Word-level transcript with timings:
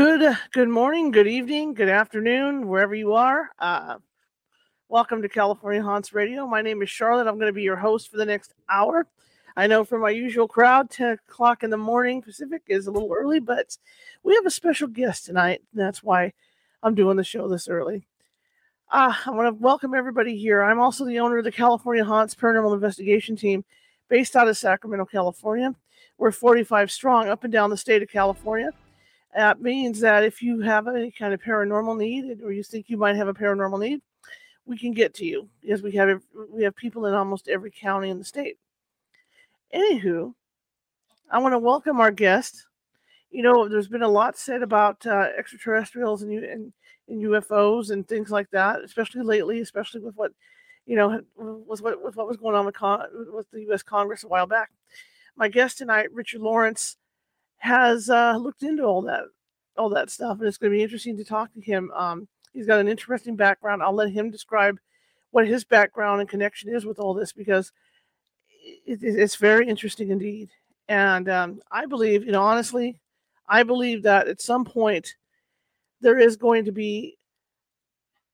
Good, 0.00 0.34
good 0.52 0.70
morning, 0.70 1.10
good 1.10 1.26
evening, 1.26 1.74
good 1.74 1.90
afternoon, 1.90 2.68
wherever 2.68 2.94
you 2.94 3.12
are. 3.12 3.50
Uh, 3.58 3.98
welcome 4.88 5.20
to 5.20 5.28
California 5.28 5.82
Haunts 5.82 6.14
Radio. 6.14 6.46
My 6.46 6.62
name 6.62 6.80
is 6.80 6.88
Charlotte. 6.88 7.26
I'm 7.26 7.34
going 7.34 7.48
to 7.48 7.52
be 7.52 7.64
your 7.64 7.76
host 7.76 8.10
for 8.10 8.16
the 8.16 8.24
next 8.24 8.54
hour. 8.70 9.06
I 9.58 9.66
know 9.66 9.84
for 9.84 9.98
my 9.98 10.08
usual 10.08 10.48
crowd, 10.48 10.88
10 10.88 11.18
o'clock 11.28 11.62
in 11.62 11.68
the 11.68 11.76
morning 11.76 12.22
Pacific 12.22 12.62
is 12.66 12.86
a 12.86 12.90
little 12.90 13.12
early, 13.12 13.40
but 13.40 13.76
we 14.22 14.34
have 14.36 14.46
a 14.46 14.50
special 14.50 14.88
guest 14.88 15.26
tonight. 15.26 15.60
And 15.70 15.82
that's 15.82 16.02
why 16.02 16.32
I'm 16.82 16.94
doing 16.94 17.18
the 17.18 17.22
show 17.22 17.46
this 17.46 17.68
early. 17.68 18.06
Uh, 18.90 19.12
I 19.26 19.30
want 19.32 19.54
to 19.54 19.62
welcome 19.62 19.92
everybody 19.92 20.34
here. 20.34 20.62
I'm 20.62 20.80
also 20.80 21.04
the 21.04 21.20
owner 21.20 21.36
of 21.36 21.44
the 21.44 21.52
California 21.52 22.06
Haunts 22.06 22.34
Paranormal 22.34 22.72
Investigation 22.72 23.36
Team 23.36 23.66
based 24.08 24.34
out 24.34 24.48
of 24.48 24.56
Sacramento, 24.56 25.04
California. 25.04 25.74
We're 26.16 26.32
45 26.32 26.90
strong 26.90 27.28
up 27.28 27.44
and 27.44 27.52
down 27.52 27.68
the 27.68 27.76
state 27.76 28.02
of 28.02 28.08
California. 28.08 28.70
That 29.34 29.60
means 29.60 30.00
that 30.00 30.24
if 30.24 30.42
you 30.42 30.60
have 30.60 30.88
any 30.88 31.10
kind 31.12 31.32
of 31.32 31.40
paranormal 31.40 31.96
need 31.96 32.42
or 32.42 32.52
you 32.52 32.62
think 32.62 32.88
you 32.88 32.96
might 32.96 33.16
have 33.16 33.28
a 33.28 33.34
paranormal 33.34 33.78
need, 33.78 34.00
we 34.66 34.76
can 34.76 34.92
get 34.92 35.14
to 35.14 35.24
you 35.24 35.48
because 35.60 35.82
we 35.82 35.92
have 35.92 36.20
we 36.52 36.62
have 36.64 36.74
people 36.76 37.06
in 37.06 37.14
almost 37.14 37.48
every 37.48 37.70
county 37.70 38.10
in 38.10 38.18
the 38.18 38.24
state. 38.24 38.56
Anywho, 39.74 40.34
I 41.30 41.38
want 41.38 41.52
to 41.52 41.58
welcome 41.58 42.00
our 42.00 42.10
guest. 42.10 42.66
You 43.30 43.42
know, 43.42 43.68
there's 43.68 43.88
been 43.88 44.02
a 44.02 44.08
lot 44.08 44.36
said 44.36 44.62
about 44.62 45.06
uh, 45.06 45.28
extraterrestrials 45.38 46.22
and, 46.22 46.32
and, 46.32 46.72
and 47.08 47.22
UFOs 47.22 47.90
and 47.90 48.06
things 48.06 48.30
like 48.30 48.50
that, 48.50 48.82
especially 48.82 49.22
lately, 49.22 49.60
especially 49.60 50.00
with 50.00 50.16
what 50.16 50.32
you 50.86 50.96
know 50.96 51.20
with 51.36 51.80
what 51.80 52.02
with 52.02 52.16
what 52.16 52.26
was 52.26 52.36
going 52.36 52.56
on 52.56 52.66
with, 52.66 52.74
con- 52.74 53.06
with 53.32 53.48
the 53.52 53.62
U.S. 53.62 53.84
Congress 53.84 54.24
a 54.24 54.28
while 54.28 54.46
back. 54.46 54.70
My 55.36 55.48
guest 55.48 55.78
tonight, 55.78 56.12
Richard 56.12 56.40
Lawrence, 56.40 56.96
has 57.60 58.10
uh, 58.10 58.36
looked 58.36 58.62
into 58.62 58.82
all 58.82 59.02
that 59.02 59.24
all 59.76 59.88
that 59.90 60.10
stuff, 60.10 60.38
and 60.38 60.48
it's 60.48 60.58
going 60.58 60.72
to 60.72 60.76
be 60.76 60.82
interesting 60.82 61.16
to 61.16 61.24
talk 61.24 61.52
to 61.54 61.60
him. 61.60 61.90
Um, 61.94 62.28
he's 62.52 62.66
got 62.66 62.80
an 62.80 62.88
interesting 62.88 63.36
background. 63.36 63.82
I'll 63.82 63.94
let 63.94 64.10
him 64.10 64.30
describe 64.30 64.78
what 65.30 65.46
his 65.46 65.64
background 65.64 66.20
and 66.20 66.28
connection 66.28 66.74
is 66.74 66.84
with 66.84 66.98
all 66.98 67.14
this 67.14 67.32
because 67.32 67.72
it, 68.84 69.02
it's 69.02 69.36
very 69.36 69.68
interesting 69.68 70.10
indeed. 70.10 70.50
And 70.88 71.28
um, 71.28 71.60
I 71.70 71.86
believe, 71.86 72.24
you 72.24 72.32
know, 72.32 72.42
honestly, 72.42 73.00
I 73.48 73.62
believe 73.62 74.02
that 74.02 74.28
at 74.28 74.40
some 74.40 74.64
point 74.64 75.14
there 76.00 76.18
is 76.18 76.36
going 76.36 76.64
to 76.64 76.72
be 76.72 77.16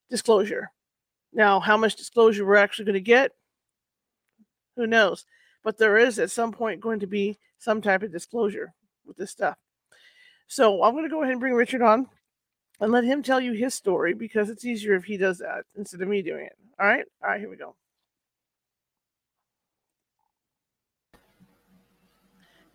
disclosure. 0.09 0.71
Now, 1.33 1.59
how 1.59 1.77
much 1.77 1.95
disclosure 1.95 2.45
we're 2.45 2.55
actually 2.55 2.85
going 2.85 2.93
to 2.93 3.01
get, 3.01 3.31
who 4.75 4.87
knows? 4.87 5.25
But 5.63 5.77
there 5.77 5.97
is 5.97 6.17
at 6.17 6.31
some 6.31 6.51
point 6.51 6.81
going 6.81 6.99
to 7.01 7.07
be 7.07 7.37
some 7.59 7.81
type 7.81 8.03
of 8.03 8.11
disclosure 8.11 8.73
with 9.07 9.17
this 9.17 9.31
stuff. 9.31 9.57
So 10.47 10.83
I'm 10.83 10.93
going 10.93 11.03
to 11.03 11.09
go 11.09 11.21
ahead 11.21 11.31
and 11.31 11.39
bring 11.39 11.53
Richard 11.53 11.81
on 11.81 12.07
and 12.79 12.91
let 12.91 13.03
him 13.03 13.23
tell 13.23 13.39
you 13.39 13.53
his 13.53 13.73
story 13.73 14.13
because 14.13 14.49
it's 14.49 14.65
easier 14.65 14.93
if 14.93 15.03
he 15.03 15.17
does 15.17 15.39
that 15.39 15.65
instead 15.75 16.01
of 16.01 16.07
me 16.07 16.21
doing 16.21 16.45
it. 16.45 16.53
All 16.79 16.87
right? 16.87 17.05
All 17.23 17.29
right, 17.29 17.39
here 17.39 17.49
we 17.49 17.55
go. 17.55 17.75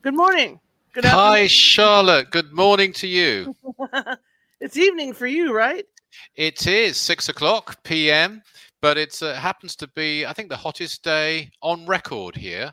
Good 0.02 0.14
morning. 0.14 0.58
Good 0.92 1.04
Hi, 1.04 1.46
Charlotte. 1.46 2.30
Good 2.30 2.52
morning 2.52 2.92
to 2.94 3.06
you. 3.06 3.54
it's 4.60 4.76
evening 4.76 5.14
for 5.14 5.26
you, 5.26 5.54
right? 5.54 5.86
It 6.34 6.66
is 6.66 6.96
six 6.96 7.28
o'clock 7.28 7.82
p.m., 7.84 8.42
but 8.82 8.98
it 8.98 9.22
uh, 9.22 9.34
happens 9.34 9.76
to 9.76 9.88
be, 9.94 10.26
I 10.26 10.32
think, 10.32 10.48
the 10.48 10.56
hottest 10.56 11.04
day 11.04 11.50
on 11.62 11.86
record 11.86 12.34
here. 12.34 12.72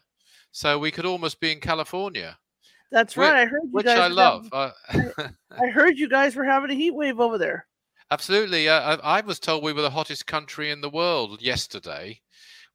So 0.52 0.80
we 0.80 0.90
could 0.90 1.06
almost 1.06 1.40
be 1.40 1.52
in 1.52 1.60
California. 1.60 2.36
That's 2.92 3.18
right. 3.18 3.36
I 3.36 3.46
heard 3.46 3.64
you 3.64 3.70
which 3.72 3.86
guys. 3.86 4.00
I 4.00 4.08
love. 4.08 4.50
Having, 4.52 5.12
I, 5.20 5.32
I, 5.64 5.68
heard 5.68 5.98
you 5.98 6.10
guys 6.10 6.36
were 6.36 6.44
having 6.44 6.72
a 6.72 6.76
heat 6.76 6.92
wave 6.92 7.20
over 7.20 7.38
there. 7.38 7.68
Absolutely. 8.12 8.68
Uh, 8.68 8.98
I, 8.98 9.18
I 9.18 9.22
was 9.22 9.40
told 9.40 9.64
we 9.64 9.74
were 9.74 9.84
the 9.84 9.90
hottest 9.90 10.26
country 10.26 10.72
in 10.72 10.82
the 10.82 10.90
world 10.90 11.42
yesterday, 11.42 12.20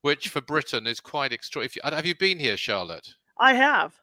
which 0.02 0.28
for 0.28 0.40
Britain 0.40 0.86
is 0.86 1.00
quite 1.00 1.32
extraordinary. 1.32 1.94
Have 1.94 2.06
you 2.06 2.14
been 2.14 2.38
here, 2.38 2.56
Charlotte? 2.56 3.08
I 3.38 3.54
have. 3.54 3.94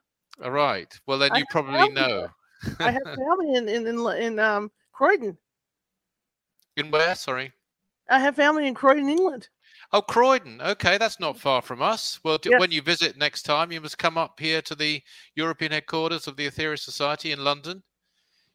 All 0.44 0.52
right. 0.52 0.94
Well, 1.08 1.20
then 1.20 1.36
you 1.36 1.46
probably 1.50 1.90
know. 1.94 2.28
I 2.80 2.92
have 2.92 3.04
family 3.04 3.56
in 3.56 3.70
in 3.70 3.88
in, 3.88 4.08
in 4.18 4.40
um, 4.40 4.72
Croydon. 4.92 5.38
In 6.78 6.92
where? 6.92 7.16
Sorry. 7.16 7.52
I 8.10 8.20
have 8.20 8.36
family 8.36 8.68
in 8.68 8.74
Croydon, 8.74 9.08
England. 9.08 9.48
Oh, 9.94 10.02
Croydon. 10.02 10.62
Okay, 10.62 10.98
that's 10.98 11.20
not 11.20 11.38
far 11.38 11.62
from 11.62 11.82
us. 11.82 12.20
Well, 12.24 12.40
yes. 12.46 12.60
when 12.60 12.72
you 12.72 12.82
visit 12.82 13.18
next 13.18 13.44
time, 13.44 13.72
you 13.72 13.82
must 13.82 13.98
come 13.98 14.18
up 14.18 14.40
here 14.40 14.62
to 14.62 14.76
the 14.76 15.02
European 15.36 15.74
headquarters 15.74 16.28
of 16.28 16.38
the 16.38 16.48
Aetherius 16.48 16.80
Society 16.80 17.34
in 17.34 17.44
London. 17.44 17.84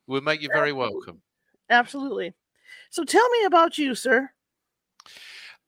We'll 0.06 0.22
make 0.22 0.40
you 0.40 0.48
very 0.52 0.72
welcome. 0.72 1.20
Absolutely. 1.68 2.32
So 2.90 3.04
tell 3.04 3.28
me 3.30 3.44
about 3.44 3.76
you, 3.76 3.94
sir. 3.94 4.30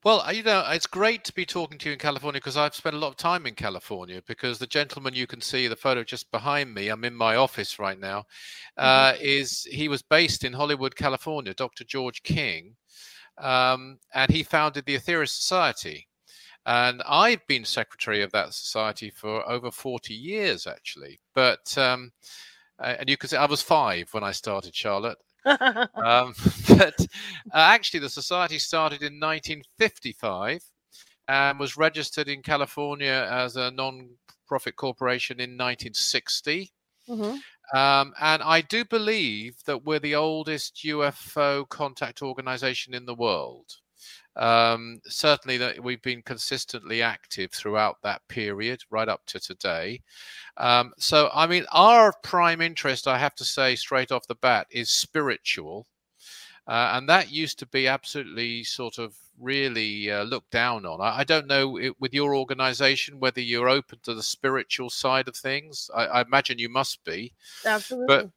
Well, 0.03 0.23
you 0.33 0.43
know, 0.43 0.63
it's 0.69 0.87
great 0.87 1.25
to 1.25 1.33
be 1.33 1.45
talking 1.45 1.77
to 1.77 1.89
you 1.89 1.93
in 1.93 1.99
California 1.99 2.39
because 2.39 2.55
I've 2.55 2.73
spent 2.73 2.95
a 2.95 2.99
lot 2.99 3.09
of 3.09 3.17
time 3.17 3.45
in 3.45 3.53
California. 3.53 4.21
Because 4.25 4.57
the 4.57 4.65
gentleman 4.65 5.13
you 5.13 5.27
can 5.27 5.41
see, 5.41 5.67
the 5.67 5.75
photo 5.75 6.03
just 6.03 6.31
behind 6.31 6.73
me, 6.73 6.87
I'm 6.87 7.03
in 7.03 7.13
my 7.13 7.35
office 7.35 7.77
right 7.79 7.99
now, 7.99 8.23
uh, 8.77 9.11
mm-hmm. 9.11 9.21
is 9.21 9.67
he 9.69 9.89
was 9.89 10.01
based 10.01 10.45
in 10.45 10.53
Hollywood, 10.53 10.95
California, 10.95 11.53
Dr. 11.53 11.83
George 11.83 12.23
King, 12.23 12.75
um, 13.39 13.99
and 14.13 14.31
he 14.31 14.43
founded 14.43 14.85
the 14.85 14.97
Aetherius 14.97 15.29
Society. 15.29 16.07
And 16.65 17.01
I've 17.07 17.45
been 17.47 17.65
secretary 17.65 18.21
of 18.21 18.31
that 18.33 18.53
society 18.53 19.09
for 19.09 19.47
over 19.49 19.71
40 19.71 20.13
years, 20.13 20.67
actually. 20.67 21.19
But 21.33 21.75
um, 21.77 22.11
and 22.79 23.09
you 23.09 23.17
can 23.17 23.29
say 23.29 23.37
I 23.37 23.45
was 23.45 23.61
five 23.61 24.09
when 24.13 24.23
I 24.23 24.31
started, 24.31 24.75
Charlotte 24.75 25.17
um, 25.45 26.33
but 26.67 26.99
uh, 26.99 27.05
actually, 27.53 28.01
the 28.01 28.09
society 28.09 28.59
started 28.59 29.01
in 29.01 29.19
1955 29.19 30.63
and 31.27 31.59
was 31.59 31.77
registered 31.77 32.27
in 32.27 32.41
California 32.41 33.27
as 33.31 33.55
a 33.55 33.71
non-profit 33.71 34.75
corporation 34.75 35.39
in 35.39 35.51
1960. 35.51 36.71
Mm-hmm. 37.07 37.37
Um, 37.73 38.13
and 38.19 38.41
I 38.41 38.61
do 38.61 38.83
believe 38.85 39.55
that 39.65 39.85
we're 39.85 39.99
the 39.99 40.15
oldest 40.15 40.83
UFO 40.85 41.67
contact 41.69 42.21
organization 42.21 42.93
in 42.93 43.05
the 43.05 43.15
world. 43.15 43.77
Um, 44.35 45.01
certainly, 45.05 45.57
that 45.57 45.83
we've 45.83 46.01
been 46.01 46.21
consistently 46.21 47.01
active 47.01 47.51
throughout 47.51 47.97
that 48.03 48.21
period, 48.29 48.81
right 48.89 49.09
up 49.09 49.25
to 49.27 49.39
today. 49.39 50.01
Um, 50.57 50.93
so, 50.97 51.29
I 51.33 51.47
mean, 51.47 51.65
our 51.73 52.13
prime 52.23 52.61
interest, 52.61 53.07
I 53.07 53.17
have 53.17 53.35
to 53.35 53.45
say 53.45 53.75
straight 53.75 54.11
off 54.11 54.27
the 54.27 54.35
bat, 54.35 54.67
is 54.71 54.91
spiritual. 54.91 55.87
Uh, 56.69 56.91
and 56.93 57.09
that 57.09 57.31
used 57.31 57.57
to 57.57 57.65
be 57.65 57.87
absolutely 57.87 58.63
sort 58.63 58.99
of 58.99 59.15
really 59.39 60.11
uh, 60.11 60.23
looked 60.23 60.51
down 60.51 60.85
on. 60.85 61.01
I, 61.01 61.19
I 61.19 61.23
don't 61.23 61.47
know 61.47 61.77
it, 61.77 61.99
with 61.99 62.13
your 62.13 62.35
organization 62.35 63.19
whether 63.19 63.41
you're 63.41 63.69
open 63.69 63.99
to 64.03 64.13
the 64.13 64.21
spiritual 64.21 64.91
side 64.91 65.27
of 65.27 65.35
things. 65.35 65.89
I, 65.95 66.05
I 66.05 66.21
imagine 66.21 66.59
you 66.59 66.69
must 66.69 67.03
be. 67.03 67.33
Absolutely. 67.65 68.07
But 68.07 68.29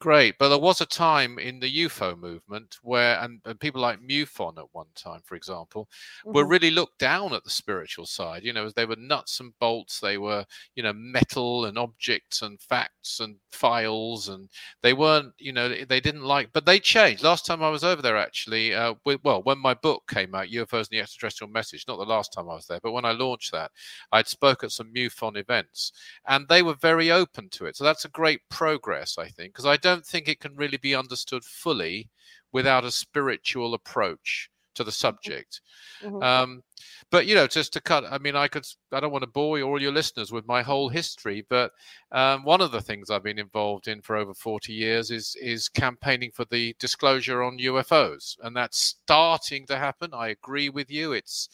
Great, 0.00 0.38
but 0.38 0.48
there 0.48 0.58
was 0.58 0.80
a 0.80 0.86
time 0.86 1.40
in 1.40 1.58
the 1.58 1.84
UFO 1.84 2.16
movement 2.16 2.78
where, 2.82 3.18
and, 3.18 3.40
and 3.44 3.58
people 3.58 3.80
like 3.80 4.00
MUFON 4.00 4.56
at 4.56 4.72
one 4.72 4.86
time, 4.94 5.22
for 5.24 5.34
example, 5.34 5.88
mm-hmm. 6.24 6.36
were 6.36 6.46
really 6.46 6.70
looked 6.70 7.00
down 7.00 7.32
at 7.32 7.42
the 7.42 7.50
spiritual 7.50 8.06
side. 8.06 8.44
You 8.44 8.52
know, 8.52 8.70
they 8.70 8.86
were 8.86 8.94
nuts 8.94 9.40
and 9.40 9.52
bolts. 9.58 9.98
They 9.98 10.16
were, 10.16 10.44
you 10.76 10.84
know, 10.84 10.92
metal 10.92 11.64
and 11.64 11.76
objects 11.76 12.42
and 12.42 12.60
facts 12.60 13.18
and 13.18 13.38
files, 13.50 14.28
and 14.28 14.48
they 14.84 14.92
weren't, 14.92 15.32
you 15.36 15.52
know, 15.52 15.68
they 15.68 15.98
didn't 15.98 16.22
like. 16.22 16.50
But 16.52 16.64
they 16.64 16.78
changed. 16.78 17.24
Last 17.24 17.44
time 17.44 17.64
I 17.64 17.68
was 17.68 17.82
over 17.82 18.00
there, 18.00 18.16
actually, 18.16 18.74
uh, 18.74 18.94
with, 19.04 19.18
well, 19.24 19.42
when 19.42 19.58
my 19.58 19.74
book 19.74 20.04
came 20.08 20.32
out, 20.32 20.46
UFOs 20.46 20.78
and 20.78 20.88
the 20.92 21.00
Extraterrestrial 21.00 21.50
Message. 21.50 21.86
Not 21.88 21.96
the 21.96 22.04
last 22.04 22.32
time 22.32 22.48
I 22.48 22.54
was 22.54 22.68
there, 22.68 22.78
but 22.80 22.92
when 22.92 23.04
I 23.04 23.10
launched 23.10 23.50
that, 23.50 23.72
I'd 24.12 24.28
spoke 24.28 24.62
at 24.62 24.70
some 24.70 24.92
MUFON 24.94 25.36
events, 25.36 25.90
and 26.28 26.46
they 26.46 26.62
were 26.62 26.74
very 26.74 27.10
open 27.10 27.48
to 27.48 27.66
it. 27.66 27.76
So 27.76 27.82
that's 27.82 28.04
a 28.04 28.10
great 28.10 28.42
progress, 28.48 29.18
I 29.18 29.26
think, 29.26 29.54
because 29.54 29.66
I 29.66 29.76
don't 29.76 29.87
don't 29.88 30.06
think 30.06 30.28
it 30.28 30.40
can 30.40 30.54
really 30.56 30.76
be 30.76 30.94
understood 30.94 31.44
fully 31.44 32.08
without 32.52 32.84
a 32.84 32.90
spiritual 32.90 33.74
approach 33.74 34.50
to 34.74 34.84
the 34.84 34.92
subject. 34.92 35.60
Mm-hmm. 36.02 36.22
Um, 36.22 36.62
but 37.10 37.26
you 37.26 37.34
know, 37.34 37.46
just 37.46 37.72
to 37.72 37.80
cut, 37.80 38.04
I 38.10 38.18
mean, 38.18 38.36
I 38.36 38.48
could, 38.48 38.64
I 38.92 39.00
don't 39.00 39.10
want 39.10 39.22
to 39.22 39.30
bore 39.30 39.60
all 39.62 39.82
your 39.82 39.92
listeners 39.92 40.30
with 40.30 40.46
my 40.46 40.62
whole 40.62 40.88
history, 40.88 41.44
but 41.48 41.72
um, 42.12 42.44
one 42.44 42.60
of 42.60 42.70
the 42.70 42.80
things 42.80 43.10
I've 43.10 43.24
been 43.24 43.38
involved 43.38 43.88
in 43.88 44.00
for 44.00 44.16
over 44.16 44.34
40 44.34 44.72
years 44.72 45.10
is 45.10 45.36
is 45.40 45.68
campaigning 45.68 46.30
for 46.32 46.44
the 46.44 46.76
disclosure 46.78 47.42
on 47.42 47.58
UFOs, 47.58 48.36
and 48.42 48.54
that's 48.54 48.78
starting 48.78 49.66
to 49.66 49.76
happen. 49.76 50.10
I 50.12 50.28
agree 50.28 50.68
with 50.68 50.90
you. 50.90 51.12
It's, 51.12 51.48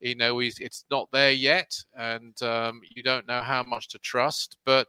you 0.00 0.14
know, 0.14 0.40
it's 0.40 0.84
not 0.90 1.08
there 1.12 1.32
yet, 1.32 1.76
and 1.96 2.40
um, 2.42 2.80
you 2.94 3.02
don't 3.02 3.28
know 3.28 3.42
how 3.42 3.62
much 3.62 3.88
to 3.88 3.98
trust, 3.98 4.56
but 4.64 4.86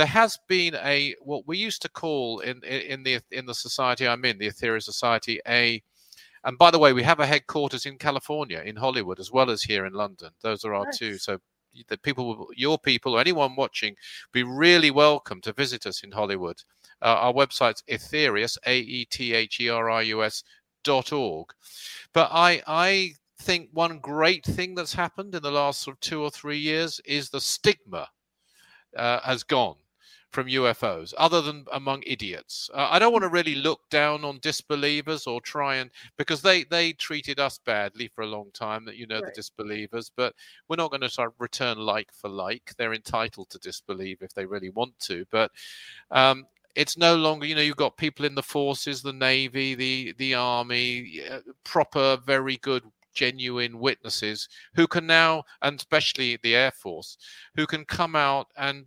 there 0.00 0.06
has 0.06 0.38
been 0.48 0.74
a 0.76 1.14
what 1.20 1.46
we 1.46 1.58
used 1.58 1.82
to 1.82 1.88
call 1.90 2.40
in 2.40 2.64
in 2.64 3.02
the 3.02 3.20
in 3.32 3.44
the 3.44 3.54
society 3.54 4.08
I'm 4.08 4.24
in, 4.24 4.38
the 4.38 4.48
Aetherius 4.48 4.84
Society, 4.84 5.38
a 5.46 5.82
and 6.44 6.56
by 6.56 6.70
the 6.70 6.78
way, 6.78 6.94
we 6.94 7.02
have 7.02 7.20
a 7.20 7.26
headquarters 7.26 7.84
in 7.84 7.98
California, 7.98 8.62
in 8.64 8.76
Hollywood, 8.76 9.20
as 9.20 9.30
well 9.30 9.50
as 9.50 9.60
here 9.60 9.84
in 9.84 9.92
London. 9.92 10.30
Those 10.40 10.64
are 10.64 10.72
our 10.72 10.86
nice. 10.86 10.96
two. 10.96 11.18
So 11.18 11.38
the 11.88 11.98
people, 11.98 12.48
your 12.56 12.78
people, 12.78 13.14
or 13.14 13.20
anyone 13.20 13.56
watching, 13.56 13.94
be 14.32 14.42
really 14.42 14.90
welcome 14.90 15.42
to 15.42 15.52
visit 15.52 15.84
us 15.84 16.02
in 16.02 16.12
Hollywood. 16.12 16.56
Uh, 17.02 17.18
our 17.24 17.34
website's 17.34 17.82
Aetherius, 17.90 18.56
A 18.66 18.78
E 18.78 19.04
T 19.04 19.34
H 19.34 19.60
E 19.60 19.68
R 19.68 19.90
I 19.90 20.00
U 20.00 20.24
S 20.24 20.42
dot 20.82 21.12
org. 21.12 21.48
But 22.14 22.30
I, 22.32 22.62
I 22.66 23.12
think 23.42 23.68
one 23.74 23.98
great 23.98 24.46
thing 24.46 24.74
that's 24.74 24.94
happened 24.94 25.34
in 25.34 25.42
the 25.42 25.50
last 25.50 25.82
sort 25.82 25.96
of 25.98 26.00
two 26.00 26.22
or 26.22 26.30
three 26.30 26.58
years 26.58 27.02
is 27.04 27.28
the 27.28 27.40
stigma 27.42 28.08
uh, 28.96 29.20
has 29.20 29.42
gone 29.42 29.76
from 30.30 30.46
UFOs, 30.46 31.12
other 31.18 31.40
than 31.40 31.64
among 31.72 32.02
idiots. 32.06 32.70
Uh, 32.72 32.88
I 32.90 32.98
don't 32.98 33.12
want 33.12 33.24
to 33.24 33.28
really 33.28 33.54
look 33.54 33.80
down 33.90 34.24
on 34.24 34.38
disbelievers 34.40 35.26
or 35.26 35.40
try 35.40 35.76
and 35.76 35.90
because 36.16 36.42
they 36.42 36.64
they 36.64 36.92
treated 36.92 37.40
us 37.40 37.58
badly 37.58 38.08
for 38.08 38.22
a 38.22 38.26
long 38.26 38.50
time. 38.52 38.84
That 38.84 38.96
you 38.96 39.06
know 39.06 39.20
right. 39.20 39.26
the 39.26 39.32
disbelievers, 39.32 40.10
but 40.16 40.34
we're 40.68 40.76
not 40.76 40.90
going 40.90 41.08
to 41.08 41.32
return 41.38 41.78
like 41.78 42.12
for 42.12 42.28
like. 42.28 42.74
They're 42.76 42.94
entitled 42.94 43.50
to 43.50 43.58
disbelieve 43.58 44.18
if 44.22 44.34
they 44.34 44.46
really 44.46 44.70
want 44.70 44.98
to, 45.00 45.26
but. 45.30 45.50
Um, 46.10 46.46
it's 46.76 46.96
no 46.96 47.16
longer 47.16 47.46
you 47.46 47.56
know 47.56 47.60
you've 47.60 47.74
got 47.74 47.96
people 47.96 48.24
in 48.24 48.36
the 48.36 48.42
forces 48.44 49.02
the 49.02 49.12
navy 49.12 49.74
the 49.74 50.14
the 50.18 50.34
army 50.34 51.20
proper 51.64 52.16
very 52.24 52.58
good 52.58 52.84
genuine 53.12 53.78
witnesses 53.78 54.48
who 54.74 54.86
can 54.86 55.06
now, 55.06 55.44
and 55.62 55.78
especially 55.78 56.38
the 56.42 56.54
Air 56.54 56.70
Force, 56.70 57.18
who 57.56 57.66
can 57.66 57.84
come 57.84 58.16
out 58.16 58.48
and 58.56 58.86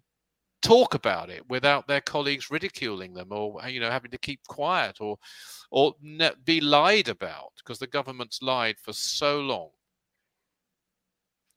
talk 0.63 0.93
about 0.93 1.29
it 1.29 1.43
without 1.49 1.87
their 1.87 2.01
colleagues 2.01 2.49
ridiculing 2.49 3.13
them 3.13 3.27
or 3.31 3.61
you 3.67 3.79
know 3.79 3.91
having 3.91 4.11
to 4.11 4.17
keep 4.17 4.39
quiet 4.47 4.99
or 5.01 5.17
or 5.71 5.93
be 6.45 6.61
lied 6.61 7.09
about 7.09 7.51
because 7.57 7.79
the 7.79 7.87
government's 7.87 8.41
lied 8.41 8.77
for 8.79 8.93
so 8.93 9.39
long. 9.41 9.69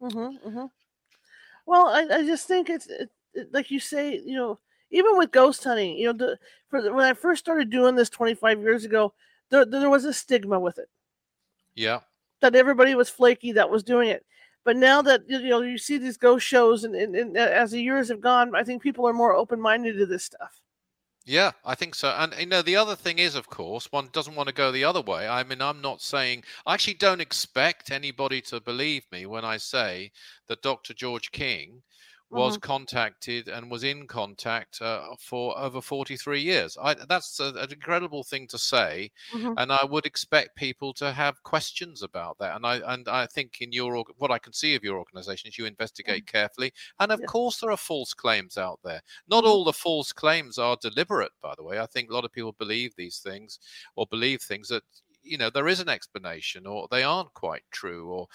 Mm-hmm, 0.02 0.48
mm-hmm. 0.48 0.66
well 1.64 1.86
I, 1.86 2.06
I 2.10 2.26
just 2.26 2.46
think 2.46 2.68
it's 2.68 2.86
it, 2.86 3.08
it, 3.32 3.48
like 3.52 3.70
you 3.70 3.80
say 3.80 4.20
you 4.24 4.36
know 4.36 4.58
even 4.90 5.16
with 5.16 5.30
ghost 5.30 5.64
hunting 5.64 5.96
you 5.96 6.06
know 6.06 6.12
the, 6.12 6.38
for 6.68 6.82
the, 6.82 6.92
when 6.92 7.06
i 7.06 7.14
first 7.14 7.42
started 7.42 7.70
doing 7.70 7.94
this 7.94 8.10
25 8.10 8.60
years 8.60 8.84
ago 8.84 9.14
there, 9.50 9.64
there 9.64 9.90
was 9.90 10.04
a 10.04 10.12
stigma 10.12 10.58
with 10.58 10.78
it. 10.78 10.88
Yeah. 11.74 12.00
That 12.40 12.54
everybody 12.56 12.94
was 12.94 13.08
flaky 13.08 13.52
that 13.52 13.70
was 13.70 13.82
doing 13.82 14.08
it 14.08 14.24
but 14.66 14.76
now 14.76 15.00
that 15.00 15.22
you 15.28 15.48
know 15.48 15.62
you 15.62 15.78
see 15.78 15.96
these 15.96 16.16
ghost 16.16 16.44
shows, 16.44 16.82
and, 16.82 16.94
and, 16.96 17.14
and 17.14 17.36
uh, 17.38 17.40
as 17.40 17.70
the 17.70 17.80
years 17.80 18.08
have 18.08 18.20
gone, 18.20 18.54
I 18.54 18.64
think 18.64 18.82
people 18.82 19.06
are 19.08 19.12
more 19.12 19.32
open 19.32 19.60
minded 19.60 19.96
to 19.96 20.06
this 20.06 20.24
stuff. 20.24 20.60
Yeah, 21.24 21.52
I 21.64 21.76
think 21.76 21.94
so. 21.94 22.08
And 22.08 22.34
you 22.38 22.46
know, 22.46 22.62
the 22.62 22.74
other 22.74 22.96
thing 22.96 23.20
is, 23.20 23.36
of 23.36 23.48
course, 23.48 23.90
one 23.92 24.08
doesn't 24.12 24.34
want 24.34 24.48
to 24.48 24.54
go 24.54 24.72
the 24.72 24.82
other 24.82 25.00
way. 25.00 25.28
I 25.28 25.44
mean, 25.44 25.62
I'm 25.62 25.80
not 25.80 26.02
saying 26.02 26.42
I 26.66 26.74
actually 26.74 26.94
don't 26.94 27.20
expect 27.20 27.92
anybody 27.92 28.40
to 28.42 28.60
believe 28.60 29.04
me 29.12 29.24
when 29.26 29.44
I 29.44 29.56
say 29.56 30.10
that 30.48 30.62
Dr. 30.62 30.94
George 30.94 31.30
King 31.30 31.82
was 32.31 32.55
mm-hmm. 32.55 32.67
contacted 32.67 33.49
and 33.49 33.70
was 33.70 33.84
in 33.84 34.06
contact 34.06 34.82
uh, 34.82 35.14
for 35.19 35.56
over 35.58 35.81
43 35.81 36.40
years. 36.40 36.76
I, 36.81 36.94
that's 36.94 37.38
a, 37.38 37.52
an 37.56 37.73
incredible 37.73 38.25
thing 38.25 38.49
to 38.49 38.58
say, 38.58 39.11
mm-hmm. 39.32 39.52
and 39.56 39.73
I 39.73 39.84
would 39.84 40.06
expect 40.06 40.56
people 40.56 40.93
to 40.94 41.12
have 41.12 41.43
questions 41.44 42.02
about 42.02 42.38
that. 42.38 42.56
And 42.56 42.67
I 42.67 42.81
and 42.93 43.08
I 43.08 43.26
think 43.26 43.61
in 43.61 43.73
your 43.73 44.05
what 44.17 44.31
I 44.31 44.38
can 44.38 44.52
see 44.52 44.75
of 44.75 44.82
your 44.82 44.99
organization 44.99 45.49
is 45.49 45.58
you 45.58 45.67
investigate 45.67 46.26
mm-hmm. 46.26 46.37
carefully, 46.37 46.73
and 46.99 47.12
of 47.12 47.20
yeah. 47.20 47.26
course 47.26 47.61
there 47.61 47.70
are 47.70 47.76
false 47.76 48.12
claims 48.12 48.58
out 48.58 48.81
there. 48.82 49.02
Not 49.28 49.44
all 49.44 49.64
the 49.64 49.73
false 49.73 50.12
claims 50.12 50.58
are 50.58 50.76
deliberate, 50.81 51.32
by 51.40 51.55
the 51.56 51.64
way. 51.64 51.78
I 51.78 51.87
think 51.87 52.11
a 52.11 52.14
lot 52.14 52.25
of 52.25 52.32
people 52.32 52.52
believe 52.52 52.94
these 52.96 53.19
things 53.19 53.61
or 53.94 54.06
believe 54.06 54.40
things 54.43 54.69
that 54.69 54.82
you 55.26 55.37
know 55.37 55.50
there 55.50 55.69
is 55.69 55.81
an 55.81 55.88
explanation 55.88 56.67
or 56.67 56.87
they 56.90 57.02
aren't 57.02 57.32
quite 57.34 57.62
true 57.70 58.08
or 58.08 58.26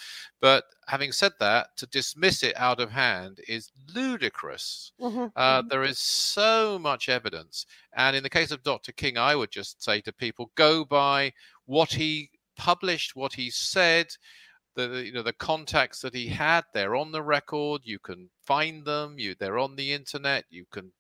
but 0.42 0.66
having 0.88 1.12
said 1.12 1.32
that 1.40 1.68
to 1.78 1.88
dismiss 1.88 2.44
it 2.44 2.56
out 2.58 2.80
of 2.80 2.92
hand 2.92 3.40
is 3.48 3.72
ludicrous 3.94 4.92
mm-hmm. 5.00 5.28
uh, 5.36 5.60
mm-hmm. 5.60 5.68
there 5.70 5.84
is 5.84 6.00
so 6.00 6.78
much 6.80 7.10
evidence 7.10 7.66
and 7.96 8.16
in 8.16 8.24
the 8.24 8.30
case 8.30 8.52
of 8.52 8.64
dr 8.64 8.92
king 8.94 9.18
i 9.18 9.36
would 9.36 9.52
just 9.52 9.84
say 9.84 10.02
to 10.02 10.14
people 10.14 10.52
go 10.56 10.84
by 10.86 11.32
what 11.66 11.92
he 11.92 12.30
published 12.58 13.16
what 13.16 13.34
he 13.34 13.50
said 13.50 14.08
the 14.76 15.04
you 15.06 15.12
know 15.12 15.24
the 15.24 15.34
contacts 15.34 16.02
that 16.02 16.14
he 16.14 16.28
had 16.28 16.64
they're 16.74 16.96
on 16.96 17.12
the 17.12 17.22
record 17.22 17.82
you 17.84 18.00
can 18.00 18.30
find 18.44 18.86
them 18.86 19.16
you 19.18 19.36
they're 19.40 19.60
on 19.60 19.76
the 19.76 19.92
internet 19.94 20.46
you 20.50 20.66
can 20.72 20.92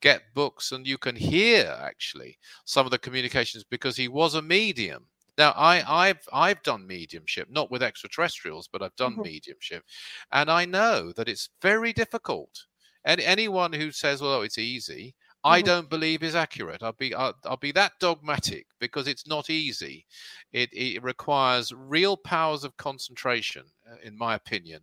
get 0.00 0.34
books 0.34 0.72
and 0.72 0.86
you 0.86 0.98
can 0.98 1.16
hear 1.16 1.76
actually 1.80 2.38
some 2.64 2.86
of 2.86 2.90
the 2.90 2.98
communications 2.98 3.64
because 3.64 3.96
he 3.96 4.08
was 4.08 4.34
a 4.34 4.42
medium 4.42 5.06
now, 5.38 5.52
I, 5.56 5.82
I've 6.08 6.28
I've 6.32 6.62
done 6.62 6.86
mediumship, 6.86 7.48
not 7.50 7.70
with 7.70 7.82
extraterrestrials, 7.82 8.68
but 8.70 8.82
I've 8.82 8.96
done 8.96 9.12
mm-hmm. 9.12 9.22
mediumship, 9.22 9.84
and 10.30 10.50
I 10.50 10.64
know 10.64 11.12
that 11.12 11.28
it's 11.28 11.48
very 11.62 11.92
difficult. 11.92 12.66
And 13.04 13.20
anyone 13.20 13.72
who 13.72 13.90
says, 13.92 14.20
"Well, 14.20 14.42
it's 14.42 14.58
easy," 14.58 15.06
mm-hmm. 15.06 15.52
I 15.52 15.62
don't 15.62 15.88
believe 15.88 16.22
is 16.22 16.34
accurate. 16.34 16.82
I'll 16.82 16.92
be 16.92 17.14
I'll, 17.14 17.34
I'll, 17.46 17.56
be 17.56 17.72
that 17.72 17.92
dogmatic 17.98 18.66
because 18.78 19.08
it's 19.08 19.26
not 19.26 19.48
easy. 19.48 20.06
It 20.52 20.68
it 20.72 21.02
requires 21.02 21.72
real 21.72 22.16
powers 22.16 22.62
of 22.62 22.76
concentration, 22.76 23.64
uh, 23.90 23.96
in 24.04 24.18
my 24.18 24.34
opinion, 24.34 24.82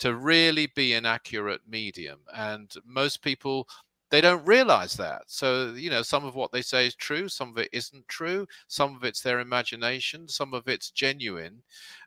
to 0.00 0.14
really 0.14 0.66
be 0.76 0.92
an 0.92 1.06
accurate 1.06 1.62
medium. 1.66 2.20
And 2.34 2.70
most 2.84 3.22
people 3.22 3.66
they 4.10 4.20
don't 4.20 4.46
realize 4.46 4.94
that. 4.94 5.22
So, 5.26 5.72
you 5.74 5.90
know, 5.90 6.02
some 6.02 6.24
of 6.24 6.34
what 6.34 6.52
they 6.52 6.62
say 6.62 6.86
is 6.86 6.94
true, 6.94 7.28
some 7.28 7.50
of 7.50 7.58
it 7.58 7.68
isn't 7.72 8.06
true, 8.08 8.46
some 8.68 8.94
of 8.94 9.04
it's 9.04 9.20
their 9.20 9.40
imagination, 9.40 10.28
some 10.28 10.54
of 10.54 10.68
it's 10.68 10.90
genuine. 10.90 11.62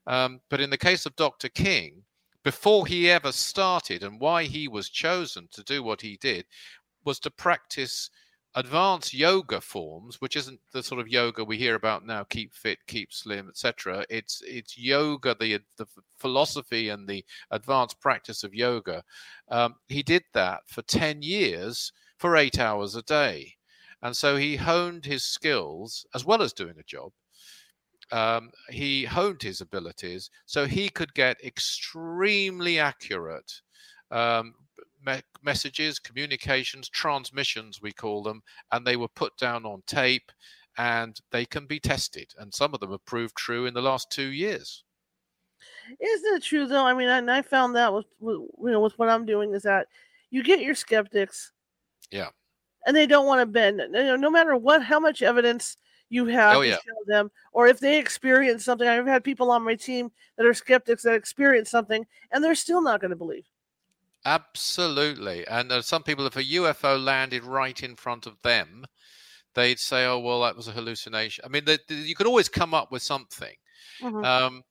Um, 0.07 0.39
but 0.49 0.61
in 0.61 0.69
the 0.69 0.77
case 0.77 1.05
of 1.05 1.15
Dr. 1.15 1.49
King, 1.49 2.03
before 2.43 2.87
he 2.87 3.09
ever 3.09 3.31
started 3.31 4.03
and 4.03 4.19
why 4.19 4.43
he 4.43 4.67
was 4.67 4.89
chosen 4.89 5.49
to 5.51 5.63
do 5.63 5.83
what 5.83 6.01
he 6.01 6.17
did 6.17 6.45
was 7.03 7.19
to 7.19 7.31
practice 7.31 8.09
advanced 8.55 9.13
yoga 9.13 9.61
forms 9.61 10.19
which 10.21 10.35
isn't 10.35 10.59
the 10.71 10.81
sort 10.81 10.99
of 10.99 11.07
yoga 11.07 11.43
we 11.43 11.57
hear 11.57 11.75
about 11.75 12.05
now 12.05 12.23
keep 12.23 12.53
fit 12.53 12.79
keep 12.87 13.13
slim 13.13 13.47
etc 13.47 14.03
it's 14.09 14.41
it's 14.45 14.77
yoga 14.77 15.35
the 15.39 15.59
the 15.77 15.85
philosophy 16.19 16.89
and 16.89 17.07
the 17.07 17.25
advanced 17.51 17.99
practice 17.99 18.43
of 18.43 18.53
yoga. 18.53 19.03
Um, 19.49 19.75
he 19.87 20.03
did 20.03 20.23
that 20.33 20.61
for 20.67 20.81
10 20.83 21.21
years 21.21 21.91
for 22.17 22.35
eight 22.35 22.59
hours 22.59 22.95
a 22.95 23.01
day. 23.01 23.55
And 24.01 24.15
so 24.15 24.37
he 24.37 24.55
honed 24.55 25.05
his 25.05 25.23
skills 25.23 26.05
as 26.13 26.25
well 26.25 26.41
as 26.41 26.53
doing 26.53 26.75
a 26.79 26.83
job. 26.83 27.11
Um, 28.11 28.51
he 28.69 29.05
honed 29.05 29.43
his 29.43 29.61
abilities 29.61 30.29
so 30.45 30.65
he 30.65 30.89
could 30.89 31.13
get 31.13 31.43
extremely 31.43 32.79
accurate 32.79 33.61
um, 34.09 34.55
me- 35.05 35.21
messages, 35.41 35.99
communications, 35.99 36.89
transmissions, 36.89 37.81
we 37.81 37.91
call 37.91 38.23
them, 38.23 38.41
and 38.71 38.85
they 38.85 38.95
were 38.95 39.07
put 39.07 39.35
down 39.37 39.65
on 39.65 39.83
tape 39.87 40.31
and 40.77 41.19
they 41.31 41.45
can 41.45 41.65
be 41.65 41.79
tested. 41.79 42.33
And 42.37 42.53
some 42.53 42.73
of 42.73 42.79
them 42.79 42.91
have 42.91 43.05
proved 43.05 43.35
true 43.35 43.65
in 43.65 43.73
the 43.73 43.81
last 43.81 44.09
two 44.11 44.31
years. 44.31 44.83
Isn't 45.99 46.35
it 46.35 46.43
true 46.43 46.67
though? 46.67 46.85
I 46.85 46.93
mean, 46.93 47.09
I, 47.09 47.39
I 47.39 47.41
found 47.41 47.75
that 47.75 47.93
with, 47.93 48.05
with 48.19 48.35
you 48.35 48.71
know 48.71 48.79
with 48.79 48.97
what 48.97 49.09
I'm 49.09 49.25
doing 49.25 49.53
is 49.53 49.63
that 49.63 49.87
you 50.29 50.43
get 50.43 50.61
your 50.61 50.75
skeptics, 50.75 51.51
yeah, 52.11 52.29
and 52.85 52.95
they 52.95 53.07
don't 53.07 53.25
want 53.25 53.41
to 53.41 53.45
bend. 53.45 53.81
You 53.93 54.17
no 54.17 54.29
matter 54.29 54.55
what, 54.55 54.83
how 54.83 54.99
much 54.99 55.21
evidence 55.21 55.77
you 56.09 56.25
have 56.27 56.57
oh, 56.57 56.63
to 56.63 56.71
show 56.71 57.03
them, 57.07 57.29
or 57.51 57.67
if 57.67 57.79
they 57.79 57.99
experience 57.99 58.63
something. 58.63 58.87
I've 58.87 59.05
had 59.05 59.23
people 59.23 59.51
on 59.51 59.65
my 59.65 59.75
team 59.75 60.11
that 60.37 60.45
are 60.45 60.53
skeptics 60.53 61.03
that 61.03 61.15
experience 61.15 61.69
something, 61.69 62.05
and 62.31 62.43
they're 62.43 62.55
still 62.55 62.81
not 62.81 63.01
going 63.01 63.11
to 63.11 63.17
believe. 63.17 63.45
Absolutely. 64.29 65.47
And 65.47 65.71
uh, 65.71 65.81
some 65.81 66.03
people, 66.03 66.27
if 66.27 66.35
a 66.35 66.43
UFO 66.43 67.03
landed 67.03 67.43
right 67.43 67.81
in 67.81 67.95
front 67.95 68.27
of 68.27 68.39
them, 68.43 68.85
they'd 69.55 69.79
say, 69.79 70.05
oh, 70.05 70.19
well, 70.19 70.41
that 70.41 70.55
was 70.55 70.67
a 70.67 70.71
hallucination. 70.71 71.43
I 71.43 71.47
mean, 71.47 71.65
the, 71.65 71.79
the, 71.87 71.95
you 71.95 72.13
could 72.13 72.27
always 72.27 72.47
come 72.47 72.75
up 72.75 72.91
with 72.91 73.01
something. 73.01 73.55
Mm-hmm. 74.03 74.23
Um, 74.23 74.63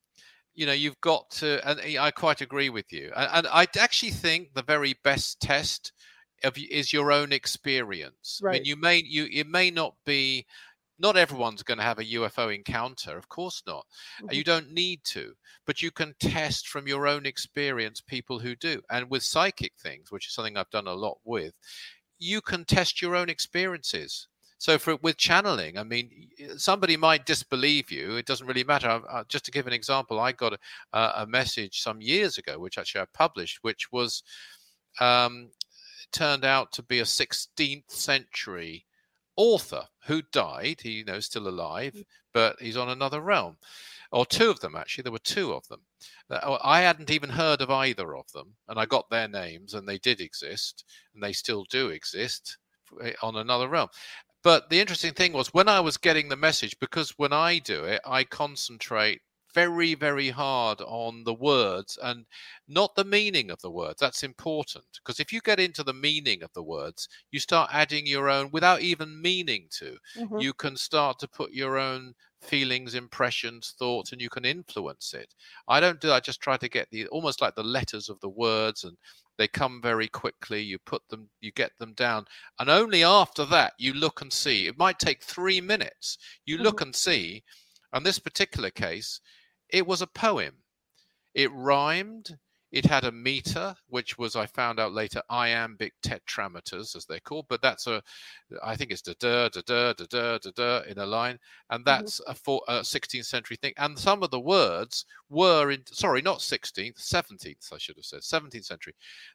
you 0.55 0.65
know, 0.65 0.73
you've 0.73 1.01
got 1.01 1.29
to, 1.31 1.61
and 1.69 1.81
I 1.99 2.13
quite 2.13 2.41
agree 2.41 2.71
with 2.71 2.93
you. 2.93 3.11
And, 3.17 3.29
and 3.33 3.47
I 3.49 3.67
actually 3.77 4.13
think 4.13 4.55
the 4.55 4.63
very 4.63 4.95
best 5.03 5.41
test 5.41 5.93
of, 6.45 6.57
is 6.57 6.93
your 6.93 7.11
own 7.11 7.33
experience. 7.33 8.41
Right. 8.41 8.51
I 8.51 8.59
mean, 8.59 8.65
you 8.65 8.77
may, 8.77 9.03
you, 9.05 9.27
it 9.33 9.49
may 9.49 9.73
not 9.73 9.95
be 10.07 10.47
not 10.99 11.17
everyone's 11.17 11.63
going 11.63 11.79
to 11.79 11.85
have 11.85 11.99
a 11.99 12.05
UFO 12.05 12.55
encounter, 12.55 13.17
of 13.17 13.29
course 13.29 13.63
not. 13.67 13.87
Mhm. 14.23 14.35
You 14.35 14.45
don't 14.45 14.71
need 14.73 15.05
to, 15.05 15.35
but 15.67 15.83
you 15.83 15.91
can 15.91 16.15
test 16.21 16.69
from 16.69 16.89
your 16.89 17.07
own 17.07 17.27
experience 17.27 18.01
people 18.01 18.39
who 18.41 18.57
do. 18.57 18.83
And 18.91 19.09
with 19.11 19.23
psychic 19.23 19.73
things, 19.79 20.11
which 20.11 20.27
is 20.27 20.35
something 20.35 20.57
I've 20.57 20.71
done 20.71 20.89
a 20.89 20.95
lot 20.95 21.19
with, 21.25 21.57
you 22.19 22.41
can 22.41 22.65
test 22.65 23.01
your 23.01 23.15
own 23.17 23.29
experiences. 23.29 24.27
So 24.61 24.77
for 24.77 24.97
with 24.97 25.17
channeling, 25.19 25.79
I 25.79 25.85
mean, 25.85 26.31
somebody 26.57 26.97
might 26.97 27.27
disbelieve 27.27 27.93
you. 27.93 28.17
It 28.17 28.27
doesn't 28.27 28.47
really 28.47 28.65
matter. 28.65 28.89
I- 28.91 29.21
I- 29.21 29.25
just 29.29 29.45
to 29.45 29.53
give 29.53 29.69
an 29.69 29.73
example, 29.73 30.19
I 30.19 30.33
got 30.33 30.55
a, 30.93 31.13
a 31.23 31.27
message 31.29 31.81
some 31.81 32.01
years 32.01 32.39
ago, 32.39 32.59
which 32.59 32.77
actually 32.77 33.03
I 33.03 33.07
published, 33.15 33.59
which 33.63 33.93
was 33.93 34.25
um, 35.01 35.53
turned 36.11 36.45
out 36.45 36.73
to 36.73 36.83
be 36.83 36.99
a 36.99 37.07
16th 37.07 37.89
century 37.93 38.87
author 39.39 39.87
who 40.05 40.21
died. 40.33 40.81
He, 40.83 40.91
you 40.91 41.05
know, 41.05 41.21
still 41.21 41.49
alive, 41.49 42.05
but 42.35 42.57
he's 42.61 42.77
on 42.77 42.91
another 42.91 43.23
realm, 43.23 43.57
or 44.13 44.27
two 44.27 44.51
of 44.51 44.61
them 44.61 44.77
actually. 44.77 45.03
There 45.03 45.13
were 45.13 45.19
two 45.19 45.53
of 45.53 45.67
them. 45.69 45.81
Uh, 46.29 46.41
oh, 46.43 46.59
I 46.63 46.81
hadn't 46.81 47.11
even 47.11 47.31
heard 47.31 47.63
of 47.63 47.71
either 47.71 48.17
of 48.17 48.31
them, 48.33 48.57
and 48.69 48.79
I 48.79 48.85
got 48.85 49.09
their 49.09 49.29
names, 49.29 49.73
and 49.73 49.89
they 49.89 49.99
did 49.99 50.21
exist, 50.21 50.85
and 51.15 51.23
they 51.23 51.33
still 51.33 51.65
do 51.71 51.89
exist 51.89 52.59
eh, 53.03 53.13
on 53.23 53.37
another 53.37 53.69
realm. 53.69 53.89
But 54.43 54.71
the 54.71 54.81
interesting 54.81 55.15
thing 55.15 55.33
was 55.33 55.55
when 55.55 55.69
I 55.69 55.81
was 55.81 55.97
getting 55.97 56.29
the 56.29 56.37
message, 56.37 56.77
because 56.81 57.11
when 57.17 57.33
I 57.33 57.59
do 57.59 57.85
it, 57.85 58.01
I 58.05 58.25
concentrate 58.25 59.21
very, 59.59 59.95
very 59.95 60.29
hard 60.31 60.81
on 60.83 61.25
the 61.25 61.35
words 61.35 61.99
and 62.03 62.27
not 62.67 62.95
the 62.95 63.05
meaning 63.05 63.51
of 63.51 63.61
the 63.61 63.71
words. 63.71 64.01
That's 64.01 64.23
important 64.23 64.85
because 64.99 65.21
if 65.21 65.33
you 65.33 65.41
get 65.41 65.61
into 65.61 65.83
the 65.83 65.95
meaning 65.95 66.43
of 66.43 66.53
the 66.53 66.63
words, 66.63 67.09
you 67.31 67.41
start 67.41 67.71
adding 67.73 68.07
your 68.07 68.29
own 68.29 68.51
without 68.53 68.81
even 68.83 69.21
meaning 69.21 69.69
to. 69.79 69.99
Mhm. 70.15 70.45
You 70.45 70.53
can 70.55 70.77
start 70.77 71.19
to 71.21 71.29
put 71.29 71.53
your 71.53 71.79
own 71.79 72.15
feelings, 72.41 72.95
impressions, 72.95 73.75
thoughts, 73.79 74.13
and 74.13 74.21
you 74.21 74.29
can 74.31 74.45
influence 74.45 75.13
it. 75.15 75.35
I 75.67 75.81
don't 75.81 76.01
do. 76.01 76.13
I 76.13 76.21
just 76.21 76.41
try 76.41 76.57
to 76.57 76.69
get 76.69 76.89
the 76.91 77.07
almost 77.09 77.41
like 77.41 77.55
the 77.55 77.65
letters 77.65 78.09
of 78.09 78.21
the 78.21 78.29
words, 78.29 78.85
and 78.85 78.97
they 79.37 79.49
come 79.49 79.81
very 79.83 80.09
quickly. 80.09 80.63
You 80.63 80.79
put 80.79 81.09
them, 81.09 81.31
you 81.41 81.53
get 81.53 81.77
them 81.79 81.95
down, 81.95 82.27
and 82.59 82.69
only 82.71 83.03
after 83.03 83.45
that 83.47 83.75
you 83.79 83.93
look 83.95 84.21
and 84.21 84.33
see. 84.33 84.67
It 84.67 84.79
might 84.79 84.99
take 84.99 85.23
three 85.23 85.61
minutes. 85.61 86.19
You 86.47 86.59
look 86.59 86.81
and 86.81 86.95
see. 86.95 87.43
And 87.93 88.05
this 88.05 88.19
particular 88.19 88.71
case, 88.71 89.21
it 89.71 89.87
was 89.87 90.03
a 90.03 90.07
poem. 90.07 90.55
It 91.35 91.51
rhymed. 91.53 92.39
It 92.71 92.85
had 92.85 93.05
a 93.05 93.13
meter, 93.13 93.75
which 93.89 94.19
was 94.19 94.37
I 94.37 94.45
found 94.45 94.79
out 94.79 94.93
later 94.93 95.23
iambic 95.31 95.95
tetrameters, 96.03 96.95
as 96.95 97.07
they're 97.07 97.19
called. 97.21 97.47
But 97.49 97.63
that's 97.63 97.87
a, 97.87 98.03
I 98.63 98.77
think 98.77 98.91
it's 98.91 99.01
da 99.01 99.15
da 99.19 99.49
da 99.49 99.63
da 99.63 99.93
da 99.95 100.05
da 100.05 100.39
da 100.39 100.51
da 100.55 100.81
in 100.83 100.99
a 100.99 101.07
line, 101.07 101.39
and 101.71 101.83
that's 101.83 102.21
a, 102.27 102.35
four, 102.35 102.61
a 102.69 102.81
16th 102.81 103.25
century 103.25 103.57
thing. 103.57 103.73
And 103.79 103.99
some 103.99 104.23
of 104.23 104.31
the 104.31 104.41
words 104.41 105.07
were 105.31 105.71
in, 105.71 105.83
sorry, 105.87 106.21
not 106.21 106.41
16th, 106.41 107.01
17th, 107.01 107.73
I 107.73 107.79
should 107.79 107.97
have 107.97 108.05
said, 108.05 108.21
17th 108.21 108.67
century, 108.67 108.95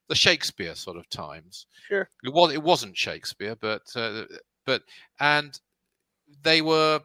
the 0.09 0.15
Shakespeare 0.15 0.75
sort 0.75 0.97
of 0.97 1.09
times. 1.09 1.65
Sure. 1.87 2.07
It 2.23 2.31
was, 2.31 2.53
it 2.53 2.61
wasn't 2.61 2.95
Shakespeare, 2.95 3.55
but 3.55 3.81
uh, 3.95 4.25
but 4.65 4.83
and 5.19 5.59
they 6.43 6.61
were 6.61 7.01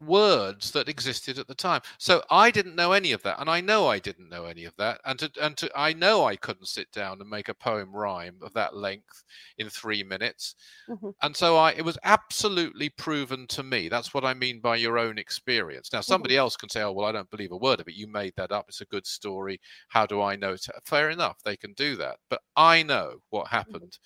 words 0.00 0.70
that 0.72 0.88
existed 0.88 1.38
at 1.38 1.46
the 1.48 1.54
time. 1.54 1.80
So 1.98 2.22
I 2.30 2.50
didn't 2.50 2.76
know 2.76 2.92
any 2.92 3.12
of 3.12 3.22
that, 3.24 3.40
and 3.40 3.50
I 3.50 3.60
know 3.60 3.88
I 3.88 3.98
didn't 3.98 4.28
know 4.28 4.44
any 4.46 4.64
of 4.64 4.74
that, 4.76 5.00
and 5.04 5.18
to, 5.20 5.30
and 5.40 5.56
to, 5.58 5.70
I 5.78 5.92
know 5.92 6.24
I 6.24 6.36
couldn't 6.36 6.66
sit 6.68 6.90
down 6.92 7.20
and 7.20 7.28
make 7.30 7.48
a 7.48 7.54
poem 7.54 7.94
rhyme 7.94 8.38
of 8.42 8.52
that 8.54 8.76
length 8.76 9.24
in 9.58 9.68
three 9.70 10.02
minutes, 10.04 10.54
Mhm. 10.88 11.12
and 11.22 11.36
so 11.36 11.56
I 11.56 11.72
it 11.72 11.84
was 11.84 11.98
absolutely 12.04 12.88
proven 12.90 13.46
to 13.48 13.62
me. 13.64 13.88
That's 13.88 14.14
what 14.14 14.24
I 14.24 14.34
mean 14.34 14.60
by 14.60 14.76
your 14.76 14.98
own 14.98 15.18
experience. 15.18 15.92
Now 15.92 16.00
somebody 16.00 16.36
else 16.36 16.56
can 16.56 16.68
say, 16.68 16.82
"Oh 16.82 16.92
well, 16.92 17.06
I 17.06 17.12
don't 17.12 17.30
believe 17.30 17.50
a 17.52 17.56
word 17.56 17.80
of 17.80 17.88
it. 17.88 17.94
You 17.94 18.06
made 18.06 18.34
that 18.36 18.52
up. 18.52 18.66
It's 18.68 18.80
a 18.82 18.86
good 18.86 19.06
story. 19.06 19.60
How 19.88 20.06
do 20.06 20.22
I 20.22 20.36
know?" 20.36 20.56
Fair 20.84 21.10
enough. 21.10 21.38
They 21.44 21.56
can 21.56 21.72
do 21.74 21.96
that, 21.96 22.18
but 22.30 22.42
I 22.56 22.82
know 22.84 23.22
what 23.30 23.48
happened. 23.48 23.98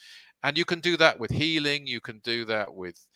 And 0.42 0.58
you 0.58 0.64
can 0.64 0.80
do 0.80 0.96
that 0.99 1.18
with 1.18 1.30
healing. 1.30 1.87
You 1.87 2.00
can 2.00 2.18
do 2.20 2.44
that 2.46 2.75
with 2.75 3.06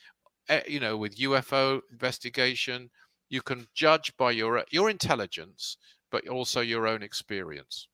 Eh, 0.49 0.63
you 0.69 0.79
know 0.81 0.97
with 0.97 1.17
ufo 1.17 1.83
investigation 1.91 2.91
you 3.29 3.43
can 3.43 3.67
judge 3.75 4.17
by 4.17 4.31
your 4.31 4.59
uh, 4.59 4.65
your 4.71 4.89
intelligence 4.89 5.77
but 6.11 6.27
also 6.29 6.61
your 6.61 6.87
own 6.87 7.03
experience 7.03 7.89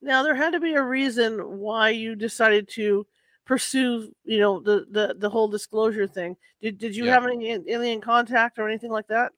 Now 0.00 0.22
there 0.22 0.34
had 0.34 0.50
to 0.52 0.60
be 0.60 0.74
a 0.74 0.82
reason 0.82 1.58
why 1.58 1.90
you 1.90 2.14
decided 2.14 2.68
to 2.70 3.06
pursue, 3.44 4.14
you 4.24 4.38
know, 4.38 4.60
the 4.60 4.86
the 4.90 5.14
the 5.18 5.30
whole 5.30 5.48
disclosure 5.48 6.06
thing. 6.06 6.36
Did 6.60 6.78
did 6.78 6.96
you 6.96 7.06
Yeah. 7.06 7.10
have 7.10 7.24
any 7.24 7.50
alien 7.50 8.00
contact 8.00 8.58
or 8.58 8.68
anything 8.68 8.90
like 8.90 9.08
that? 9.08 9.32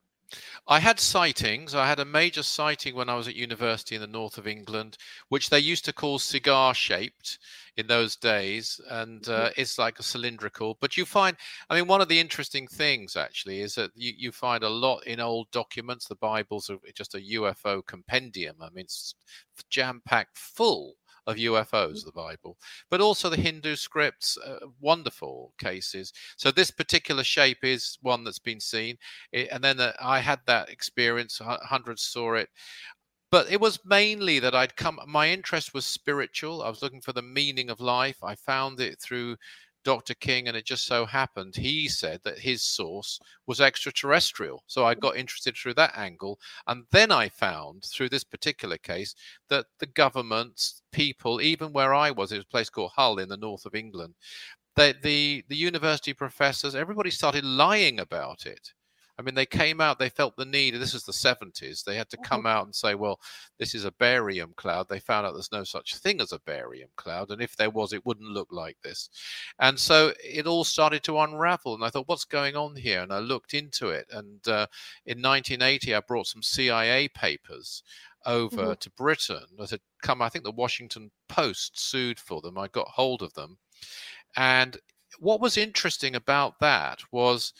I 0.68 0.78
had 0.78 1.00
sightings. 1.00 1.75
I 1.75 1.87
had 1.87 2.00
a 2.00 2.04
major 2.04 2.42
sighting 2.42 2.94
when 2.94 3.08
i 3.08 3.14
was 3.14 3.28
at 3.28 3.34
university 3.34 3.94
in 3.94 4.00
the 4.00 4.06
north 4.06 4.38
of 4.38 4.46
england 4.46 4.96
which 5.28 5.50
they 5.50 5.58
used 5.58 5.84
to 5.87 5.92
call 5.92 6.18
cigar 6.18 6.75
shaped 6.75 7.38
in 7.76 7.87
those 7.87 8.16
days 8.16 8.80
and 8.90 9.28
uh, 9.28 9.50
it's 9.56 9.78
like 9.78 9.99
a 9.99 10.02
cylindrical. 10.02 10.76
But 10.80 10.96
you 10.96 11.04
find 11.04 11.37
i 11.68 11.75
mean 11.75 11.87
one 11.87 12.00
of 12.00 12.08
the 12.08 12.20
interesting 12.20 12.66
things 12.66 13.16
actually 13.16 13.60
is 13.60 13.75
that 13.75 13.90
you, 13.94 14.12
you 14.16 14.32
find 14.32 14.62
a 14.62 14.68
lot 14.68 15.06
in 15.06 15.20
old 15.20 15.50
documents 15.50 16.06
the 16.06 16.16
bibles 16.16 16.70
are 16.70 16.78
just 16.94 17.14
a 17.14 17.18
ufo 17.18 17.84
compendium. 17.87 18.56
I 18.60 18.70
mean 18.70 18.84
it's 18.84 19.14
jam 19.68 20.02
packed 20.04 20.38
full 20.38 20.94
of 21.30 21.38
UFOs, 21.38 22.04
the 22.04 22.12
Bible, 22.12 22.58
but 22.90 23.00
also 23.00 23.28
the 23.28 23.37
Hindu 23.37 23.76
scripts, 23.76 24.37
uh, 24.38 24.58
wonderful 24.80 25.54
cases. 25.58 26.12
So 26.37 26.50
this 26.50 26.70
particular 26.70 27.25
shape 27.25 27.64
is 27.64 27.99
one 28.02 28.25
that's 28.25 28.38
been 28.38 28.60
seen, 28.60 28.99
It- 29.32 29.49
and 29.50 29.62
then 29.64 29.80
uh, 29.80 29.92
I 30.00 30.20
had 30.20 30.40
that 30.46 30.68
experience. 30.70 31.40
Hundreds 31.42 32.02
saw 32.02 32.34
it, 32.34 32.49
but 33.30 33.50
it 33.50 33.60
was 33.60 33.78
mainly 33.84 34.38
that 34.40 34.54
I'd 34.54 34.76
come. 34.76 34.99
My 35.06 35.28
interest 35.30 35.72
was 35.72 35.87
spiritual. 35.87 36.62
I 36.62 36.68
was 36.68 36.82
looking 36.82 37.00
for 37.00 37.12
the 37.12 37.22
meaning 37.22 37.70
of 37.70 37.80
life. 37.80 38.22
I 38.25 38.34
found 38.34 38.80
it 38.80 39.00
through 39.00 39.37
Dr. 39.84 40.14
King, 40.14 40.49
and 40.49 40.56
it 40.56 40.64
just 40.64 40.87
so 40.87 41.06
happened 41.06 41.56
he 41.56 41.88
said 41.88 42.20
that 42.25 42.38
his 42.38 42.62
source 42.62 43.18
was 43.46 43.60
extraterrestrial. 43.60 44.62
So 44.66 44.84
I 44.84 44.94
got 44.94 45.16
interested 45.16 45.56
through 45.56 45.75
that 45.75 45.96
angle. 45.96 46.38
And 46.66 46.84
then 46.90 47.10
I 47.10 47.28
found 47.28 47.84
through 47.84 48.10
this 48.10 48.25
particular 48.25 48.76
case 48.78 49.14
that 49.49 49.66
the 49.78 49.87
governments, 49.87 50.82
people, 50.92 51.40
even 51.40 51.72
where 51.72 51.94
I 51.94 52.10
was, 52.10 52.32
it 52.32 52.37
was 52.37 52.44
a 52.44 52.49
place 52.49 52.70
called 52.70 52.92
Hull 52.94 53.18
in 53.18 53.28
the 53.28 53.37
north 53.37 53.64
of 53.64 53.75
England, 53.75 54.14
they, 54.76 54.92
the, 54.92 55.44
the 55.49 55.56
university 55.56 56.12
professors, 56.12 56.75
everybody 56.75 57.10
started 57.10 57.44
lying 57.44 58.00
about 58.00 58.46
it. 58.46 58.72
I 59.20 59.22
mean, 59.22 59.34
they 59.34 59.44
came 59.44 59.82
out, 59.82 59.98
they 59.98 60.08
felt 60.08 60.34
the 60.38 60.46
need. 60.46 60.72
This 60.72 60.94
is 60.94 61.04
the 61.04 61.12
70s. 61.12 61.84
They 61.84 61.94
had 61.94 62.08
to 62.08 62.16
come 62.16 62.46
out 62.46 62.64
and 62.64 62.74
say, 62.74 62.94
well, 62.94 63.20
this 63.58 63.74
is 63.74 63.84
a 63.84 63.92
barium 63.92 64.54
cloud. 64.56 64.88
They 64.88 64.98
found 64.98 65.26
out 65.26 65.34
there's 65.34 65.52
no 65.52 65.62
such 65.62 65.96
thing 65.96 66.22
as 66.22 66.32
a 66.32 66.38
barium 66.38 66.88
cloud. 66.96 67.30
And 67.30 67.42
if 67.42 67.54
there 67.54 67.68
was, 67.68 67.92
it 67.92 68.06
wouldn't 68.06 68.30
look 68.30 68.48
like 68.50 68.78
this. 68.82 69.10
And 69.58 69.78
so 69.78 70.14
it 70.24 70.46
all 70.46 70.64
started 70.64 71.02
to 71.02 71.18
unravel. 71.18 71.74
And 71.74 71.84
I 71.84 71.90
thought, 71.90 72.08
what's 72.08 72.24
going 72.24 72.56
on 72.56 72.76
here? 72.76 73.02
And 73.02 73.12
I 73.12 73.18
looked 73.18 73.52
into 73.52 73.90
it. 73.90 74.06
And 74.10 74.40
uh, 74.48 74.68
in 75.04 75.20
1980, 75.20 75.94
I 75.94 76.00
brought 76.00 76.26
some 76.26 76.42
CIA 76.42 77.08
papers 77.08 77.82
over 78.24 78.74
to 78.74 78.90
Britain 78.90 79.44
that 79.58 79.68
had 79.68 79.80
come. 80.02 80.22
I 80.22 80.30
think 80.30 80.44
the 80.44 80.50
Washington 80.50 81.10
Post 81.28 81.78
sued 81.78 82.18
for 82.18 82.40
them. 82.40 82.56
I 82.56 82.68
got 82.68 82.88
hold 82.88 83.20
of 83.20 83.34
them. 83.34 83.58
And 84.34 84.78
what 85.18 85.42
was 85.42 85.58
interesting 85.58 86.14
about 86.14 86.58
that 86.60 87.00
was 87.12 87.52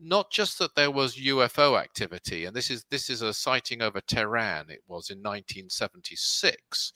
not 0.00 0.30
just 0.30 0.58
that 0.58 0.74
there 0.74 0.90
was 0.90 1.16
UFO 1.16 1.78
activity, 1.80 2.44
and 2.44 2.54
this 2.54 2.70
is 2.70 2.84
this 2.90 3.10
is 3.10 3.22
a 3.22 3.32
sighting 3.34 3.82
over 3.82 4.00
Tehran. 4.00 4.70
It 4.70 4.82
was 4.86 5.10
in 5.10 5.18
1976, 5.18 6.92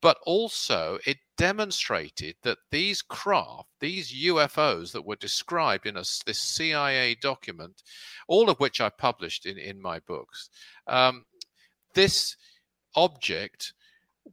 but 0.00 0.18
also 0.24 0.98
it 1.06 1.18
demonstrated 1.36 2.36
that 2.42 2.58
these 2.70 3.02
craft, 3.02 3.68
these 3.80 4.12
UFOs 4.12 4.92
that 4.92 5.04
were 5.04 5.16
described 5.16 5.86
in 5.86 5.96
a, 5.96 6.04
this 6.26 6.40
CIA 6.40 7.14
document, 7.16 7.82
all 8.28 8.48
of 8.48 8.58
which 8.60 8.80
I 8.80 8.88
published 8.90 9.46
in 9.46 9.58
in 9.58 9.80
my 9.80 9.98
books, 10.00 10.50
um, 10.86 11.24
this 11.94 12.36
object 12.94 13.72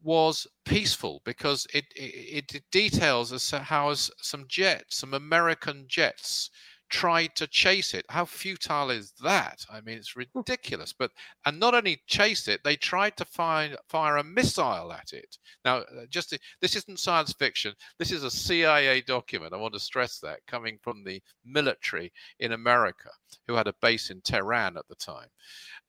was 0.04 0.48
peaceful 0.66 1.22
because 1.26 1.66
it, 1.74 1.86
it, 1.96 2.54
it 2.54 2.64
details 2.72 3.34
as 3.34 3.50
how 3.50 3.94
some 3.94 4.46
jets, 4.48 4.98
some 4.98 5.14
American 5.14 5.86
jets, 5.88 6.50
tried 6.90 7.36
to 7.36 7.48
chase 7.48 7.94
it. 7.94 8.06
How 8.10 8.26
futile 8.26 8.90
is 8.90 9.12
that? 9.24 9.66
I 9.72 9.82
mean, 9.82 9.98
it's 9.98 10.16
ridiculous. 10.16 10.94
But 10.94 11.12
and 11.46 11.60
not 11.60 11.74
only 11.74 12.02
chase 12.08 12.48
it, 12.48 12.62
they 12.64 12.76
tried 12.76 13.18
to 13.18 13.26
find 13.26 13.76
fire 13.88 14.18
a 14.18 14.24
missile 14.24 14.92
at 14.94 15.14
it. 15.14 15.38
Now, 15.66 15.78
uh, 15.80 16.06
just 16.10 16.30
to- 16.30 16.40
this 16.62 16.76
isn't 16.76 17.00
science 17.00 17.34
fiction. 17.34 17.74
This 18.00 18.12
is 18.12 18.24
a 18.24 18.32
CIA 18.32 19.02
document. 19.02 19.54
I 19.54 19.58
want 19.58 19.74
to 19.74 19.80
stress 19.80 20.20
that 20.20 20.46
coming 20.48 20.80
from 20.82 21.04
the 21.04 21.22
military 21.46 22.12
in 22.40 22.54
America, 22.54 23.10
who 23.48 23.54
had 23.56 23.68
a 23.68 23.76
base 23.82 24.10
in 24.10 24.22
Tehran 24.22 24.78
at 24.78 24.88
the 24.88 24.96
time. 24.96 25.30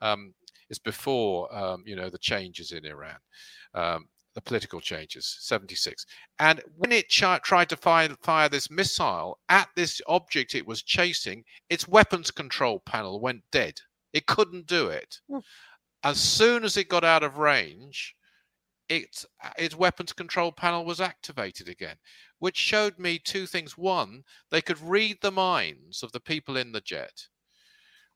Um, 0.01 0.35
it's 0.71 0.79
before 0.79 1.55
um, 1.55 1.83
you 1.87 1.97
know 1.97 2.11
the 2.11 2.19
changes 2.19 2.73
in 2.73 2.85
Iran. 2.85 3.19
Um, 3.75 4.09
the 4.39 4.43
political 4.43 4.81
changes, 4.81 5.37
76. 5.41 6.07
And 6.39 6.63
when 6.77 6.93
it 6.93 7.09
ch- 7.09 7.43
tried 7.43 7.69
to 7.71 7.77
fire, 7.77 8.09
fire 8.23 8.49
this 8.49 8.71
missile 8.71 9.41
at 9.49 9.69
this 9.75 10.01
object 10.07 10.55
it 10.55 10.65
was 10.65 10.85
chasing, 10.85 11.45
its 11.69 11.89
weapons 11.89 12.31
control 12.31 12.79
panel 12.79 13.19
went 13.21 13.43
dead. 13.51 13.81
It 14.13 14.27
couldn't 14.27 14.69
do 14.69 14.91
it. 14.91 15.19
Mm. 15.29 15.43
As 16.05 16.21
soon 16.21 16.63
as 16.63 16.77
it 16.77 16.89
got 16.89 17.03
out 17.03 17.25
of 17.25 17.39
range, 17.39 18.15
its 18.89 19.27
its 19.59 19.75
weapons 19.75 20.13
control 20.13 20.53
panel 20.53 20.85
was 20.85 21.01
activated 21.01 21.69
again, 21.69 21.97
which 22.39 22.57
showed 22.57 22.97
me 22.97 23.19
two 23.19 23.45
things. 23.45 23.77
One, 23.77 24.23
they 24.53 24.63
could 24.63 24.81
read 24.81 25.19
the 25.21 25.33
minds 25.33 26.05
of 26.05 26.13
the 26.13 26.21
people 26.21 26.57
in 26.57 26.71
the 26.71 26.81
jet. 26.81 27.27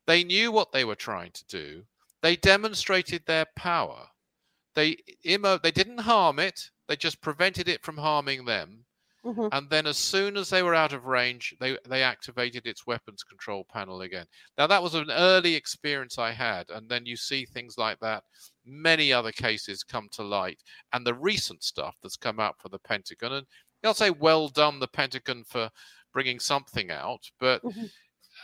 They 0.06 0.22
knew 0.22 0.52
what 0.52 0.70
they 0.70 0.84
were 0.84 0.94
trying 0.94 1.32
to 1.32 1.44
do. 1.46 1.86
They 2.22 2.36
demonstrated 2.36 3.26
their 3.26 3.46
power. 3.56 4.11
They 4.74 4.96
they 5.24 5.70
didn't 5.70 5.98
harm 5.98 6.38
it. 6.38 6.70
They 6.88 6.96
just 6.96 7.20
prevented 7.20 7.68
it 7.68 7.82
from 7.82 7.98
harming 7.98 8.44
them. 8.44 8.84
Mm-hmm. 9.24 9.48
And 9.52 9.70
then, 9.70 9.86
as 9.86 9.98
soon 9.98 10.36
as 10.36 10.50
they 10.50 10.64
were 10.64 10.74
out 10.74 10.92
of 10.92 11.04
range, 11.04 11.54
they 11.60 11.78
they 11.88 12.02
activated 12.02 12.66
its 12.66 12.86
weapons 12.88 13.22
control 13.22 13.64
panel 13.72 14.00
again. 14.00 14.26
Now 14.58 14.66
that 14.66 14.82
was 14.82 14.94
an 14.94 15.12
early 15.12 15.54
experience 15.54 16.18
I 16.18 16.32
had, 16.32 16.70
and 16.70 16.88
then 16.88 17.06
you 17.06 17.16
see 17.16 17.44
things 17.44 17.78
like 17.78 18.00
that. 18.00 18.24
Many 18.66 19.12
other 19.12 19.30
cases 19.30 19.84
come 19.84 20.08
to 20.12 20.24
light, 20.24 20.58
and 20.92 21.06
the 21.06 21.14
recent 21.14 21.62
stuff 21.62 21.94
that's 22.02 22.16
come 22.16 22.40
out 22.40 22.60
for 22.60 22.68
the 22.68 22.80
Pentagon. 22.80 23.32
And 23.32 23.46
I'll 23.84 23.94
say, 23.94 24.10
well 24.10 24.48
done, 24.48 24.80
the 24.80 24.88
Pentagon 24.88 25.44
for 25.44 25.70
bringing 26.12 26.40
something 26.40 26.90
out, 26.90 27.30
but 27.38 27.62
mm-hmm. 27.62 27.84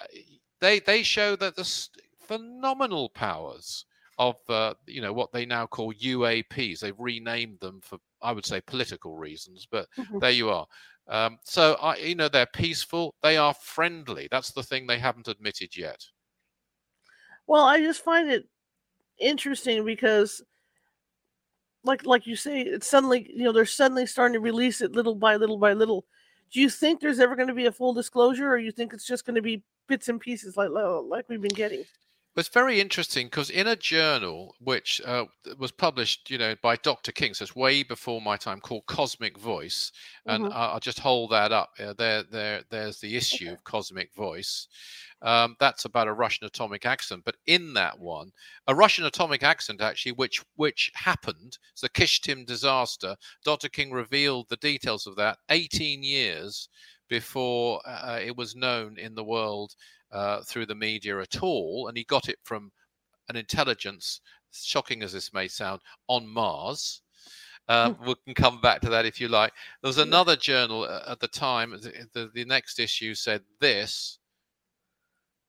Uh, 0.00 0.06
they 0.60 0.78
they 0.78 1.02
show 1.02 1.34
that 1.34 1.56
the 1.56 1.88
phenomenal 2.20 3.08
powers 3.08 3.84
of 4.18 4.36
uh, 4.48 4.74
you 4.86 5.00
know 5.00 5.12
what 5.12 5.32
they 5.32 5.46
now 5.46 5.66
call 5.66 5.92
UAPs. 5.94 6.80
They've 6.80 6.98
renamed 6.98 7.60
them 7.60 7.80
for 7.82 7.98
I 8.20 8.32
would 8.32 8.46
say 8.46 8.60
political 8.60 9.16
reasons, 9.16 9.66
but 9.70 9.86
mm-hmm. 9.96 10.18
there 10.18 10.30
you 10.30 10.50
are. 10.50 10.66
Um, 11.08 11.38
so 11.44 11.74
I, 11.80 11.96
you 11.96 12.14
know, 12.14 12.28
they're 12.28 12.46
peaceful. 12.46 13.14
They 13.22 13.36
are 13.36 13.54
friendly. 13.54 14.28
That's 14.30 14.52
the 14.52 14.62
thing 14.62 14.86
they 14.86 14.98
haven't 14.98 15.28
admitted 15.28 15.76
yet. 15.76 16.04
Well, 17.46 17.64
I 17.64 17.80
just 17.80 18.04
find 18.04 18.28
it 18.28 18.46
interesting 19.18 19.84
because, 19.84 20.42
like 21.84 22.04
like 22.04 22.26
you 22.26 22.36
say, 22.36 22.60
it's 22.60 22.88
suddenly 22.88 23.30
you 23.34 23.44
know 23.44 23.52
they're 23.52 23.66
suddenly 23.66 24.06
starting 24.06 24.34
to 24.34 24.40
release 24.40 24.80
it 24.80 24.92
little 24.92 25.14
by 25.14 25.36
little 25.36 25.58
by 25.58 25.72
little. 25.72 26.04
Do 26.50 26.60
you 26.60 26.70
think 26.70 27.00
there's 27.00 27.20
ever 27.20 27.36
going 27.36 27.48
to 27.48 27.54
be 27.54 27.66
a 27.66 27.72
full 27.72 27.94
disclosure, 27.94 28.50
or 28.50 28.58
you 28.58 28.72
think 28.72 28.92
it's 28.92 29.06
just 29.06 29.24
going 29.24 29.36
to 29.36 29.42
be 29.42 29.62
bits 29.86 30.08
and 30.08 30.20
pieces 30.20 30.56
like 30.56 30.70
like 30.70 31.28
we've 31.28 31.40
been 31.40 31.54
getting? 31.54 31.84
It's 32.38 32.48
very 32.48 32.80
interesting 32.80 33.26
because 33.26 33.50
in 33.50 33.66
a 33.66 33.74
journal 33.74 34.54
which 34.60 35.00
uh, 35.04 35.24
was 35.58 35.72
published, 35.72 36.30
you 36.30 36.38
know, 36.38 36.54
by 36.62 36.76
Dr. 36.76 37.10
King, 37.10 37.34
so 37.34 37.42
it's 37.42 37.56
way 37.56 37.82
before 37.82 38.22
my 38.22 38.36
time, 38.36 38.60
called 38.60 38.86
Cosmic 38.86 39.36
Voice, 39.36 39.90
and 40.24 40.44
mm-hmm. 40.44 40.52
I'll 40.54 40.78
just 40.78 41.00
hold 41.00 41.32
that 41.32 41.50
up. 41.50 41.70
Uh, 41.80 41.94
there, 41.98 42.22
there, 42.22 42.62
there's 42.70 43.00
the 43.00 43.16
issue 43.16 43.46
okay. 43.46 43.54
of 43.54 43.64
Cosmic 43.64 44.14
Voice. 44.14 44.68
Um, 45.20 45.56
that's 45.58 45.84
about 45.84 46.06
a 46.06 46.12
Russian 46.12 46.46
atomic 46.46 46.86
accident, 46.86 47.24
but 47.24 47.34
in 47.46 47.74
that 47.74 47.98
one, 47.98 48.30
a 48.68 48.74
Russian 48.74 49.04
atomic 49.04 49.42
accident 49.42 49.80
actually, 49.80 50.12
which 50.12 50.44
which 50.54 50.92
happened, 50.94 51.58
it's 51.72 51.80
the 51.80 51.88
Kyshtym 51.88 52.46
disaster. 52.46 53.16
Dr. 53.44 53.68
King 53.68 53.90
revealed 53.90 54.46
the 54.48 54.58
details 54.58 55.08
of 55.08 55.16
that 55.16 55.38
18 55.50 56.04
years 56.04 56.68
before 57.08 57.80
uh, 57.84 58.20
it 58.22 58.36
was 58.36 58.54
known 58.54 58.96
in 58.96 59.14
the 59.16 59.24
world 59.24 59.74
uh, 60.12 60.42
through 60.42 60.66
the 60.66 60.74
media 60.74 61.20
at 61.20 61.42
all, 61.42 61.88
and 61.88 61.96
he 61.96 62.04
got 62.04 62.28
it 62.28 62.38
from 62.44 62.72
an 63.28 63.36
intelligence, 63.36 64.20
shocking 64.52 65.02
as 65.02 65.12
this 65.12 65.32
may 65.32 65.48
sound, 65.48 65.80
on 66.08 66.26
Mars. 66.26 67.02
Um, 67.68 67.98
we 68.06 68.14
can 68.24 68.34
come 68.34 68.60
back 68.60 68.80
to 68.80 68.90
that 68.90 69.04
if 69.04 69.20
you 69.20 69.28
like. 69.28 69.52
There 69.82 69.88
was 69.88 69.98
another 69.98 70.36
journal 70.36 70.84
uh, 70.84 71.02
at 71.06 71.20
the 71.20 71.28
time. 71.28 71.72
The, 71.72 71.92
the, 72.14 72.30
the, 72.32 72.44
next 72.46 72.80
issue 72.80 73.14
said 73.14 73.42
this. 73.60 74.18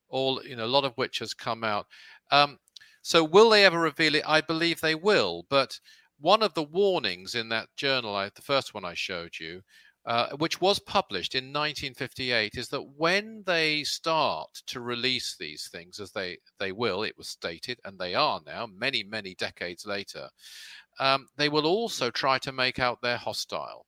All 0.10 0.44
you 0.44 0.58
know, 0.58 0.66
a 0.66 0.68
lot 0.68 0.84
of 0.84 0.94
which 0.96 1.20
has 1.20 1.34
come 1.34 1.64
out. 1.64 1.88
Um, 2.30 2.60
so, 3.02 3.24
will 3.24 3.50
they 3.50 3.66
ever 3.66 3.80
reveal 3.80 4.16
it? 4.16 4.24
I 4.28 4.42
believe 4.42 4.82
they 4.82 4.96
will. 4.96 5.46
But 5.50 5.80
one 6.20 6.44
of 6.44 6.54
the 6.54 6.64
warnings 6.64 7.36
in 7.36 7.48
that 7.50 7.70
journal, 7.78 8.16
I, 8.16 8.30
the 8.36 8.42
first 8.42 8.74
one 8.74 8.84
I 8.84 8.96
showed 8.96 9.40
you, 9.40 9.62
uh, 10.10 10.30
which 10.38 10.60
was 10.60 10.80
published 10.80 11.36
in 11.36 11.54
1958, 11.54 12.56
is 12.56 12.68
that 12.70 12.82
when 12.98 13.44
they 13.46 13.84
start 13.84 14.50
to 14.66 14.82
release 14.82 15.36
these 15.40 15.70
things, 15.72 16.00
as 16.00 16.12
they, 16.12 16.36
they 16.58 16.72
will, 16.72 17.04
it 17.04 17.16
was 17.16 17.30
stated, 17.30 17.80
and 17.86 18.00
they 18.00 18.16
are 18.16 18.42
now, 18.44 18.66
many, 18.66 19.04
many 19.04 19.36
decades 19.36 19.86
later, 19.86 20.28
um, 21.00 21.28
they 21.38 21.48
will 21.48 21.68
also 21.68 22.10
try 22.10 22.40
to 22.40 22.52
make 22.52 22.80
out 22.80 22.98
they're 23.04 23.18
hostile. 23.18 23.86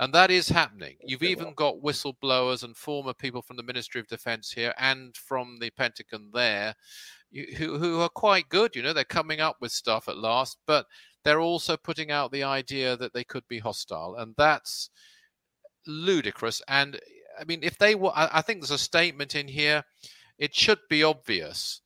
And 0.00 0.10
that 0.14 0.30
is 0.30 0.48
happening. 0.48 0.96
You've 1.04 1.22
even 1.22 1.52
got 1.52 1.82
whistleblowers 1.82 2.64
and 2.64 2.74
former 2.74 3.12
people 3.12 3.42
from 3.42 3.58
the 3.58 3.62
Ministry 3.62 4.00
of 4.00 4.08
Defense 4.08 4.50
here 4.50 4.72
and 4.78 5.14
from 5.18 5.58
the 5.60 5.68
Pentagon 5.68 6.30
there 6.32 6.74
who, 7.58 7.76
who 7.76 8.00
are 8.00 8.08
quite 8.08 8.48
good. 8.48 8.74
You 8.74 8.82
know, 8.82 8.94
they're 8.94 9.04
coming 9.04 9.40
up 9.40 9.58
with 9.60 9.70
stuff 9.70 10.08
at 10.08 10.16
last, 10.16 10.56
but 10.66 10.86
they're 11.24 11.40
also 11.40 11.76
putting 11.76 12.10
out 12.10 12.32
the 12.32 12.42
idea 12.42 12.96
that 12.96 13.12
they 13.12 13.22
could 13.22 13.46
be 13.48 13.58
hostile. 13.58 14.16
And 14.16 14.34
that's 14.38 14.88
ludicrous. 15.86 16.62
And 16.68 16.98
I 17.38 17.44
mean, 17.44 17.60
if 17.62 17.78
they 17.78 17.94
were, 17.94 18.12
I 18.14 18.42
think 18.42 18.60
there's 18.60 18.70
a 18.70 18.78
statement 18.78 19.34
in 19.34 19.48
here. 19.48 19.84
It 20.38 20.54
should 20.54 20.80
be 20.88 21.04
obvious 21.04 21.82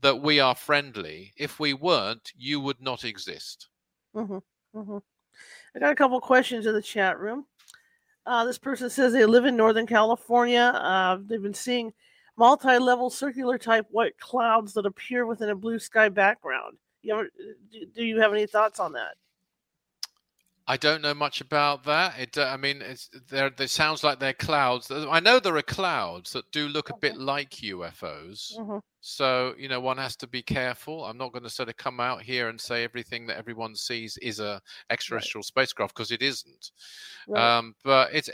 that 0.00 0.22
we 0.22 0.40
are 0.40 0.54
friendly. 0.54 1.32
If 1.36 1.60
we 1.60 1.74
weren't, 1.74 2.32
you 2.36 2.60
would 2.60 2.80
not 2.80 3.04
exist. 3.04 3.68
Mm-hmm, 4.14 4.38
mm-hmm. 4.78 4.98
I 5.74 5.78
got 5.78 5.92
a 5.92 5.96
couple 5.96 6.20
questions 6.20 6.66
in 6.66 6.74
the 6.74 6.82
chat 6.82 7.18
room. 7.18 7.44
Uh, 8.24 8.44
this 8.44 8.58
person 8.58 8.90
says 8.90 9.12
they 9.12 9.24
live 9.24 9.44
in 9.44 9.56
Northern 9.56 9.86
California. 9.86 10.72
Uh, 10.74 11.18
they've 11.26 11.42
been 11.42 11.54
seeing 11.54 11.92
multi 12.36 12.78
level 12.78 13.10
circular 13.10 13.58
type 13.58 13.86
white 13.90 14.18
clouds 14.18 14.74
that 14.74 14.86
appear 14.86 15.26
within 15.26 15.50
a 15.50 15.54
blue 15.54 15.78
sky 15.78 16.08
background. 16.08 16.76
You 17.02 17.14
ever, 17.14 17.28
do 17.94 18.04
you 18.04 18.20
have 18.20 18.32
any 18.32 18.46
thoughts 18.46 18.80
on 18.80 18.92
that? 18.92 19.14
I 20.70 20.76
don't 20.76 21.00
know 21.00 21.14
much 21.14 21.40
about 21.40 21.84
that. 21.84 22.18
It, 22.18 22.36
uh, 22.36 22.42
I 22.42 22.58
mean, 22.58 22.82
it's 22.82 23.08
there. 23.30 23.50
It 23.58 23.70
sounds 23.70 24.04
like 24.04 24.20
they're 24.20 24.34
clouds. 24.34 24.90
I 24.90 25.18
know 25.18 25.40
there 25.40 25.56
are 25.56 25.62
clouds 25.62 26.34
that 26.34 26.52
do 26.52 26.68
look 26.68 26.90
a 26.90 26.96
bit 26.98 27.16
like 27.16 27.50
UFOs. 27.52 28.54
Mm-hmm. 28.54 28.78
So 29.00 29.54
you 29.56 29.70
know, 29.70 29.80
one 29.80 29.96
has 29.96 30.14
to 30.16 30.26
be 30.26 30.42
careful. 30.42 31.06
I'm 31.06 31.16
not 31.16 31.32
going 31.32 31.44
to 31.44 31.50
sort 31.50 31.70
of 31.70 31.78
come 31.78 32.00
out 32.00 32.20
here 32.20 32.50
and 32.50 32.60
say 32.60 32.84
everything 32.84 33.26
that 33.28 33.38
everyone 33.38 33.74
sees 33.74 34.18
is 34.18 34.40
a 34.40 34.60
extraterrestrial 34.90 35.40
right. 35.40 35.46
spacecraft 35.46 35.94
because 35.94 36.10
it 36.10 36.20
isn't. 36.20 36.70
Right. 37.26 37.58
Um, 37.58 37.74
but 37.82 38.10
it's. 38.12 38.28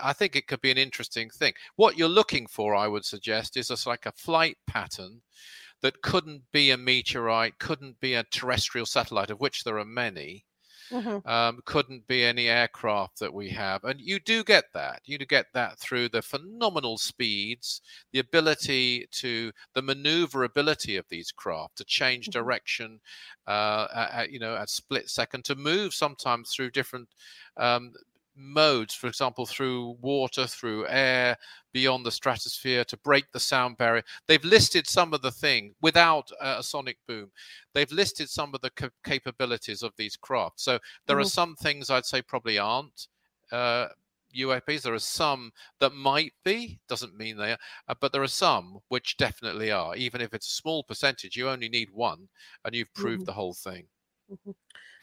I 0.00 0.12
think 0.12 0.36
it 0.36 0.46
could 0.46 0.60
be 0.60 0.70
an 0.70 0.78
interesting 0.78 1.28
thing. 1.28 1.54
What 1.74 1.98
you're 1.98 2.08
looking 2.08 2.46
for, 2.46 2.76
I 2.76 2.86
would 2.86 3.04
suggest, 3.04 3.56
is 3.56 3.66
just 3.66 3.84
like 3.84 4.06
a 4.06 4.12
flight 4.12 4.58
pattern 4.68 5.22
that 5.82 6.02
couldn't 6.02 6.42
be 6.52 6.70
a 6.70 6.76
meteorite, 6.76 7.58
couldn't 7.58 7.98
be 7.98 8.14
a 8.14 8.22
terrestrial 8.22 8.86
satellite, 8.86 9.30
of 9.30 9.40
which 9.40 9.64
there 9.64 9.78
are 9.78 9.84
many 9.84 10.44
Mm-hmm. 10.90 11.26
Um, 11.28 11.60
couldn't 11.64 12.06
be 12.06 12.24
any 12.24 12.48
aircraft 12.48 13.18
that 13.20 13.32
we 13.32 13.48
have. 13.50 13.84
And 13.84 14.00
you 14.00 14.18
do 14.18 14.44
get 14.44 14.64
that. 14.74 15.00
You 15.04 15.18
do 15.18 15.24
get 15.24 15.46
that 15.54 15.78
through 15.78 16.10
the 16.10 16.22
phenomenal 16.22 16.98
speeds, 16.98 17.80
the 18.12 18.18
ability 18.18 19.06
to, 19.12 19.50
the 19.74 19.82
maneuverability 19.82 20.96
of 20.96 21.06
these 21.08 21.32
craft 21.32 21.76
to 21.76 21.84
change 21.84 22.28
mm-hmm. 22.28 22.38
direction, 22.38 23.00
uh, 23.46 23.86
at, 23.94 24.30
you 24.30 24.38
know, 24.38 24.56
at 24.56 24.68
split 24.68 25.08
second, 25.08 25.44
to 25.44 25.54
move 25.54 25.94
sometimes 25.94 26.50
through 26.50 26.70
different 26.70 27.08
um, 27.56 27.92
modes, 28.36 28.94
for 28.94 29.06
example, 29.06 29.46
through 29.46 29.96
water, 30.00 30.46
through 30.46 30.86
air, 30.88 31.36
beyond 31.72 32.04
the 32.04 32.10
stratosphere 32.10 32.84
to 32.84 32.96
break 32.98 33.30
the 33.32 33.40
sound 33.40 33.76
barrier. 33.76 34.02
They've 34.26 34.44
listed 34.44 34.86
some 34.86 35.12
of 35.12 35.22
the 35.22 35.30
thing 35.30 35.74
without 35.82 36.30
a 36.40 36.62
sonic 36.62 36.98
boom. 37.06 37.30
They've 37.74 37.90
listed 37.90 38.28
some 38.28 38.54
of 38.54 38.60
the 38.60 38.70
ca- 38.70 38.90
capabilities 39.04 39.82
of 39.82 39.92
these 39.96 40.16
craft. 40.16 40.60
So 40.60 40.78
there 41.06 41.16
mm-hmm. 41.16 41.22
are 41.22 41.28
some 41.28 41.56
things 41.56 41.90
I'd 41.90 42.06
say 42.06 42.22
probably 42.22 42.58
aren't. 42.58 43.08
Uh, 43.52 43.88
UAPs. 44.34 44.82
There 44.82 44.94
are 44.94 44.98
some 44.98 45.52
that 45.80 45.92
might 45.92 46.32
be, 46.44 46.80
doesn't 46.88 47.16
mean 47.16 47.36
they 47.36 47.52
are, 47.52 47.58
uh, 47.88 47.94
but 48.00 48.12
there 48.12 48.22
are 48.22 48.28
some 48.28 48.78
which 48.88 49.16
definitely 49.16 49.70
are. 49.70 49.94
Even 49.94 50.20
if 50.20 50.34
it's 50.34 50.48
a 50.48 50.56
small 50.56 50.82
percentage, 50.82 51.36
you 51.36 51.48
only 51.48 51.68
need 51.68 51.88
one, 51.92 52.28
and 52.64 52.74
you've 52.74 52.92
proved 52.94 53.20
mm-hmm. 53.20 53.26
the 53.26 53.32
whole 53.32 53.54
thing. 53.54 53.86
Mm-hmm. 54.30 54.50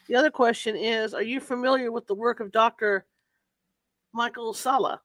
The 0.08 0.16
other 0.16 0.30
question 0.30 0.76
is 0.76 1.14
Are 1.14 1.22
you 1.22 1.40
familiar 1.40 1.92
with 1.92 2.06
the 2.06 2.14
work 2.14 2.40
of 2.40 2.52
Dr. 2.52 3.06
Michael 4.12 4.54
Salla. 4.54 5.00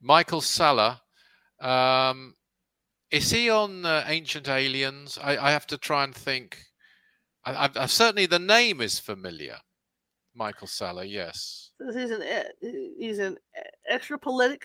Michael 0.00 0.40
Salla. 0.40 1.00
Um, 1.60 2.34
is 3.10 3.30
he 3.30 3.50
on 3.50 3.86
uh, 3.86 4.04
Ancient 4.06 4.48
Aliens? 4.48 5.18
I, 5.22 5.36
I, 5.36 5.50
have 5.50 5.66
to 5.68 5.78
try 5.78 6.02
and 6.02 6.14
think. 6.14 6.58
I, 7.44 7.70
I, 7.76 7.86
certainly 7.86 8.26
the 8.26 8.38
name 8.38 8.80
is 8.80 8.98
familiar. 8.98 9.56
Michael 10.34 10.66
Salla, 10.66 11.04
yes. 11.04 11.70
He's 11.78 12.10
an 12.10 12.22
he's 12.98 13.18
an 13.18 13.36
exopolitic 13.90 14.62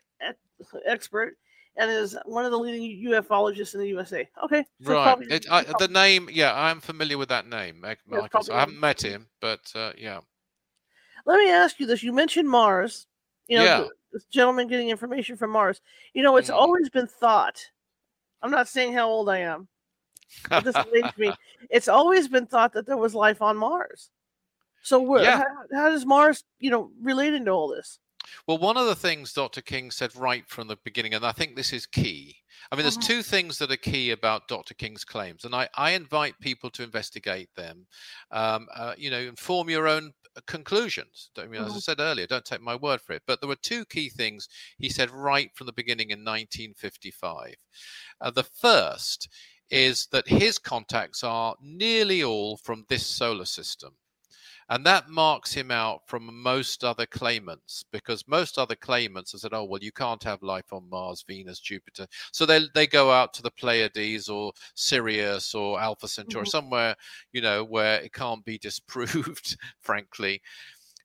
expert, 0.86 1.38
and 1.76 1.92
is 1.92 2.18
one 2.26 2.46
of 2.46 2.52
the 2.52 2.58
leading 2.58 3.12
ufologists 3.12 3.74
in 3.74 3.82
the 3.82 3.88
USA. 3.88 4.28
Okay, 4.46 4.64
so 4.82 4.94
right. 4.94 5.18
It, 5.30 5.46
I, 5.52 5.64
the 5.78 5.90
name, 5.90 6.30
yeah, 6.32 6.54
I'm 6.56 6.80
familiar 6.80 7.18
with 7.18 7.30
that 7.30 7.48
name, 7.48 7.82
Michael. 7.82 8.42
yeah, 8.48 8.56
I 8.56 8.60
haven't 8.60 8.80
met 8.80 9.04
him, 9.04 9.28
but 9.42 9.72
uh, 9.76 9.92
yeah. 9.98 10.20
Let 11.28 11.38
me 11.38 11.52
ask 11.52 11.80
you 11.80 11.86
this: 11.86 12.02
You 12.02 12.14
mentioned 12.14 12.50
Mars. 12.50 13.06
You 13.48 13.58
know, 13.58 13.64
yeah. 13.64 13.84
this 14.12 14.26
gentleman 14.26 14.68
getting 14.68 14.90
information 14.90 15.38
from 15.38 15.52
Mars. 15.52 15.82
You 16.14 16.24
know, 16.24 16.38
it's 16.38 16.50
mm. 16.50 16.56
always 16.56 16.90
been 16.90 17.08
thought. 17.08 17.62
I'm 18.42 18.52
not 18.52 18.68
saying 18.68 18.94
how 18.94 19.08
old 19.08 19.30
I 19.30 19.40
am. 19.40 19.68
This 20.64 20.76
me. 21.18 21.34
It's 21.70 21.88
always 21.88 22.28
been 22.28 22.48
thought 22.48 22.74
that 22.74 22.88
there 22.88 22.98
was 22.98 23.14
life 23.14 23.42
on 23.42 23.58
Mars. 23.58 24.10
So, 24.84 25.02
where, 25.02 25.24
yeah. 25.24 25.38
how, 25.38 25.46
how 25.74 25.90
does 25.90 26.06
Mars, 26.06 26.44
you 26.60 26.72
know, 26.72 26.92
relate 27.02 27.34
into 27.34 27.52
all 27.52 27.68
this? 27.68 28.00
Well, 28.48 28.58
one 28.58 28.78
of 28.78 28.86
the 28.86 28.96
things 28.96 29.34
Dr. 29.34 29.62
King 29.62 29.92
said 29.92 30.16
right 30.16 30.48
from 30.48 30.68
the 30.68 30.78
beginning, 30.84 31.14
and 31.14 31.26
I 31.26 31.32
think 31.32 31.56
this 31.56 31.74
is 31.74 31.86
key. 31.86 32.36
I 32.72 32.76
mean, 32.76 32.84
there's 32.84 32.98
mm-hmm. 32.98 33.14
two 33.14 33.22
things 33.22 33.58
that 33.58 33.72
are 33.72 33.78
key 33.78 34.12
about 34.12 34.48
Dr. 34.48 34.74
King's 34.74 35.04
claims, 35.06 35.46
and 35.46 35.56
I, 35.56 35.70
I 35.76 35.92
invite 35.92 36.40
people 36.40 36.70
to 36.72 36.84
investigate 36.84 37.50
them. 37.56 37.86
Um, 38.32 38.68
uh, 38.76 38.94
you 38.98 39.10
know, 39.10 39.20
inform 39.20 39.70
your 39.70 39.88
own 39.88 40.12
conclusions. 40.46 41.30
I 41.38 41.48
mean, 41.48 41.62
as 41.62 41.68
I 41.68 41.70
mm-hmm. 41.70 41.80
said 41.80 42.00
earlier, 42.00 42.28
don't 42.28 42.46
take 42.46 42.62
my 42.62 42.76
word 42.76 43.02
for 43.02 43.14
it. 43.14 43.24
But 43.26 43.42
there 43.42 43.48
were 43.48 43.56
two 43.56 43.86
key 43.86 44.10
things 44.10 44.48
he 44.78 44.90
said 44.90 45.10
right 45.12 45.52
from 45.56 45.68
the 45.68 45.74
beginning 45.74 46.10
in 46.10 46.20
1955. 46.20 47.56
Uh, 48.22 48.32
the 48.32 48.44
first 48.44 49.30
is 49.70 50.08
that 50.12 50.28
his 50.28 50.58
contacts 50.58 51.24
are 51.24 51.56
nearly 51.62 52.24
all 52.24 52.58
from 52.58 52.86
this 52.88 53.06
solar 53.06 53.46
system. 53.46 53.94
And 54.70 54.86
that 54.86 55.10
marks 55.10 55.54
him 55.54 55.72
out 55.72 56.02
from 56.08 56.42
most 56.42 56.84
other 56.84 57.06
claimants 57.06 57.86
because 57.92 58.28
most 58.28 58.58
other 58.58 58.76
claimants 58.76 59.32
have 59.32 59.42
said, 59.42 59.54
oh, 59.54 59.64
well, 59.64 59.82
you 59.82 59.94
can't 59.94 60.24
have 60.24 60.44
life 60.44 60.74
on 60.74 60.90
Mars, 60.90 61.24
Venus, 61.26 61.60
Jupiter. 61.60 62.06
So 62.34 62.46
they, 62.46 62.62
they 62.74 62.86
go 62.86 63.10
out 63.10 63.34
to 63.36 63.42
the 63.42 63.52
Pleiades 63.52 64.28
or 64.28 64.52
Sirius 64.76 65.56
or 65.56 65.80
Alpha 65.80 66.08
Centauri, 66.08 66.44
mm-hmm. 66.44 66.50
somewhere, 66.50 66.96
you 67.32 67.42
know, 67.42 67.64
where 67.64 68.02
it 68.02 68.12
can't 68.12 68.44
be 68.44 68.58
disproved, 68.58 69.58
frankly. 69.80 70.42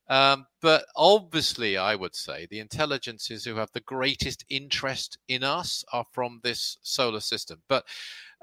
Um, 0.08 0.46
but 0.60 0.84
obviously, 0.96 1.76
I 1.76 1.94
would 1.94 2.14
say 2.14 2.46
the 2.46 2.58
intelligences 2.58 3.44
who 3.44 3.56
have 3.56 3.70
the 3.72 3.80
greatest 3.80 4.44
interest 4.48 5.18
in 5.28 5.42
us 5.44 5.84
are 5.92 6.04
from 6.12 6.40
this 6.42 6.76
solar 6.82 7.20
system. 7.20 7.62
But 7.68 7.84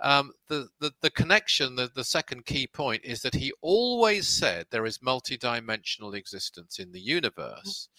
um, 0.01 0.31
the, 0.47 0.69
the, 0.79 0.91
the 1.01 1.09
connection, 1.11 1.75
the, 1.75 1.91
the 1.93 2.03
second 2.03 2.45
key 2.45 2.67
point 2.67 3.03
is 3.03 3.21
that 3.21 3.35
he 3.35 3.51
always 3.61 4.27
said 4.27 4.65
there 4.69 4.85
is 4.85 4.99
multidimensional 4.99 6.15
existence 6.15 6.79
in 6.79 6.91
the 6.91 7.01
universe. 7.01 7.89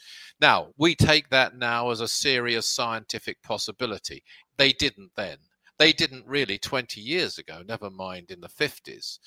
Now, 0.41 0.69
we 0.79 0.95
take 0.95 1.29
that 1.31 1.57
now 1.57 1.91
as 1.91 2.01
a 2.01 2.09
serious 2.09 2.67
scientific 2.67 3.43
possibility. 3.43 4.23
They 4.57 4.73
didn't 4.73 5.11
then. 5.17 5.37
They 5.79 5.93
didn't 5.93 6.27
really 6.27 6.59
20 6.59 7.01
years 7.01 7.39
ago, 7.39 7.63
never 7.67 7.91
mind 7.91 8.31
in 8.31 8.41
the 8.41 8.49
50s. 8.49 9.19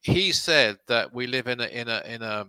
He 0.00 0.32
said 0.32 0.78
that 0.88 1.12
we 1.14 1.26
live 1.26 1.46
in 1.46 1.60
a, 1.60 1.66
in 1.66 1.88
a, 1.88 2.02
in 2.06 2.22
a 2.22 2.46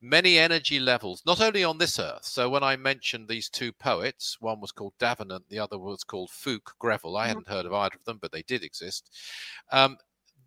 many 0.00 0.38
energy 0.38 0.78
levels, 0.78 1.22
not 1.26 1.40
only 1.40 1.64
on 1.64 1.78
this 1.78 1.98
earth. 1.98 2.24
So 2.24 2.48
when 2.48 2.62
I 2.62 2.76
mentioned 2.76 3.28
these 3.28 3.48
two 3.48 3.72
poets, 3.72 4.36
one 4.40 4.60
was 4.60 4.72
called 4.72 4.94
Davenant, 4.98 5.48
the 5.48 5.58
other 5.58 5.78
was 5.78 6.04
called 6.04 6.30
Fulke 6.30 6.72
Greville. 6.78 7.16
I 7.16 7.22
mm-hmm. 7.22 7.28
hadn't 7.28 7.48
heard 7.48 7.66
of 7.66 7.72
either 7.72 7.96
of 7.96 8.04
them, 8.04 8.18
but 8.20 8.32
they 8.32 8.42
did 8.42 8.62
exist. 8.62 9.10
Um, 9.72 9.96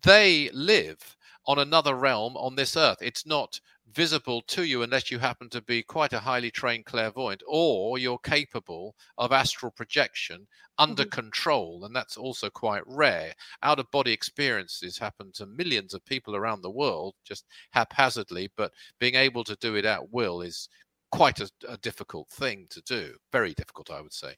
they 0.02 0.50
live 0.52 1.16
on 1.46 1.58
another 1.58 1.94
realm 1.94 2.36
on 2.36 2.54
this 2.54 2.76
earth. 2.76 2.98
It's 3.00 3.26
not 3.26 3.60
visible 3.92 4.40
to 4.40 4.64
you 4.64 4.82
unless 4.82 5.10
you 5.10 5.18
happen 5.18 5.48
to 5.50 5.60
be 5.60 5.82
quite 5.82 6.12
a 6.12 6.20
highly 6.20 6.50
trained 6.50 6.86
clairvoyant 6.86 7.42
or 7.46 7.98
you're 7.98 8.18
capable 8.18 8.94
of 9.18 9.32
astral 9.32 9.70
projection 9.70 10.46
under 10.78 11.02
mm-hmm. 11.02 11.10
control 11.10 11.84
and 11.84 11.94
that's 11.94 12.16
also 12.16 12.48
quite 12.48 12.82
rare 12.86 13.34
out 13.62 13.78
of 13.78 13.90
body 13.90 14.10
experiences 14.10 14.96
happen 14.96 15.30
to 15.32 15.44
millions 15.44 15.92
of 15.92 16.04
people 16.06 16.34
around 16.34 16.62
the 16.62 16.70
world 16.70 17.14
just 17.22 17.44
haphazardly 17.72 18.50
but 18.56 18.72
being 18.98 19.14
able 19.14 19.44
to 19.44 19.56
do 19.56 19.74
it 19.74 19.84
at 19.84 20.10
will 20.10 20.40
is 20.40 20.68
quite 21.12 21.40
a, 21.40 21.50
a, 21.68 21.76
difficult 21.76 22.28
thing 22.30 22.66
to 22.70 22.80
do. 22.82 23.14
Very 23.30 23.52
difficult, 23.52 23.90
I 23.90 24.00
would 24.00 24.14
say. 24.14 24.34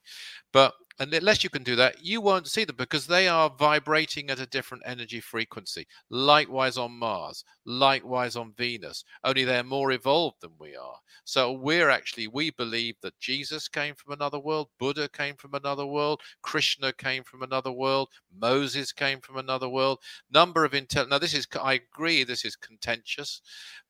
But 0.51 0.73
unless 0.99 1.43
you 1.43 1.49
can 1.49 1.63
do 1.63 1.75
that, 1.77 2.03
you 2.03 2.19
won't 2.19 2.47
see 2.47 2.65
them 2.65 2.75
because 2.75 3.07
they 3.07 3.29
are 3.29 3.49
vibrating 3.57 4.29
at 4.29 4.39
a 4.41 4.45
different 4.45 4.83
energy 4.85 5.21
frequency. 5.21 5.87
Likewise 6.09 6.77
on 6.77 6.91
Mars, 6.91 7.45
likewise 7.65 8.35
on 8.35 8.53
Venus, 8.57 9.05
only 9.23 9.45
they're 9.45 9.63
more 9.63 9.93
evolved 9.93 10.41
than 10.41 10.51
we 10.59 10.75
are. 10.75 10.97
So 11.23 11.53
we're 11.53 11.89
actually, 11.89 12.27
we 12.27 12.51
believe 12.51 12.95
that 13.01 13.19
Jesus 13.19 13.69
came 13.69 13.95
from 13.95 14.13
another 14.13 14.39
world, 14.39 14.67
Buddha 14.77 15.07
came 15.09 15.35
from 15.35 15.53
another 15.53 15.85
world, 15.85 16.21
Krishna 16.41 16.91
came 16.93 17.23
from 17.23 17.41
another 17.41 17.71
world, 17.71 18.09
Moses 18.37 18.91
came 18.91 19.21
from 19.21 19.37
another 19.37 19.69
world. 19.69 19.99
Number 20.29 20.65
of 20.65 20.73
intel. 20.73 21.09
Now, 21.09 21.19
this 21.19 21.33
is, 21.33 21.47
I 21.61 21.73
agree, 21.73 22.23
this 22.25 22.43
is 22.43 22.57
contentious, 22.57 23.41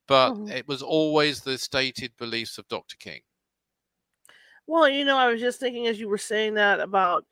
but 0.07 0.33
mm-hmm. 0.33 0.49
it 0.49 0.67
was 0.67 0.81
always 0.81 1.41
the 1.41 1.57
stated 1.57 2.11
beliefs 2.17 2.57
of 2.57 2.67
Dr. 2.67 2.95
King. 2.97 3.21
Well, 4.67 4.89
you 4.89 5.05
know, 5.05 5.17
I 5.17 5.27
was 5.27 5.39
just 5.39 5.59
thinking 5.59 5.87
as 5.87 5.99
you 5.99 6.09
were 6.09 6.17
saying 6.17 6.55
that 6.55 6.79
about 6.79 7.25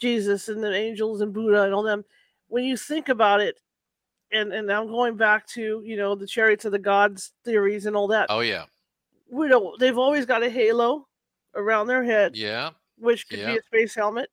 Jesus 0.00 0.48
and 0.48 0.62
the 0.62 0.74
angels 0.74 1.20
and 1.20 1.32
Buddha 1.32 1.62
and 1.62 1.74
all 1.74 1.82
them. 1.82 2.04
When 2.48 2.64
you 2.64 2.76
think 2.76 3.08
about 3.08 3.40
it, 3.40 3.60
and 4.32 4.52
and 4.52 4.70
I'm 4.70 4.86
going 4.88 5.16
back 5.16 5.46
to 5.48 5.82
you 5.84 5.96
know 5.96 6.14
the 6.14 6.26
chariots 6.26 6.64
of 6.64 6.72
the 6.72 6.78
gods 6.78 7.32
theories 7.44 7.86
and 7.86 7.96
all 7.96 8.08
that. 8.08 8.26
Oh 8.28 8.40
yeah. 8.40 8.64
We 9.30 9.48
know 9.48 9.76
they've 9.78 9.98
always 9.98 10.26
got 10.26 10.42
a 10.42 10.50
halo 10.50 11.06
around 11.54 11.86
their 11.86 12.02
head. 12.02 12.36
Yeah. 12.36 12.70
Which 12.98 13.28
could 13.28 13.38
yeah. 13.38 13.52
be 13.52 13.58
a 13.58 13.62
space 13.62 13.94
helmet. 13.94 14.28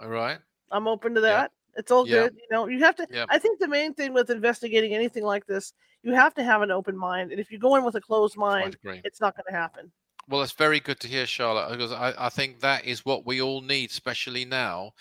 All 0.00 0.08
right. 0.08 0.38
I'm 0.70 0.86
open 0.88 1.14
to 1.14 1.20
that. 1.22 1.50
Yeah. 1.74 1.80
It's 1.80 1.90
all 1.90 2.06
yeah. 2.06 2.14
good. 2.22 2.34
You 2.36 2.48
know, 2.50 2.66
you 2.66 2.80
have 2.80 2.96
to. 2.96 3.26
I 3.28 3.38
think 3.38 3.58
the 3.58 3.68
main 3.68 3.94
thing 3.94 4.12
with 4.12 4.30
investigating 4.30 4.94
anything 4.94 5.24
like 5.24 5.46
this, 5.46 5.72
you 6.02 6.14
have 6.14 6.34
to 6.34 6.42
have 6.42 6.62
an 6.62 6.70
open 6.70 6.96
mind. 6.96 7.30
And 7.30 7.40
if 7.40 7.50
you 7.50 7.58
go 7.58 7.76
in 7.76 7.84
with 7.84 7.94
a 7.94 8.00
closed 8.00 8.36
mind, 8.36 8.76
it's 8.84 9.20
not 9.20 9.36
going 9.36 9.46
to 9.48 9.54
happen. 9.54 9.92
Well, 10.28 10.42
it's 10.42 10.52
very 10.52 10.78
good 10.78 11.00
to 11.00 11.08
hear, 11.08 11.26
Charlotte, 11.26 11.70
because 11.70 11.90
I, 11.90 12.14
I 12.16 12.28
think 12.28 12.60
that 12.60 12.84
is 12.84 13.04
what 13.04 13.26
we 13.26 13.42
all 13.42 13.60
need, 13.60 13.90
especially 13.90 14.44
now. 14.44 14.92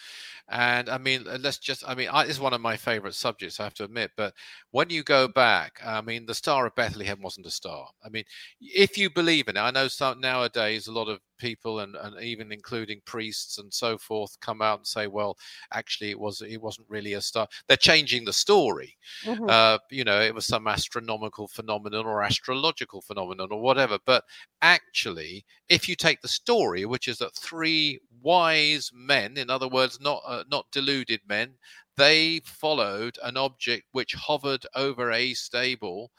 And 0.51 0.89
I 0.89 0.97
mean, 0.97 1.25
uh, 1.27 1.37
let's 1.41 1.57
just, 1.57 1.87
I 1.87 1.95
mean, 1.95 2.09
I, 2.11 2.25
this 2.25 2.35
is 2.35 2.41
one 2.41 2.53
of 2.53 2.59
my 2.59 2.75
favorite 2.75 3.15
subjects, 3.15 3.59
I 3.59 3.63
have 3.63 3.73
to 3.75 3.85
admit. 3.85 4.11
But 4.17 4.33
when 4.71 4.89
you 4.89 5.01
go 5.01 5.29
back, 5.29 5.79
I 5.83 6.01
mean, 6.01 6.25
the 6.25 6.35
Star 6.35 6.65
of 6.65 6.75
Bethlehem 6.75 7.21
wasn't 7.21 7.45
a 7.45 7.51
star. 7.51 7.87
I 8.05 8.09
mean, 8.09 8.25
if 8.59 8.97
you 8.97 9.09
believe 9.09 9.47
in 9.47 9.55
it, 9.55 9.61
I 9.61 9.71
know 9.71 9.87
some 9.87 10.19
nowadays 10.19 10.87
a 10.87 10.91
lot 10.91 11.07
of 11.07 11.19
people 11.41 11.79
and, 11.79 11.95
and 11.95 12.21
even 12.21 12.51
including 12.51 13.01
priests 13.05 13.57
and 13.57 13.73
so 13.73 13.97
forth 13.97 14.39
come 14.41 14.61
out 14.61 14.79
and 14.79 14.87
say, 14.87 15.07
well, 15.07 15.37
actually, 15.73 16.11
it 16.11 16.19
was 16.19 16.41
it 16.41 16.61
wasn't 16.61 16.89
really 16.89 17.13
a 17.13 17.21
star. 17.21 17.47
They're 17.67 17.77
changing 17.77 18.25
the 18.25 18.33
story. 18.33 18.95
Mm-hmm. 19.25 19.49
Uh, 19.49 19.79
you 19.89 20.03
know, 20.03 20.21
it 20.21 20.35
was 20.35 20.45
some 20.45 20.67
astronomical 20.67 21.47
phenomenon 21.47 22.05
or 22.05 22.21
astrological 22.21 23.01
phenomenon 23.01 23.47
or 23.51 23.59
whatever. 23.59 23.97
But 24.05 24.23
actually, 24.61 25.45
if 25.67 25.89
you 25.89 25.95
take 25.95 26.21
the 26.21 26.27
story, 26.27 26.85
which 26.85 27.07
is 27.07 27.17
that 27.17 27.35
three 27.35 27.99
wise 28.21 28.91
men, 28.93 29.37
in 29.37 29.49
other 29.49 29.67
words, 29.67 29.99
not 29.99 30.21
uh, 30.27 30.40
not 30.49 30.65
deluded 30.71 31.21
men, 31.27 31.55
they 31.97 32.41
followed 32.45 33.17
an 33.23 33.37
object 33.37 33.83
which 33.91 34.13
hovered 34.13 34.65
over 34.75 35.11
a 35.11 35.33
stable 35.33 36.11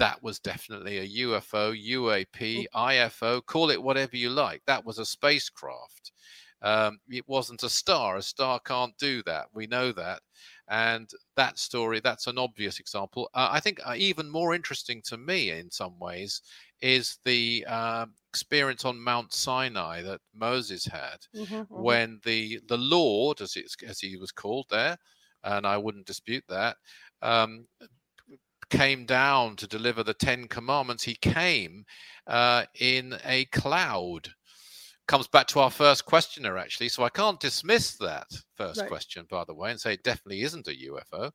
that 0.00 0.22
was 0.22 0.40
definitely 0.40 0.98
a 0.98 1.26
UFO, 1.26 1.76
UAP, 1.76 2.64
IFO, 2.74 3.44
call 3.44 3.70
it 3.70 3.82
whatever 3.82 4.16
you 4.16 4.30
like. 4.30 4.62
That 4.66 4.84
was 4.84 4.98
a 4.98 5.04
spacecraft. 5.04 6.12
Um, 6.62 7.00
it 7.10 7.28
wasn't 7.28 7.62
a 7.62 7.68
star. 7.68 8.16
A 8.16 8.22
star 8.22 8.60
can't 8.60 8.96
do 8.98 9.22
that. 9.24 9.46
We 9.52 9.66
know 9.66 9.92
that. 9.92 10.20
And 10.70 11.10
that 11.36 11.58
story, 11.58 12.00
that's 12.00 12.28
an 12.28 12.38
obvious 12.38 12.78
example. 12.78 13.28
Uh, 13.34 13.48
I 13.50 13.58
think 13.58 13.80
uh, 13.84 13.94
even 13.96 14.30
more 14.30 14.54
interesting 14.54 15.02
to 15.06 15.18
me 15.18 15.50
in 15.50 15.68
some 15.68 15.98
ways 15.98 16.42
is 16.80 17.18
the 17.24 17.64
uh, 17.68 18.06
experience 18.32 18.84
on 18.84 19.02
Mount 19.02 19.32
Sinai 19.32 20.02
that 20.02 20.20
Moses 20.32 20.84
had 20.84 21.18
mm-hmm, 21.36 21.54
mm-hmm. 21.54 21.82
when 21.82 22.20
the, 22.24 22.60
the 22.68 22.78
Lord, 22.78 23.40
as, 23.40 23.56
as 23.84 23.98
he 23.98 24.16
was 24.16 24.30
called 24.30 24.66
there, 24.70 24.96
and 25.42 25.66
I 25.66 25.76
wouldn't 25.76 26.06
dispute 26.06 26.44
that, 26.48 26.76
um, 27.20 27.66
came 28.70 29.04
down 29.04 29.56
to 29.56 29.66
deliver 29.66 30.04
the 30.04 30.14
Ten 30.14 30.46
Commandments, 30.46 31.02
he 31.02 31.16
came 31.16 31.84
uh, 32.28 32.64
in 32.78 33.18
a 33.24 33.44
cloud. 33.46 34.28
Comes 35.06 35.26
back 35.26 35.48
to 35.48 35.60
our 35.60 35.70
first 35.70 36.06
questioner, 36.06 36.56
actually. 36.56 36.88
So 36.88 37.02
I 37.02 37.08
can't 37.08 37.40
dismiss 37.40 37.96
that 37.96 38.28
first 38.56 38.80
right. 38.80 38.88
question, 38.88 39.26
by 39.28 39.44
the 39.44 39.54
way, 39.54 39.70
and 39.70 39.80
say 39.80 39.94
it 39.94 40.04
definitely 40.04 40.42
isn't 40.42 40.68
a 40.68 40.70
UFO. 40.70 41.32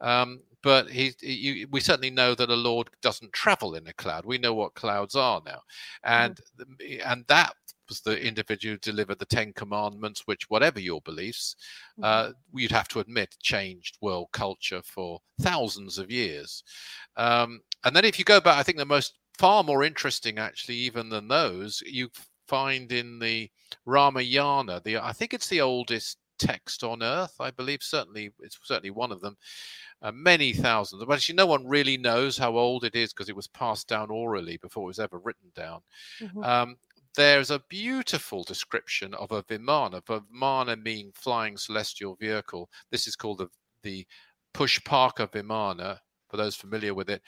Um, 0.00 0.40
but 0.62 0.90
he, 0.90 1.12
he, 1.20 1.66
we 1.70 1.80
certainly 1.80 2.10
know 2.10 2.34
that 2.34 2.50
a 2.50 2.54
Lord 2.54 2.88
doesn't 3.00 3.32
travel 3.32 3.76
in 3.76 3.86
a 3.86 3.92
cloud. 3.92 4.26
We 4.26 4.38
know 4.38 4.54
what 4.54 4.74
clouds 4.74 5.14
are 5.14 5.40
now, 5.46 5.60
and 6.02 6.40
mm. 6.58 7.00
and 7.04 7.24
that 7.28 7.54
was 7.88 8.00
the 8.00 8.20
individual 8.26 8.74
who 8.74 8.78
delivered 8.78 9.18
the 9.18 9.26
Ten 9.26 9.52
Commandments, 9.52 10.22
which, 10.26 10.48
whatever 10.48 10.80
your 10.80 11.00
beliefs, 11.02 11.56
uh, 12.02 12.28
mm-hmm. 12.28 12.58
you'd 12.58 12.72
have 12.72 12.88
to 12.88 13.00
admit 13.00 13.36
changed 13.42 13.98
world 14.00 14.28
culture 14.32 14.80
for 14.82 15.20
thousands 15.40 15.98
of 15.98 16.10
years. 16.10 16.64
Um, 17.16 17.60
and 17.84 17.94
then 17.94 18.04
if 18.04 18.18
you 18.18 18.24
go 18.24 18.40
back, 18.40 18.58
I 18.58 18.62
think 18.62 18.78
the 18.78 18.86
most 18.86 19.14
far 19.38 19.62
more 19.62 19.82
interesting, 19.82 20.38
actually, 20.38 20.76
even 20.76 21.08
than 21.08 21.28
those, 21.28 21.82
you 21.84 22.08
find 22.52 22.92
in 22.92 23.18
the 23.18 23.48
Ramayana. 23.86 24.82
The 24.84 24.98
I 24.98 25.12
think 25.14 25.32
it's 25.32 25.48
the 25.48 25.62
oldest 25.62 26.18
text 26.38 26.84
on 26.84 27.02
earth. 27.02 27.34
I 27.40 27.50
believe 27.50 27.82
certainly 27.82 28.30
it's 28.40 28.58
certainly 28.62 28.90
one 28.90 29.10
of 29.10 29.22
them. 29.22 29.36
Uh, 30.02 30.12
many 30.12 30.52
thousands. 30.52 31.02
But 31.04 31.14
actually, 31.14 31.36
no 31.36 31.46
one 31.46 31.66
really 31.66 31.96
knows 31.96 32.36
how 32.36 32.58
old 32.58 32.84
it 32.84 32.94
is 32.94 33.12
because 33.12 33.30
it 33.30 33.36
was 33.36 33.46
passed 33.46 33.88
down 33.88 34.10
orally 34.10 34.58
before 34.58 34.82
it 34.82 34.94
was 34.94 34.98
ever 34.98 35.18
written 35.18 35.50
down. 35.54 35.80
Mm-hmm. 36.20 36.42
Um, 36.42 36.76
there's 37.16 37.50
a 37.50 37.62
beautiful 37.68 38.42
description 38.42 39.14
of 39.14 39.32
a 39.32 39.42
Vimana, 39.44 40.02
Vimana 40.02 40.82
meaning 40.82 41.12
flying 41.14 41.56
celestial 41.56 42.16
vehicle. 42.16 42.68
This 42.90 43.06
is 43.06 43.16
called 43.16 43.38
the, 43.38 43.48
the 43.82 44.04
Pushpaka 44.54 45.30
Vimana, 45.30 45.98
for 46.28 46.36
those 46.36 46.56
familiar 46.56 46.94
with 46.94 47.08
it. 47.08 47.22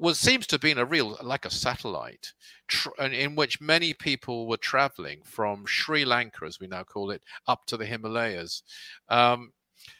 Well, 0.00 0.14
seems 0.14 0.46
to 0.46 0.54
have 0.54 0.62
been 0.62 0.78
a 0.78 0.84
real, 0.86 1.18
like 1.22 1.44
a 1.44 1.50
satellite, 1.50 2.32
tr- 2.68 2.98
in 3.02 3.36
which 3.36 3.60
many 3.60 3.92
people 3.92 4.46
were 4.46 4.56
traveling 4.56 5.20
from 5.24 5.66
Sri 5.66 6.06
Lanka, 6.06 6.46
as 6.46 6.58
we 6.58 6.66
now 6.66 6.84
call 6.84 7.10
it, 7.10 7.22
up 7.46 7.66
to 7.66 7.76
the 7.76 7.84
Himalayas. 7.84 8.62
Um, 9.10 9.52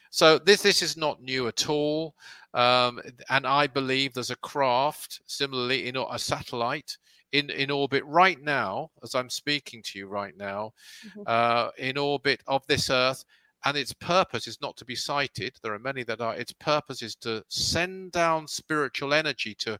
so 0.09 0.39
this 0.39 0.63
this 0.63 0.81
is 0.81 0.97
not 0.97 1.21
new 1.21 1.47
at 1.47 1.69
all, 1.69 2.15
um, 2.55 2.99
and 3.29 3.45
I 3.45 3.67
believe 3.67 4.15
there's 4.15 4.31
a 4.31 4.35
craft 4.37 5.21
similarly 5.27 5.87
in 5.87 5.95
a 5.95 6.17
satellite 6.17 6.97
in 7.31 7.51
in 7.51 7.69
orbit 7.69 8.03
right 8.05 8.41
now, 8.41 8.89
as 9.03 9.13
I'm 9.13 9.29
speaking 9.29 9.83
to 9.83 9.99
you 9.99 10.07
right 10.07 10.35
now, 10.35 10.73
mm-hmm. 11.05 11.21
uh, 11.27 11.69
in 11.77 11.99
orbit 11.99 12.41
of 12.47 12.65
this 12.65 12.89
Earth, 12.89 13.23
and 13.65 13.77
its 13.77 13.93
purpose 13.93 14.47
is 14.47 14.61
not 14.61 14.77
to 14.77 14.85
be 14.85 14.95
sighted. 14.95 15.55
There 15.61 15.73
are 15.73 15.79
many 15.79 16.03
that 16.03 16.21
are. 16.21 16.35
Its 16.35 16.53
purpose 16.53 17.01
is 17.01 17.15
to 17.17 17.43
send 17.49 18.11
down 18.11 18.47
spiritual 18.47 19.13
energy 19.13 19.55
to. 19.59 19.77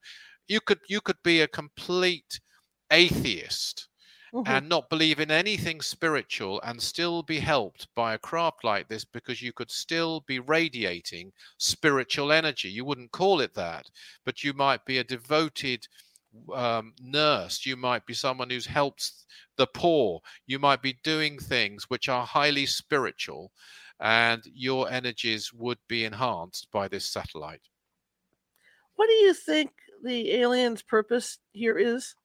You 0.47 0.59
could 0.61 0.79
you 0.87 1.01
could 1.01 1.21
be 1.23 1.41
a 1.41 1.47
complete 1.47 2.39
atheist 2.91 3.87
mm-hmm. 4.33 4.51
and 4.51 4.69
not 4.69 4.89
believe 4.89 5.19
in 5.19 5.31
anything 5.31 5.81
spiritual 5.81 6.61
and 6.63 6.81
still 6.81 7.23
be 7.23 7.39
helped 7.39 7.87
by 7.95 8.13
a 8.13 8.19
craft 8.19 8.63
like 8.63 8.87
this 8.87 9.05
because 9.05 9.41
you 9.41 9.53
could 9.53 9.71
still 9.71 10.23
be 10.27 10.39
radiating 10.39 11.31
spiritual 11.57 12.31
energy. 12.31 12.69
You 12.69 12.85
wouldn't 12.85 13.11
call 13.11 13.41
it 13.41 13.53
that, 13.55 13.89
but 14.25 14.43
you 14.43 14.53
might 14.53 14.85
be 14.85 14.99
a 14.99 15.03
devoted 15.03 15.87
um, 16.53 16.93
nurse. 17.01 17.65
You 17.65 17.75
might 17.75 18.05
be 18.05 18.13
someone 18.13 18.49
who's 18.49 18.65
helped 18.65 19.11
the 19.57 19.67
poor. 19.67 20.21
You 20.47 20.59
might 20.59 20.81
be 20.81 20.99
doing 21.03 21.37
things 21.37 21.89
which 21.89 22.09
are 22.09 22.25
highly 22.25 22.65
spiritual, 22.65 23.51
and 23.99 24.41
your 24.53 24.89
energies 24.91 25.51
would 25.53 25.79
be 25.87 26.05
enhanced 26.05 26.67
by 26.71 26.87
this 26.87 27.05
satellite. 27.05 27.61
What 28.95 29.07
do 29.07 29.13
you 29.13 29.33
think 29.33 29.71
the 30.03 30.31
aliens' 30.33 30.81
purpose 30.81 31.39
here 31.53 31.77
is? 31.77 32.15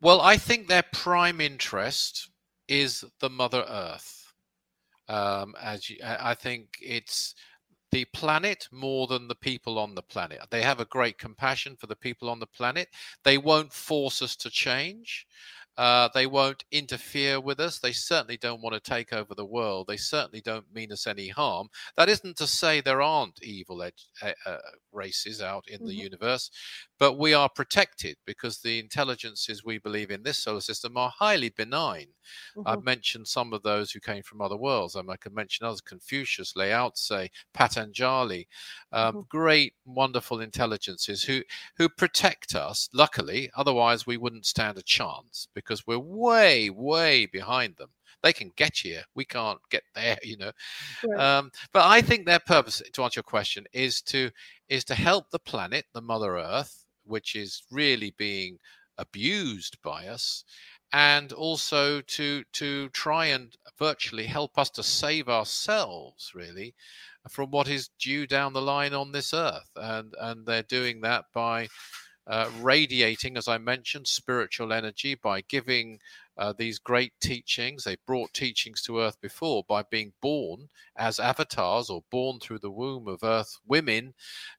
Well, 0.00 0.20
I 0.20 0.36
think 0.36 0.66
their 0.66 0.84
prime 0.92 1.40
interest 1.40 2.30
is 2.68 3.04
the 3.20 3.30
Mother 3.30 3.64
Earth. 3.68 4.32
Um, 5.08 5.54
as 5.60 5.90
you, 5.90 5.98
I 6.02 6.34
think 6.34 6.70
it's 6.80 7.34
the 7.92 8.06
planet 8.06 8.66
more 8.72 9.06
than 9.06 9.28
the 9.28 9.34
people 9.34 9.78
on 9.78 9.94
the 9.94 10.02
planet. 10.02 10.40
They 10.50 10.62
have 10.62 10.80
a 10.80 10.86
great 10.86 11.18
compassion 11.18 11.76
for 11.76 11.86
the 11.86 11.96
people 11.96 12.28
on 12.30 12.40
the 12.40 12.46
planet. 12.46 12.88
They 13.22 13.38
won't 13.38 13.72
force 13.72 14.22
us 14.22 14.34
to 14.36 14.50
change. 14.50 15.26
Uh, 15.78 16.08
they 16.14 16.26
won't 16.26 16.64
interfere 16.70 17.40
with 17.40 17.58
us. 17.58 17.78
They 17.78 17.92
certainly 17.92 18.36
don't 18.36 18.62
want 18.62 18.74
to 18.74 18.80
take 18.80 19.12
over 19.12 19.34
the 19.34 19.44
world. 19.44 19.86
They 19.86 19.96
certainly 19.96 20.42
don't 20.42 20.72
mean 20.74 20.92
us 20.92 21.06
any 21.06 21.28
harm. 21.28 21.68
That 21.96 22.08
isn't 22.08 22.36
to 22.38 22.46
say 22.46 22.80
there 22.80 23.00
aren't 23.00 23.42
evil 23.42 23.82
ed- 23.82 23.94
uh, 24.22 24.56
races 24.92 25.40
out 25.40 25.64
in 25.68 25.78
mm-hmm. 25.78 25.86
the 25.86 25.94
universe, 25.94 26.50
but 26.98 27.18
we 27.18 27.32
are 27.32 27.48
protected 27.48 28.16
because 28.26 28.58
the 28.58 28.78
intelligences 28.78 29.64
we 29.64 29.78
believe 29.78 30.10
in 30.10 30.22
this 30.22 30.38
solar 30.38 30.60
system 30.60 30.96
are 30.96 31.10
highly 31.10 31.48
benign. 31.48 32.08
Mm-hmm. 32.56 32.68
I've 32.68 32.84
mentioned 32.84 33.26
some 33.26 33.52
of 33.52 33.62
those 33.62 33.90
who 33.90 34.00
came 34.00 34.22
from 34.22 34.40
other 34.40 34.56
worlds. 34.56 34.96
I 34.96 35.16
could 35.16 35.34
mention 35.34 35.66
others 35.66 35.80
Confucius, 35.80 36.54
Lao 36.54 36.90
Tse, 36.90 37.30
Patanjali, 37.54 38.46
um, 38.92 39.14
mm-hmm. 39.14 39.20
great, 39.28 39.74
wonderful 39.84 40.40
intelligences 40.40 41.22
who, 41.22 41.42
who 41.76 41.88
protect 41.88 42.54
us, 42.54 42.88
luckily, 42.92 43.50
otherwise, 43.56 44.06
we 44.06 44.16
wouldn't 44.16 44.46
stand 44.46 44.78
a 44.78 44.82
chance 44.82 45.48
because 45.64 45.86
we're 45.86 45.98
way, 45.98 46.70
way 46.70 47.26
behind 47.26 47.76
them. 47.76 47.88
They 48.22 48.32
can 48.32 48.52
get 48.54 48.76
here 48.76 49.02
we 49.16 49.24
can't 49.24 49.58
get 49.68 49.82
there 49.96 50.16
you 50.22 50.36
know? 50.36 50.52
Right. 51.04 51.38
um, 51.38 51.50
but 51.72 51.84
i 51.84 52.00
think 52.00 52.24
their 52.24 52.38
purpose 52.38 52.80
to 52.92 53.02
answer 53.02 53.18
your 53.18 53.24
question 53.24 53.64
is 53.72 54.00
to 54.02 54.30
is 54.68 54.84
to 54.84 54.94
help 54.94 55.30
the 55.30 55.40
planet 55.40 55.86
the 55.92 56.00
mother 56.00 56.36
earth 56.36 56.84
which 57.04 57.34
is 57.34 57.64
really 57.72 58.14
being 58.16 58.58
abused 58.98 59.76
by 59.82 60.06
us 60.06 60.44
and 60.92 61.32
also 61.32 62.00
to 62.02 62.44
to 62.52 62.88
try 62.90 63.26
and 63.26 63.56
virtually 63.76 64.26
help 64.26 64.56
us 64.56 64.70
to 64.70 64.82
save 64.82 65.28
ourselves 65.28 66.30
really 66.32 66.74
from 67.28 67.50
what 67.50 67.68
is 67.68 67.90
due 67.98 68.26
down 68.26 68.52
the 68.52 68.62
line 68.62 68.94
on 68.94 69.12
this 69.12 69.32
earth. 69.32 69.70
And 69.76 70.14
and 70.20 70.44
they're 70.46 70.62
doing 70.64 71.00
that 71.02 71.26
by 71.32 71.68
uh, 72.26 72.48
radiating 72.60 73.36
as 73.36 73.48
i 73.48 73.58
mentioned 73.58 74.06
spiritual 74.06 74.72
energy 74.72 75.14
by 75.14 75.40
giving 75.48 75.98
uh, 76.38 76.52
these 76.56 76.78
great 76.78 77.12
teachings. 77.20 77.84
They 77.84 77.96
brought 78.06 78.32
teachings 78.32 78.82
to 78.82 79.00
Earth 79.00 79.20
before 79.20 79.64
by 79.68 79.82
being 79.82 80.12
born 80.20 80.68
as 80.96 81.20
avatars 81.20 81.90
or 81.90 82.02
born 82.10 82.40
through 82.40 82.60
the 82.60 82.70
womb 82.70 83.08
of 83.08 83.22
Earth 83.22 83.58
women, 83.66 84.14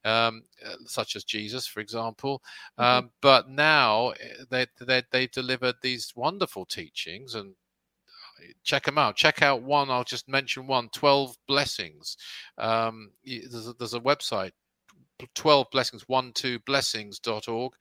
um, 0.06 0.44
uh, 0.66 0.76
such 0.86 1.16
as 1.16 1.24
Jesus, 1.24 1.66
for 1.66 1.80
example. 1.80 2.42
Mm-hmm. 2.80 3.06
Um, 3.06 3.12
but 3.22 3.50
now 3.50 4.10
eh, 4.10 4.44
they, 4.50 4.68
they, 4.80 5.04
they 5.12 5.28
delivered 5.28 5.76
these 5.82 6.14
wonderful 6.16 6.66
teachings 6.66 7.34
and 7.34 7.56
uh, 8.40 8.52
check 8.64 8.84
them 8.84 9.00
out. 9.00 9.16
Check 9.16 9.42
out 9.42 9.64
one. 9.64 9.90
I'll 9.90 10.04
just 10.04 10.30
mention 10.30 10.68
one 10.68 10.90
12 10.90 11.36
blessings. 11.48 12.18
Um, 12.60 13.12
there's, 13.26 13.68
a, 13.68 13.74
there's 13.74 13.96
a 13.96 14.00
website 14.00 14.52
12 15.36 15.68
blessings 15.72 16.04
12 16.04 16.66
blessings.org 16.66 17.74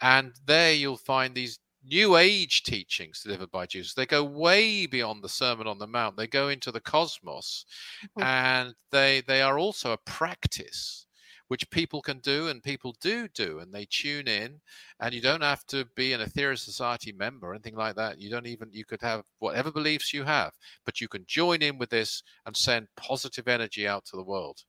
and 0.00 0.32
there 0.46 0.72
you'll 0.72 0.96
find 0.96 1.34
these 1.34 1.58
New 1.84 2.16
Age 2.16 2.64
teachings 2.64 3.22
delivered 3.22 3.50
by 3.50 3.64
Jesus. 3.64 3.94
They 3.94 4.04
go 4.04 4.22
way 4.24 4.86
beyond 4.86 5.22
the 5.22 5.28
Sermon 5.28 5.66
on 5.66 5.78
the 5.78 5.86
Mount. 5.86 6.16
They 6.16 6.26
go 6.26 6.48
into 6.48 6.72
the 6.72 6.80
cosmos, 6.80 7.64
mm-hmm. 8.02 8.22
and 8.22 8.74
they 8.90 9.22
they 9.22 9.40
are 9.40 9.58
also 9.58 9.92
a 9.92 9.98
practice 9.98 11.06
which 11.48 11.70
people 11.70 12.02
can 12.02 12.18
do 12.18 12.48
and 12.48 12.62
people 12.62 12.94
do 13.00 13.26
do 13.28 13.58
and 13.58 13.72
they 13.72 13.86
tune 13.86 14.28
in 14.28 14.60
and 15.00 15.14
you 15.14 15.20
don't 15.20 15.42
have 15.42 15.64
to 15.66 15.86
be 15.96 16.12
an 16.12 16.20
Aetherius 16.20 16.58
society 16.58 17.10
member 17.10 17.48
or 17.48 17.54
anything 17.54 17.74
like 17.74 17.96
that 17.96 18.20
you 18.20 18.30
don't 18.30 18.46
even 18.46 18.68
you 18.70 18.84
could 18.84 19.00
have 19.00 19.24
whatever 19.38 19.72
beliefs 19.72 20.12
you 20.12 20.24
have 20.24 20.52
but 20.84 21.00
you 21.00 21.08
can 21.08 21.24
join 21.26 21.62
in 21.62 21.78
with 21.78 21.90
this 21.90 22.22
and 22.46 22.54
send 22.56 22.86
positive 22.96 23.48
energy 23.48 23.88
out 23.88 24.04
to 24.04 24.16
the 24.16 24.22
world 24.22 24.64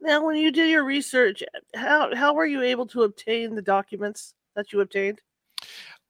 now 0.00 0.24
when 0.24 0.36
you 0.36 0.50
did 0.50 0.70
your 0.70 0.84
research 0.84 1.42
how 1.74 2.14
how 2.14 2.34
were 2.34 2.46
you 2.46 2.62
able 2.62 2.86
to 2.86 3.02
obtain 3.02 3.54
the 3.54 3.62
documents 3.62 4.34
that 4.56 4.72
you 4.72 4.80
obtained 4.80 5.20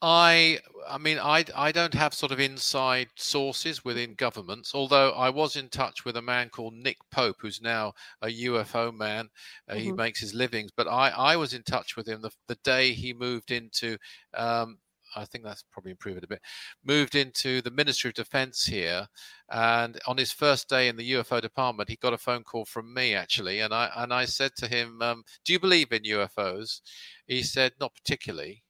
I 0.02 0.58
I 0.88 0.96
mean 0.96 1.18
I 1.18 1.44
I 1.54 1.72
don't 1.72 1.92
have 1.92 2.14
sort 2.14 2.32
of 2.32 2.40
inside 2.40 3.08
sources 3.16 3.84
within 3.84 4.14
governments 4.14 4.74
although 4.74 5.10
I 5.10 5.28
was 5.28 5.56
in 5.56 5.68
touch 5.68 6.04
with 6.04 6.16
a 6.16 6.22
man 6.22 6.48
called 6.48 6.74
Nick 6.74 6.96
Pope 7.10 7.36
who's 7.38 7.60
now 7.60 7.92
a 8.22 8.28
UFO 8.28 8.96
man 8.96 9.28
uh, 9.68 9.74
mm-hmm. 9.74 9.82
he 9.82 9.92
makes 9.92 10.20
his 10.20 10.32
livings 10.32 10.70
but 10.74 10.88
I 10.88 11.10
I 11.10 11.36
was 11.36 11.52
in 11.52 11.62
touch 11.64 11.96
with 11.96 12.08
him 12.08 12.22
the, 12.22 12.30
the 12.48 12.58
day 12.64 12.92
he 12.92 13.12
moved 13.12 13.50
into 13.50 13.98
um, 14.34 14.78
I 15.16 15.24
think 15.24 15.44
that's 15.44 15.64
probably 15.70 15.90
improved 15.90 16.18
it 16.18 16.24
a 16.24 16.28
bit. 16.28 16.42
Moved 16.84 17.14
into 17.14 17.60
the 17.62 17.70
Ministry 17.70 18.08
of 18.10 18.14
Defence 18.14 18.64
here, 18.64 19.08
and 19.50 19.98
on 20.06 20.16
his 20.16 20.32
first 20.32 20.68
day 20.68 20.88
in 20.88 20.96
the 20.96 21.12
UFO 21.12 21.40
department, 21.40 21.88
he 21.88 21.96
got 21.96 22.12
a 22.12 22.18
phone 22.18 22.44
call 22.44 22.64
from 22.64 22.92
me 22.92 23.14
actually, 23.14 23.60
and 23.60 23.74
I 23.74 23.90
and 23.96 24.12
I 24.12 24.24
said 24.24 24.52
to 24.56 24.68
him, 24.68 25.02
um, 25.02 25.24
"Do 25.44 25.52
you 25.52 25.60
believe 25.60 25.92
in 25.92 26.02
UFOs?" 26.02 26.80
He 27.26 27.42
said, 27.42 27.72
"Not 27.80 27.94
particularly." 27.94 28.64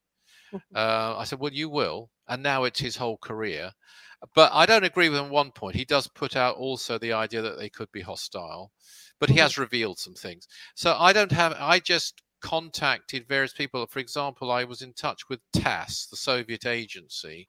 Uh, 0.74 1.14
I 1.16 1.22
said, 1.22 1.38
well, 1.38 1.52
you 1.52 1.68
will. 1.68 2.10
And 2.26 2.42
now 2.42 2.64
it's 2.64 2.80
his 2.80 2.96
whole 2.96 3.18
career. 3.18 3.70
But 4.34 4.50
I 4.52 4.66
don't 4.66 4.84
agree 4.84 5.08
with 5.08 5.18
him 5.18 5.30
one 5.30 5.50
point. 5.50 5.76
He 5.76 5.84
does 5.84 6.06
put 6.08 6.36
out 6.36 6.56
also 6.56 6.98
the 6.98 7.12
idea 7.12 7.40
that 7.40 7.58
they 7.58 7.70
could 7.70 7.90
be 7.90 8.02
hostile, 8.02 8.70
but 9.18 9.30
he 9.30 9.38
has 9.38 9.52
mm-hmm. 9.52 9.62
revealed 9.62 9.98
some 9.98 10.14
things. 10.14 10.46
So 10.74 10.94
I 10.98 11.12
don't 11.12 11.32
have, 11.32 11.56
I 11.58 11.78
just 11.78 12.20
contacted 12.40 13.28
various 13.28 13.52
people. 13.52 13.86
For 13.86 13.98
example, 13.98 14.50
I 14.50 14.64
was 14.64 14.82
in 14.82 14.92
touch 14.92 15.28
with 15.28 15.40
TASS, 15.52 16.06
the 16.06 16.16
Soviet 16.16 16.66
agency, 16.66 17.48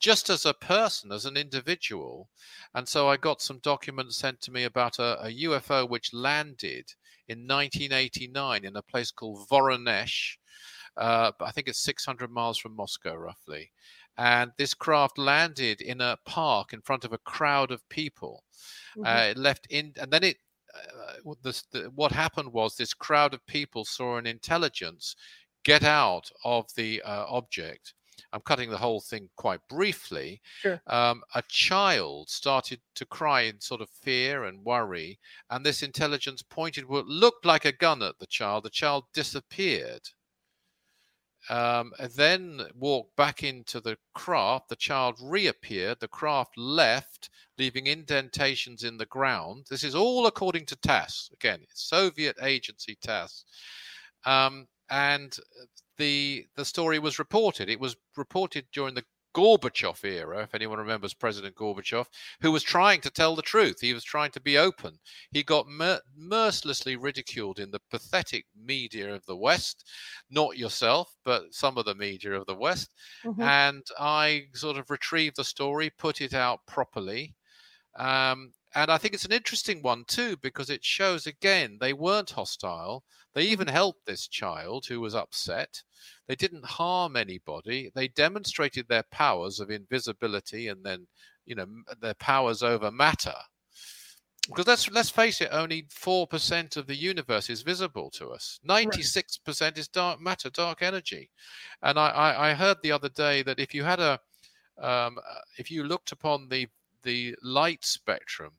just 0.00 0.30
as 0.30 0.44
a 0.46 0.54
person, 0.54 1.12
as 1.12 1.24
an 1.26 1.36
individual. 1.36 2.28
And 2.74 2.88
so 2.88 3.08
I 3.08 3.16
got 3.16 3.42
some 3.42 3.60
documents 3.62 4.16
sent 4.16 4.40
to 4.42 4.52
me 4.52 4.64
about 4.64 4.98
a, 4.98 5.26
a 5.26 5.28
UFO 5.44 5.88
which 5.88 6.12
landed 6.12 6.92
in 7.28 7.46
1989 7.46 8.64
in 8.64 8.76
a 8.76 8.82
place 8.82 9.10
called 9.10 9.48
Voronezh 9.48 10.36
uh, 10.96 11.32
I 11.40 11.50
think 11.50 11.68
it's 11.68 11.82
600 11.82 12.30
miles 12.30 12.58
from 12.58 12.76
Moscow, 12.76 13.14
roughly. 13.14 13.72
And 14.18 14.52
this 14.58 14.74
craft 14.74 15.16
landed 15.16 15.80
in 15.80 16.00
a 16.00 16.18
park 16.26 16.72
in 16.72 16.82
front 16.82 17.04
of 17.04 17.12
a 17.12 17.18
crowd 17.18 17.70
of 17.70 17.88
people. 17.88 18.44
Mm-hmm. 18.96 19.06
Uh, 19.06 19.30
it 19.30 19.38
left 19.38 19.66
in, 19.70 19.94
and 20.00 20.10
then 20.10 20.24
it. 20.24 20.36
Uh, 20.74 21.34
this, 21.42 21.62
the, 21.72 21.90
what 21.94 22.12
happened 22.12 22.52
was 22.52 22.76
this 22.76 22.94
crowd 22.94 23.34
of 23.34 23.46
people 23.46 23.84
saw 23.84 24.16
an 24.16 24.26
intelligence 24.26 25.16
get 25.64 25.84
out 25.84 26.30
of 26.44 26.66
the 26.74 27.02
uh, 27.02 27.24
object 27.28 27.94
I'm 28.32 28.40
cutting 28.40 28.70
the 28.70 28.78
whole 28.78 29.00
thing 29.00 29.28
quite 29.36 29.60
briefly. 29.68 30.40
Sure. 30.60 30.80
Um, 30.86 31.22
a 31.34 31.42
child 31.48 32.30
started 32.30 32.80
to 32.94 33.06
cry 33.06 33.42
in 33.42 33.60
sort 33.60 33.80
of 33.80 33.90
fear 33.90 34.44
and 34.44 34.64
worry, 34.64 35.18
and 35.50 35.64
this 35.64 35.82
intelligence 35.82 36.42
pointed 36.42 36.88
what 36.88 37.06
looked 37.06 37.44
like 37.44 37.64
a 37.64 37.72
gun 37.72 38.02
at 38.02 38.18
the 38.18 38.26
child. 38.26 38.64
The 38.64 38.70
child 38.70 39.04
disappeared. 39.12 40.08
Um, 41.48 41.92
then 42.16 42.62
walked 42.74 43.16
back 43.16 43.42
into 43.42 43.80
the 43.80 43.96
craft. 44.14 44.68
The 44.68 44.76
child 44.76 45.18
reappeared. 45.20 46.00
The 46.00 46.08
craft 46.08 46.56
left, 46.56 47.30
leaving 47.58 47.86
indentations 47.86 48.84
in 48.84 48.96
the 48.96 49.06
ground. 49.06 49.66
This 49.68 49.84
is 49.84 49.94
all 49.94 50.26
according 50.26 50.66
to 50.66 50.76
TASS. 50.76 51.30
Again, 51.32 51.66
Soviet 51.74 52.36
agency 52.42 52.96
TASS. 53.02 53.44
Um, 54.24 54.68
and 54.90 55.36
the 55.98 56.46
the 56.54 56.64
story 56.64 56.98
was 56.98 57.18
reported. 57.18 57.68
It 57.68 57.80
was 57.80 57.96
reported 58.16 58.66
during 58.72 58.94
the 58.94 59.04
Gorbachev 59.34 60.04
era, 60.04 60.42
if 60.42 60.54
anyone 60.54 60.78
remembers 60.78 61.14
President 61.14 61.54
Gorbachev, 61.56 62.06
who 62.40 62.52
was 62.52 62.62
trying 62.62 63.00
to 63.00 63.10
tell 63.10 63.34
the 63.34 63.42
truth. 63.42 63.80
He 63.80 63.94
was 63.94 64.04
trying 64.04 64.30
to 64.32 64.40
be 64.40 64.58
open. 64.58 64.98
He 65.30 65.42
got 65.42 65.68
mer- 65.68 66.00
mercilessly 66.16 66.96
ridiculed 66.96 67.58
in 67.58 67.70
the 67.70 67.80
pathetic 67.90 68.46
media 68.56 69.14
of 69.14 69.24
the 69.26 69.36
West, 69.36 69.88
not 70.30 70.58
yourself, 70.58 71.14
but 71.24 71.54
some 71.54 71.78
of 71.78 71.84
the 71.84 71.94
media 71.94 72.32
of 72.32 72.46
the 72.46 72.54
West. 72.54 72.90
Mm-hmm. 73.24 73.42
And 73.42 73.82
I 73.98 74.46
sort 74.54 74.76
of 74.76 74.90
retrieved 74.90 75.36
the 75.36 75.44
story, 75.44 75.90
put 75.90 76.20
it 76.20 76.34
out 76.34 76.60
properly. 76.66 77.34
Um, 77.96 78.52
and 78.74 78.90
I 78.90 78.98
think 78.98 79.14
it's 79.14 79.24
an 79.24 79.32
interesting 79.32 79.82
one 79.82 80.04
too, 80.06 80.36
because 80.42 80.70
it 80.70 80.84
shows 80.84 81.26
again 81.26 81.78
they 81.80 81.92
weren't 81.92 82.30
hostile. 82.30 83.04
They 83.34 83.42
even 83.44 83.66
mm-hmm. 83.66 83.74
helped 83.74 84.06
this 84.06 84.28
child 84.28 84.86
who 84.86 85.00
was 85.00 85.14
upset. 85.14 85.82
They 86.28 86.34
didn't 86.34 86.64
harm 86.64 87.16
anybody. 87.16 87.90
They 87.94 88.08
demonstrated 88.08 88.88
their 88.88 89.04
powers 89.10 89.60
of 89.60 89.70
invisibility 89.70 90.68
and 90.68 90.84
then, 90.84 91.06
you 91.46 91.54
know, 91.54 91.66
their 92.00 92.14
powers 92.14 92.62
over 92.62 92.90
matter. 92.90 93.34
Because 94.48 94.66
let's 94.66 94.90
let's 94.90 95.10
face 95.10 95.40
it, 95.40 95.50
only 95.52 95.86
four 95.88 96.26
percent 96.26 96.76
of 96.76 96.86
the 96.86 96.96
universe 96.96 97.48
is 97.48 97.62
visible 97.62 98.10
to 98.10 98.30
us. 98.30 98.58
Ninety-six 98.64 99.38
percent 99.38 99.78
is 99.78 99.86
dark 99.86 100.20
matter, 100.20 100.50
dark 100.50 100.82
energy. 100.82 101.30
And 101.80 101.96
I, 101.96 102.08
I, 102.08 102.50
I 102.50 102.54
heard 102.54 102.78
the 102.82 102.90
other 102.90 103.08
day 103.08 103.42
that 103.44 103.60
if 103.60 103.72
you 103.72 103.84
had 103.84 104.00
a 104.00 104.18
um, 104.78 105.18
uh, 105.18 105.40
if 105.58 105.70
you 105.70 105.84
looked 105.84 106.10
upon 106.10 106.48
the 106.48 106.66
the 107.02 107.34
light 107.42 107.84
spectrum 107.84 108.52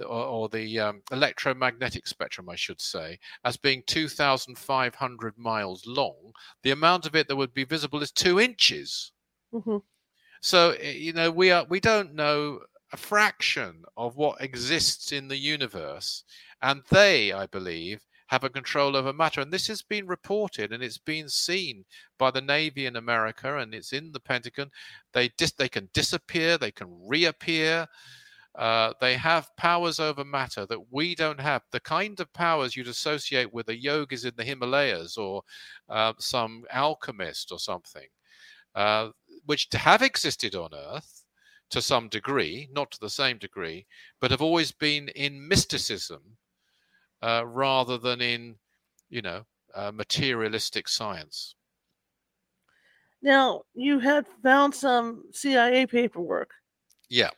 or, 0.00 0.24
or 0.24 0.48
the 0.48 0.78
um, 0.78 1.02
electromagnetic 1.12 2.06
spectrum, 2.06 2.48
I 2.48 2.56
should 2.56 2.80
say, 2.80 3.18
as 3.44 3.56
being 3.56 3.82
2,500 3.86 5.38
miles 5.38 5.86
long, 5.86 6.32
the 6.62 6.70
amount 6.70 7.06
of 7.06 7.14
it 7.14 7.28
that 7.28 7.36
would 7.36 7.54
be 7.54 7.64
visible 7.64 8.02
is 8.02 8.10
two 8.10 8.40
inches. 8.40 9.12
Mm-hmm. 9.52 9.78
So 10.40 10.70
eh, 10.80 10.92
you 10.92 11.12
know 11.12 11.30
we 11.30 11.50
are 11.50 11.66
we 11.68 11.80
don't 11.80 12.14
know 12.14 12.60
a 12.92 12.96
fraction 12.96 13.84
of 13.96 14.16
what 14.16 14.40
exists 14.40 15.12
in 15.12 15.28
the 15.28 15.36
universe, 15.36 16.24
and 16.62 16.82
they, 16.90 17.32
I 17.32 17.46
believe, 17.46 18.00
have 18.30 18.44
a 18.44 18.48
control 18.48 18.96
over 18.96 19.12
matter. 19.12 19.40
And 19.40 19.52
this 19.52 19.66
has 19.66 19.82
been 19.82 20.06
reported 20.06 20.72
and 20.72 20.84
it's 20.84 20.98
been 20.98 21.28
seen 21.28 21.84
by 22.16 22.30
the 22.30 22.40
Navy 22.40 22.86
in 22.86 22.94
America 22.94 23.58
and 23.58 23.74
it's 23.74 23.92
in 23.92 24.12
the 24.12 24.20
Pentagon. 24.20 24.70
They 25.12 25.30
dis- 25.36 25.50
they 25.50 25.68
can 25.68 25.88
disappear, 25.94 26.56
they 26.56 26.70
can 26.70 26.86
reappear. 27.08 27.88
Uh, 28.54 28.92
they 29.00 29.16
have 29.16 29.50
powers 29.56 29.98
over 29.98 30.24
matter 30.24 30.64
that 30.66 30.92
we 30.92 31.16
don't 31.16 31.40
have. 31.40 31.62
The 31.72 31.80
kind 31.80 32.20
of 32.20 32.32
powers 32.32 32.76
you'd 32.76 32.86
associate 32.86 33.52
with 33.52 33.66
the 33.66 33.76
yogis 33.76 34.24
in 34.24 34.34
the 34.36 34.44
Himalayas 34.44 35.16
or 35.16 35.42
uh, 35.88 36.12
some 36.20 36.64
alchemist 36.72 37.50
or 37.50 37.58
something, 37.58 38.08
uh, 38.76 39.08
which 39.46 39.66
have 39.72 40.02
existed 40.02 40.54
on 40.54 40.70
Earth 40.72 41.24
to 41.70 41.82
some 41.82 42.08
degree, 42.08 42.68
not 42.72 42.92
to 42.92 43.00
the 43.00 43.10
same 43.10 43.38
degree, 43.38 43.86
but 44.20 44.30
have 44.30 44.42
always 44.42 44.70
been 44.70 45.08
in 45.08 45.48
mysticism 45.48 46.36
uh, 47.22 47.44
rather 47.46 47.98
than 47.98 48.20
in, 48.20 48.56
you 49.08 49.22
know, 49.22 49.44
uh, 49.74 49.92
materialistic 49.92 50.88
science. 50.88 51.54
Now, 53.22 53.62
you 53.74 53.98
had 53.98 54.26
found 54.42 54.74
some 54.74 55.24
CIA 55.32 55.86
paperwork. 55.86 56.50
Yeah. 57.08 57.30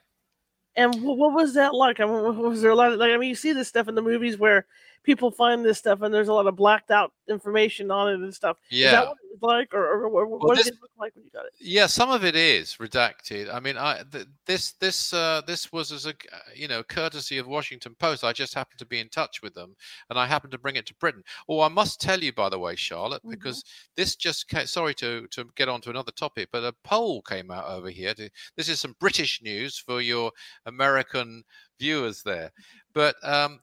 And 0.77 1.03
what 1.03 1.35
was 1.35 1.55
that 1.55 1.75
like? 1.75 2.01
I 2.01 2.07
mean, 2.07 2.39
was 2.39 2.63
there 2.63 2.71
a 2.71 2.75
lot 2.75 2.93
of 2.93 2.99
like? 2.99 3.11
I 3.11 3.17
mean, 3.19 3.29
you 3.29 3.35
see 3.35 3.53
this 3.53 3.69
stuff 3.69 3.89
in 3.89 3.95
the 3.95 4.03
movies 4.03 4.39
where 4.39 4.67
people 5.03 5.31
find 5.31 5.65
this 5.65 5.79
stuff 5.79 6.03
and 6.03 6.13
there's 6.13 6.29
a 6.29 6.33
lot 6.33 6.47
of 6.47 6.57
blacked 6.57 6.91
out 6.91 7.13
information 7.29 7.91
on 7.91 8.09
it 8.09 8.15
and 8.15 8.35
stuff. 8.35 8.57
Yeah. 8.71 8.87
Is 8.87 8.93
that 8.93 9.09
what 9.09 9.17
it 9.23 9.41
was 9.41 9.43
like, 9.43 9.75
or, 9.75 9.85
or, 9.85 10.05
or 10.07 10.27
what 10.27 10.43
well, 10.43 10.57
this, 10.57 10.65
did 10.65 10.75
it 10.75 10.81
look 10.81 10.91
like 10.99 11.15
when 11.15 11.25
you 11.25 11.31
got 11.33 11.47
it? 11.47 11.53
Yeah, 11.61 11.87
some 11.87 12.11
of 12.11 12.25
it 12.25 12.37
is 12.37 12.77
redacted. 12.81 13.53
I 13.53 13.61
mean, 13.61 13.77
I 13.77 14.03
th- 14.11 14.27
this 14.47 14.73
this 14.73 15.13
uh, 15.13 15.43
this 15.47 15.73
was 15.73 15.93
as 15.93 16.07
a 16.07 16.15
you 16.55 16.69
know 16.69 16.83
courtesy 16.83 17.39
of 17.39 17.47
Washington 17.47 17.95
Post. 17.99 18.25
I 18.25 18.33
just 18.33 18.55
happened 18.55 18.79
to 18.79 18.87
be 18.87 19.01
in 19.01 19.09
touch 19.09 19.43
with 19.43 19.55
them, 19.55 19.75
and 20.11 20.19
I 20.19 20.27
happened 20.27 20.53
to 20.53 20.59
bring 20.59 20.77
it 20.77 20.87
to 20.87 20.95
Britain. 20.97 21.23
Oh, 21.49 21.61
I 21.61 21.69
must 21.69 22.01
tell 22.01 22.21
you, 22.21 22.33
by 22.33 22.49
the 22.49 22.59
way, 22.59 22.77
Charlotte, 22.77 23.23
mm-hmm. 23.23 23.31
because 23.31 23.65
this 23.97 24.17
just 24.17 24.49
came, 24.49 24.67
sorry 24.67 24.95
to 24.95 25.27
to 25.29 25.47
get 25.57 25.69
on 25.69 25.81
to 25.83 25.91
another 25.91 26.13
topic, 26.13 26.49
but 26.53 26.65
a 26.65 26.75
poll 26.85 27.23
came 27.23 27.51
out 27.51 27.67
over 27.67 27.91
here. 27.91 28.15
To, 28.15 28.29
this 28.57 28.69
is 28.69 28.81
some 28.81 28.97
British 29.01 29.43
news 29.43 29.79
for 29.79 30.01
your 30.01 30.33
American 30.67 31.45
viewers 31.79 32.23
there, 32.23 32.53
but 32.93 33.17
um, 33.25 33.61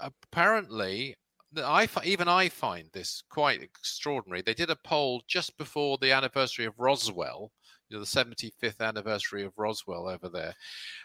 apparently 0.00 1.16
I 1.56 1.88
even 2.04 2.28
I 2.28 2.48
find 2.48 2.90
this 2.92 3.22
quite 3.30 3.62
extraordinary. 3.62 4.42
They 4.42 4.54
did 4.54 4.70
a 4.70 4.76
poll 4.76 5.22
just 5.26 5.56
before 5.56 5.96
the 5.98 6.12
anniversary 6.12 6.66
of 6.66 6.78
Roswell, 6.78 7.50
you 7.88 7.96
know, 7.96 8.04
the 8.04 8.06
75th 8.06 8.80
anniversary 8.80 9.44
of 9.44 9.56
Roswell 9.56 10.08
over 10.08 10.28
there, 10.28 10.54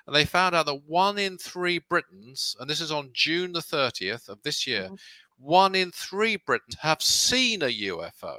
and 0.06 0.16
they 0.16 0.26
found 0.26 0.54
out 0.54 0.66
that 0.66 0.84
one 0.86 1.18
in 1.18 1.38
three 1.38 1.80
Britons, 1.80 2.56
and 2.60 2.70
this 2.70 2.82
is 2.82 2.92
on 2.92 3.12
June 3.14 3.54
the 3.54 3.62
30th 3.62 4.28
of 4.28 4.42
this 4.44 4.68
year, 4.68 4.84
mm-hmm. 4.84 4.96
one 5.38 5.76
in 5.76 5.92
three 5.92 6.36
Britons 6.36 6.76
have 6.82 7.02
seen 7.02 7.62
a 7.62 7.72
UFO. 7.72 8.38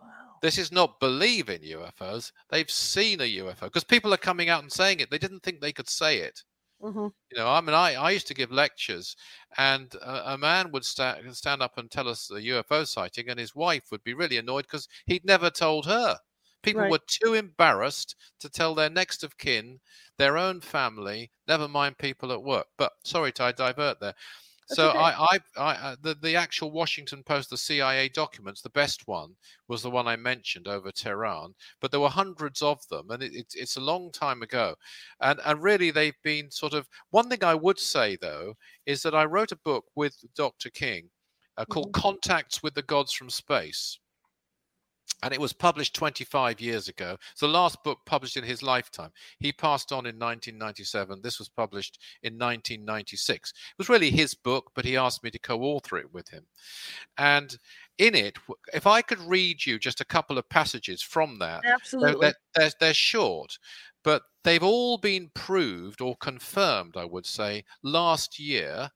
Wow. 0.00 0.06
This 0.40 0.56
is 0.56 0.72
not 0.72 1.00
believe 1.00 1.50
in 1.50 1.60
UFOs; 1.60 2.32
they've 2.48 2.70
seen 2.70 3.20
a 3.20 3.36
UFO 3.38 3.64
because 3.64 3.84
people 3.84 4.14
are 4.14 4.18
coming 4.18 4.48
out 4.48 4.62
and 4.62 4.72
saying 4.72 5.00
it. 5.00 5.10
They 5.10 5.18
didn't 5.18 5.40
think 5.40 5.60
they 5.60 5.72
could 5.72 5.90
say 5.90 6.18
it. 6.20 6.42
Mm-hmm. 6.82 7.08
You 7.30 7.38
know, 7.38 7.48
I 7.48 7.60
mean, 7.60 7.74
I, 7.74 7.94
I 7.94 8.10
used 8.10 8.26
to 8.28 8.34
give 8.34 8.50
lectures, 8.50 9.14
and 9.56 9.94
a, 9.96 10.34
a 10.34 10.38
man 10.38 10.72
would 10.72 10.84
sta- 10.84 11.18
stand 11.32 11.62
up 11.62 11.78
and 11.78 11.90
tell 11.90 12.08
us 12.08 12.30
a 12.30 12.34
UFO 12.34 12.86
sighting, 12.86 13.28
and 13.28 13.38
his 13.38 13.54
wife 13.54 13.84
would 13.90 14.02
be 14.02 14.14
really 14.14 14.38
annoyed 14.38 14.64
because 14.64 14.88
he'd 15.06 15.24
never 15.24 15.50
told 15.50 15.86
her. 15.86 16.18
People 16.62 16.82
right. 16.82 16.90
were 16.90 17.00
too 17.06 17.34
embarrassed 17.34 18.16
to 18.40 18.50
tell 18.50 18.74
their 18.74 18.90
next 18.90 19.22
of 19.24 19.38
kin, 19.38 19.80
their 20.18 20.36
own 20.36 20.60
family, 20.60 21.30
never 21.48 21.68
mind 21.68 21.96
people 21.96 22.32
at 22.32 22.42
work. 22.42 22.66
But 22.76 22.92
sorry 23.04 23.32
to 23.32 23.54
divert 23.56 24.00
there 24.00 24.14
so 24.70 24.90
okay. 24.90 24.98
I, 24.98 25.10
I, 25.10 25.38
I, 25.56 25.74
uh, 25.74 25.96
the, 26.00 26.14
the 26.14 26.36
actual 26.36 26.70
Washington 26.70 27.22
Post, 27.24 27.50
the 27.50 27.56
CIA 27.56 28.08
documents, 28.08 28.62
the 28.62 28.70
best 28.70 29.08
one 29.08 29.34
was 29.68 29.82
the 29.82 29.90
one 29.90 30.06
I 30.06 30.16
mentioned 30.16 30.68
over 30.68 30.92
Tehran, 30.92 31.54
but 31.80 31.90
there 31.90 32.00
were 32.00 32.08
hundreds 32.08 32.62
of 32.62 32.86
them, 32.88 33.10
and 33.10 33.22
it, 33.22 33.34
it, 33.34 33.46
it's 33.54 33.76
a 33.76 33.80
long 33.80 34.12
time 34.12 34.42
ago, 34.42 34.76
and 35.20 35.40
and 35.44 35.62
really 35.62 35.90
they've 35.90 36.22
been 36.22 36.50
sort 36.50 36.72
of. 36.72 36.88
One 37.10 37.28
thing 37.28 37.42
I 37.42 37.54
would 37.54 37.80
say 37.80 38.16
though 38.16 38.54
is 38.86 39.02
that 39.02 39.14
I 39.14 39.24
wrote 39.24 39.52
a 39.52 39.56
book 39.56 39.86
with 39.96 40.16
Dr. 40.36 40.70
King 40.70 41.10
uh, 41.56 41.64
called 41.64 41.92
mm-hmm. 41.92 42.02
"Contacts 42.02 42.62
with 42.62 42.74
the 42.74 42.82
Gods 42.82 43.12
from 43.12 43.30
Space." 43.30 43.98
And 45.22 45.34
it 45.34 45.40
was 45.40 45.52
published 45.52 45.94
25 45.94 46.60
years 46.60 46.88
ago. 46.88 47.16
It's 47.32 47.40
the 47.40 47.48
last 47.48 47.82
book 47.84 47.98
published 48.06 48.36
in 48.36 48.44
his 48.44 48.62
lifetime. 48.62 49.10
He 49.38 49.52
passed 49.52 49.92
on 49.92 50.06
in 50.06 50.18
1997. 50.18 51.20
This 51.22 51.38
was 51.38 51.48
published 51.48 51.98
in 52.22 52.34
1996. 52.34 53.50
It 53.50 53.78
was 53.78 53.88
really 53.88 54.10
his 54.10 54.34
book, 54.34 54.70
but 54.74 54.84
he 54.84 54.96
asked 54.96 55.22
me 55.22 55.30
to 55.30 55.38
co 55.38 55.62
author 55.62 55.98
it 55.98 56.12
with 56.12 56.28
him. 56.28 56.46
And 57.18 57.56
in 57.98 58.14
it, 58.14 58.38
if 58.72 58.86
I 58.86 59.02
could 59.02 59.20
read 59.20 59.66
you 59.66 59.78
just 59.78 60.00
a 60.00 60.06
couple 60.06 60.38
of 60.38 60.48
passages 60.48 61.02
from 61.02 61.38
that, 61.40 61.62
absolutely, 61.64 62.20
they're, 62.20 62.34
they're, 62.54 62.72
they're 62.80 62.94
short, 62.94 63.58
but 64.02 64.22
they've 64.42 64.62
all 64.62 64.96
been 64.96 65.30
proved 65.34 66.00
or 66.00 66.16
confirmed, 66.16 66.96
I 66.96 67.04
would 67.04 67.26
say, 67.26 67.64
last 67.82 68.38
year 68.38 68.90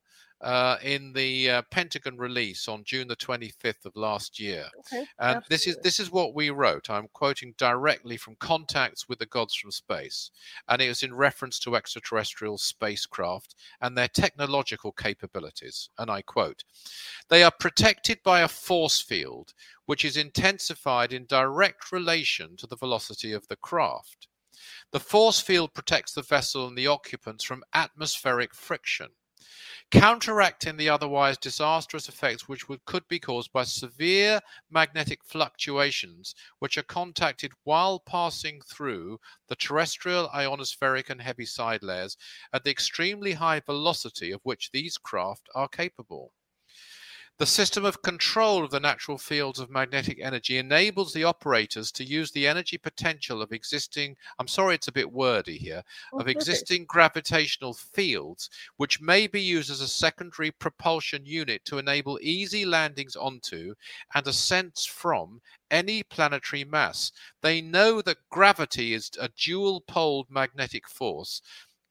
uh, 0.44 0.76
in 0.82 1.12
the 1.14 1.50
uh, 1.50 1.62
Pentagon 1.70 2.18
release 2.18 2.68
on 2.68 2.84
June 2.84 3.08
the 3.08 3.16
25th 3.16 3.86
of 3.86 3.96
last 3.96 4.38
year. 4.38 4.66
Okay, 4.80 5.06
and 5.18 5.42
this 5.48 5.66
is 5.66 5.78
this 5.82 5.98
is 5.98 6.12
what 6.12 6.34
we 6.34 6.50
wrote. 6.50 6.90
I'm 6.90 7.08
quoting 7.14 7.54
directly 7.56 8.18
from 8.18 8.36
Contacts 8.36 9.08
with 9.08 9.18
the 9.18 9.26
Gods 9.26 9.54
from 9.54 9.70
Space, 9.70 10.30
and 10.68 10.82
it 10.82 10.88
was 10.88 11.02
in 11.02 11.14
reference 11.14 11.58
to 11.60 11.76
extraterrestrial 11.76 12.58
spacecraft 12.58 13.54
and 13.80 13.96
their 13.96 14.08
technological 14.08 14.92
capabilities. 14.92 15.88
And 15.98 16.10
I 16.10 16.20
quote: 16.20 16.62
"They 17.30 17.42
are 17.42 17.50
protected 17.50 18.22
by 18.22 18.42
a 18.42 18.48
force 18.48 19.00
field 19.00 19.54
which 19.86 20.04
is 20.04 20.18
intensified 20.18 21.14
in 21.14 21.24
direct 21.24 21.90
relation 21.90 22.56
to 22.58 22.66
the 22.66 22.76
velocity 22.76 23.32
of 23.32 23.48
the 23.48 23.56
craft." 23.56 24.28
The 24.92 25.00
force 25.00 25.40
field 25.40 25.72
protects 25.72 26.12
the 26.12 26.22
vessel 26.22 26.68
and 26.68 26.76
the 26.76 26.86
occupants 26.86 27.44
from 27.44 27.64
atmospheric 27.72 28.54
friction. 28.54 29.08
Counteracting 29.90 30.76
the 30.76 30.88
otherwise 30.88 31.38
disastrous 31.38 32.08
effects 32.08 32.48
which 32.48 32.68
would, 32.68 32.84
could 32.84 33.06
be 33.08 33.18
caused 33.18 33.52
by 33.52 33.64
severe 33.64 34.40
magnetic 34.70 35.22
fluctuations 35.24 36.34
which 36.58 36.76
are 36.76 36.82
contacted 36.82 37.52
while 37.62 38.00
passing 38.00 38.60
through 38.62 39.18
the 39.48 39.56
terrestrial 39.56 40.28
ionospheric 40.28 41.10
and 41.10 41.20
Heaviside 41.20 41.82
layers 41.82 42.16
at 42.52 42.64
the 42.64 42.70
extremely 42.70 43.32
high 43.32 43.60
velocity 43.60 44.30
of 44.30 44.40
which 44.42 44.70
these 44.72 44.98
craft 44.98 45.48
are 45.54 45.68
capable. 45.68 46.32
The 47.36 47.46
system 47.46 47.84
of 47.84 48.00
control 48.00 48.62
of 48.62 48.70
the 48.70 48.78
natural 48.78 49.18
fields 49.18 49.58
of 49.58 49.68
magnetic 49.68 50.20
energy 50.20 50.56
enables 50.56 51.12
the 51.12 51.24
operators 51.24 51.90
to 51.92 52.04
use 52.04 52.30
the 52.30 52.46
energy 52.46 52.78
potential 52.78 53.42
of 53.42 53.52
existing, 53.52 54.16
I'm 54.38 54.46
sorry 54.46 54.76
it's 54.76 54.86
a 54.86 54.92
bit 54.92 55.10
wordy 55.10 55.58
here, 55.58 55.82
of 56.12 56.28
existing 56.28 56.84
gravitational 56.84 57.74
fields, 57.74 58.50
which 58.76 59.00
may 59.00 59.26
be 59.26 59.42
used 59.42 59.68
as 59.68 59.80
a 59.80 59.88
secondary 59.88 60.52
propulsion 60.52 61.26
unit 61.26 61.64
to 61.64 61.78
enable 61.78 62.20
easy 62.22 62.64
landings 62.64 63.16
onto 63.16 63.74
and 64.14 64.24
ascents 64.28 64.86
from 64.86 65.42
any 65.72 66.04
planetary 66.04 66.62
mass. 66.62 67.10
They 67.40 67.60
know 67.60 68.00
that 68.02 68.28
gravity 68.30 68.94
is 68.94 69.10
a 69.18 69.28
dual 69.28 69.80
poled 69.80 70.30
magnetic 70.30 70.88
force 70.88 71.42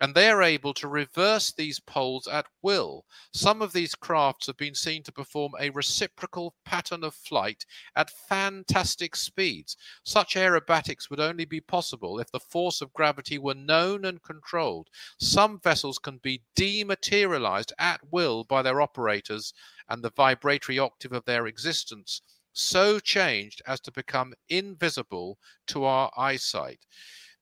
and 0.04 0.14
they 0.14 0.30
are 0.30 0.44
able 0.44 0.74
to 0.74 0.90
reverse 0.90 1.54
these 1.54 1.80
poles 1.80 2.28
at 2.28 2.46
will. 2.62 3.06
Some 3.32 3.62
of 3.62 3.72
these 3.72 3.96
crafts 3.96 4.48
have 4.48 4.58
been 4.58 4.76
seen 4.76 5.02
to 5.04 5.14
perform 5.14 5.54
a 5.58 5.70
reciprocal 5.70 6.56
pattern 6.66 7.06
of 7.06 7.16
flight 7.16 7.66
at 7.96 8.12
fantastic 8.28 9.16
speeds. 9.16 9.78
Such 10.04 10.36
aerobatics 10.36 11.10
would 11.10 11.22
only 11.22 11.46
be 11.46 11.62
possible 11.62 12.20
if 12.20 12.30
the 12.32 12.42
force 12.42 12.82
of 12.82 12.92
gravity 12.92 13.38
were 13.38 13.54
known 13.54 14.04
and 14.04 14.22
controlled. 14.22 14.90
Some 15.22 15.62
vessels 15.62 16.00
can 16.00 16.18
be 16.18 16.44
dematerialized 16.54 17.72
at 17.80 18.02
will 18.12 18.44
by 18.44 18.62
their 18.62 18.82
operators 18.82 19.54
and 19.88 20.04
the 20.04 20.12
vibratory 20.12 20.80
octave 20.80 21.14
of 21.14 21.24
their 21.24 21.48
existence 21.48 22.22
so 22.52 23.00
changed 23.00 23.62
as 23.66 23.80
to 23.80 23.92
become 23.94 24.34
invisible 24.50 25.40
to 25.68 25.86
our 25.86 26.12
eyesight. 26.18 26.82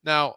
Now, 0.04 0.36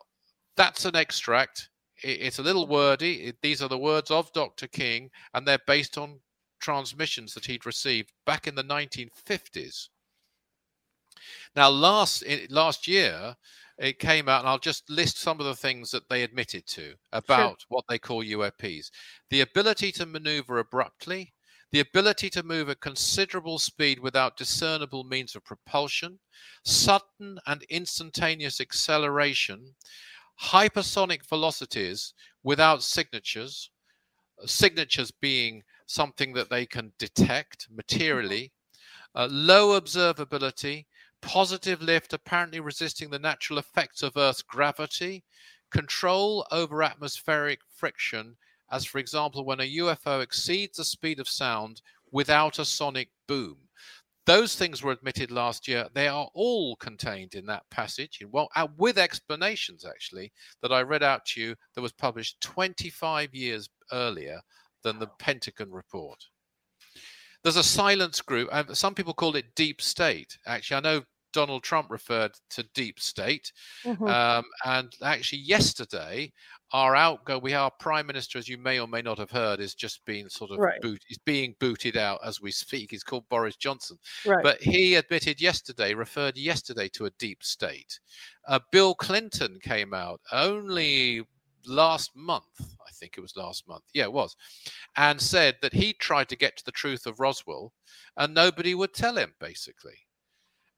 that's 0.57 0.87
an 0.87 0.97
extract 0.97 1.69
it's 2.03 2.39
a 2.39 2.43
little 2.43 2.67
wordy. 2.67 3.33
these 3.43 3.63
are 3.63 3.69
the 3.69 3.79
words 3.79 4.11
of 4.11 4.33
Dr. 4.33 4.67
King, 4.67 5.11
and 5.33 5.47
they're 5.47 5.59
based 5.67 5.97
on 5.99 6.21
transmissions 6.61 7.35
that 7.35 7.45
he'd 7.45 7.67
received 7.67 8.13
back 8.27 8.47
in 8.47 8.55
the 8.55 8.65
1950s. 8.65 9.89
Now, 11.55 11.69
last 11.69 12.25
last 12.51 12.89
year, 12.89 13.37
it 13.79 13.99
came 13.99 14.29
out, 14.29 14.41
and 14.41 14.49
I'll 14.49 14.59
just 14.59 14.89
list 14.91 15.19
some 15.19 15.41
of 15.41 15.47
the 15.47 15.55
things 15.55 15.91
that 15.91 16.09
they 16.09 16.23
admitted 16.23 16.67
to 16.69 16.95
about 17.13 17.61
sure. 17.61 17.67
what 17.69 17.85
they 17.89 17.99
call 17.99 18.25
UAPs: 18.25 18.91
the 19.31 19.41
ability 19.41 19.93
to 19.93 20.07
maneuver 20.07 20.59
abruptly, 20.59 21.35
the 21.71 21.81
ability 21.81 22.31
to 22.31 22.43
move 22.43 22.69
at 22.69 22.81
considerable 22.81 23.59
speed 23.59 23.99
without 23.99 24.37
discernible 24.37 25.05
means 25.05 25.35
of 25.35 25.45
propulsion, 25.45 26.21
sudden 26.65 27.39
and 27.47 27.63
instantaneous 27.65 28.61
acceleration, 28.61 29.75
hypersonic 30.41 31.25
velocities 31.25 32.15
without 32.43 32.83
signatures, 32.83 33.71
uh, 34.43 34.47
signatures 34.47 35.11
being 35.11 35.63
something 35.87 36.33
that 36.33 36.51
they 36.51 36.67
can 36.67 36.93
detect 36.99 37.69
materially, 37.71 38.53
uh, 39.15 39.29
low 39.31 39.79
observability, 39.81 40.87
positive 41.21 41.81
lift 41.81 42.13
apparently 42.13 42.61
resisting 42.61 43.11
the 43.11 43.19
natural 43.19 43.59
effects 43.59 44.03
of 44.03 44.17
Earth's 44.17 44.43
gravity, 44.43 45.25
control 45.71 46.47
over 46.51 46.83
atmospheric 46.83 47.61
friction, 47.75 48.37
as 48.71 48.85
for 48.85 48.99
example, 48.99 49.45
when 49.45 49.61
a 49.61 49.77
UFO 49.77 50.23
exceeds 50.23 50.77
the 50.77 50.85
speed 50.85 51.21
of 51.21 51.29
sound 51.29 51.81
without 52.11 52.59
a 52.59 52.65
sonic 52.65 53.11
boom. 53.27 53.64
Those 54.27 54.57
things 54.57 54.83
were 54.83 54.93
admitted 54.93 55.31
last 55.31 55.69
year. 55.69 55.87
They 55.93 56.09
are 56.09 56.29
all 56.35 56.77
contained 56.77 57.35
in 57.35 57.45
that 57.47 57.69
passage, 57.71 58.23
well, 58.31 58.49
uh, 58.57 58.69
with 58.79 58.97
explanations 58.97 59.85
actually 59.85 60.33
that 60.63 60.73
I 60.73 60.81
read 60.83 61.03
out 61.03 61.27
to 61.27 61.41
you 61.41 61.55
that 61.75 61.83
was 61.83 61.93
published 61.93 62.41
25 62.41 63.35
years 63.35 63.69
earlier 63.93 64.41
than 64.83 64.99
the 64.99 65.09
Pentagon 65.19 65.71
report. 65.71 66.25
There's 67.43 67.57
a 67.57 67.63
silence 67.63 68.23
group. 68.23 68.49
Some 68.75 68.95
people 68.95 69.13
call 69.13 69.37
it 69.37 69.55
deep 69.55 69.83
state. 69.83 70.39
Actually, 70.47 70.77
I 70.79 70.81
know 70.81 71.03
Donald 71.35 71.63
Trump 71.63 71.91
referred 71.91 72.33
to 72.51 72.63
deep 72.75 72.99
state. 72.99 73.53
Mm-hmm. 73.85 74.07
Um, 74.07 74.45
and 74.65 74.91
actually, 75.03 75.41
yesterday, 75.41 76.33
our 76.75 76.97
outgo 76.97 77.39
we 77.39 77.55
our 77.55 77.71
prime 77.79 78.07
minister 78.07 78.37
as 78.37 78.49
you 78.49 78.59
may 78.59 78.81
or 78.81 78.89
may 78.89 79.01
not 79.01 79.17
have 79.17 79.31
heard 79.31 79.61
is 79.61 79.75
just 79.75 80.05
being 80.05 80.29
sort 80.29 80.51
of 80.51 80.59
right. 80.59 80.81
boot 80.81 81.01
is 81.09 81.19
being 81.19 81.55
booted 81.61 81.97
out 81.97 82.19
as 82.25 82.41
we 82.41 82.51
speak 82.51 82.91
he's 82.91 83.05
called 83.05 83.27
boris 83.29 83.57
johnson 83.57 83.97
right. 84.27 84.43
but 84.43 84.61
he 84.61 84.97
admitted 84.97 85.41
yesterday 85.41 85.95
referred 85.95 86.37
yesterday 86.37 86.89
to 86.89 87.07
a 87.07 87.11
deep 87.19 87.43
state 87.45 88.01
uh, 88.49 88.59
bill 88.73 88.95
clinton 88.95 89.57
came 89.63 89.95
out 89.95 90.21
only 90.33 91.23
last 91.67 92.11
month 92.17 92.77
i 92.87 92.91
think 92.93 93.15
it 93.17 93.21
was 93.21 93.37
last 93.37 93.69
month 93.69 93.85
yeah 93.95 94.05
it 94.05 94.13
was 94.13 94.35
and 94.97 95.21
said 95.21 95.57
that 95.63 95.73
he 95.73 95.93
tried 95.95 96.29
to 96.29 96.37
get 96.37 96.57
to 96.57 96.65
the 96.65 96.73
truth 96.73 97.07
of 97.07 97.21
roswell 97.21 97.73
and 98.17 98.35
nobody 98.35 98.75
would 98.75 98.93
tell 98.93 99.17
him 99.17 99.33
basically 99.39 99.97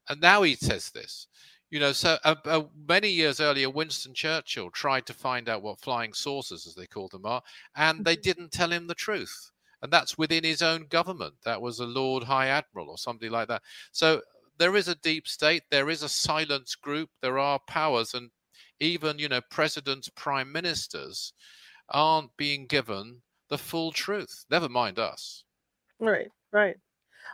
and 0.09 0.21
now 0.21 0.41
he 0.41 0.55
says 0.55 0.89
this 0.91 1.27
you 1.69 1.79
know, 1.79 1.91
so 1.91 2.17
uh, 2.23 2.35
uh, 2.45 2.63
many 2.87 3.09
years 3.09 3.41
earlier, 3.41 3.69
Winston 3.69 4.13
Churchill 4.13 4.69
tried 4.71 5.05
to 5.07 5.13
find 5.13 5.49
out 5.49 5.61
what 5.61 5.79
flying 5.79 6.13
saucers, 6.13 6.65
as 6.65 6.75
they 6.75 6.87
called 6.87 7.11
them, 7.11 7.25
are, 7.25 7.41
and 7.75 8.05
they 8.05 8.15
mm-hmm. 8.15 8.21
didn't 8.21 8.51
tell 8.51 8.71
him 8.71 8.87
the 8.87 8.95
truth. 8.95 9.51
And 9.81 9.91
that's 9.91 10.17
within 10.17 10.43
his 10.43 10.61
own 10.61 10.87
government. 10.87 11.35
That 11.43 11.61
was 11.61 11.79
a 11.79 11.85
Lord 11.85 12.23
High 12.23 12.47
Admiral 12.47 12.89
or 12.89 12.97
somebody 12.97 13.29
like 13.29 13.47
that. 13.49 13.61
So 13.91 14.21
there 14.57 14.75
is 14.75 14.87
a 14.87 14.95
deep 14.95 15.27
state, 15.27 15.63
there 15.69 15.89
is 15.89 16.03
a 16.03 16.09
silence 16.09 16.73
group, 16.73 17.09
there 17.21 17.37
are 17.37 17.59
powers, 17.67 18.13
and 18.13 18.31
even, 18.79 19.19
you 19.19 19.27
know, 19.27 19.41
presidents, 19.51 20.09
prime 20.15 20.51
ministers 20.51 21.33
aren't 21.89 22.35
being 22.37 22.65
given 22.65 23.21
the 23.49 23.57
full 23.57 23.91
truth. 23.91 24.45
Never 24.49 24.69
mind 24.69 24.99
us. 24.99 25.43
Right, 25.99 26.29
right. 26.51 26.77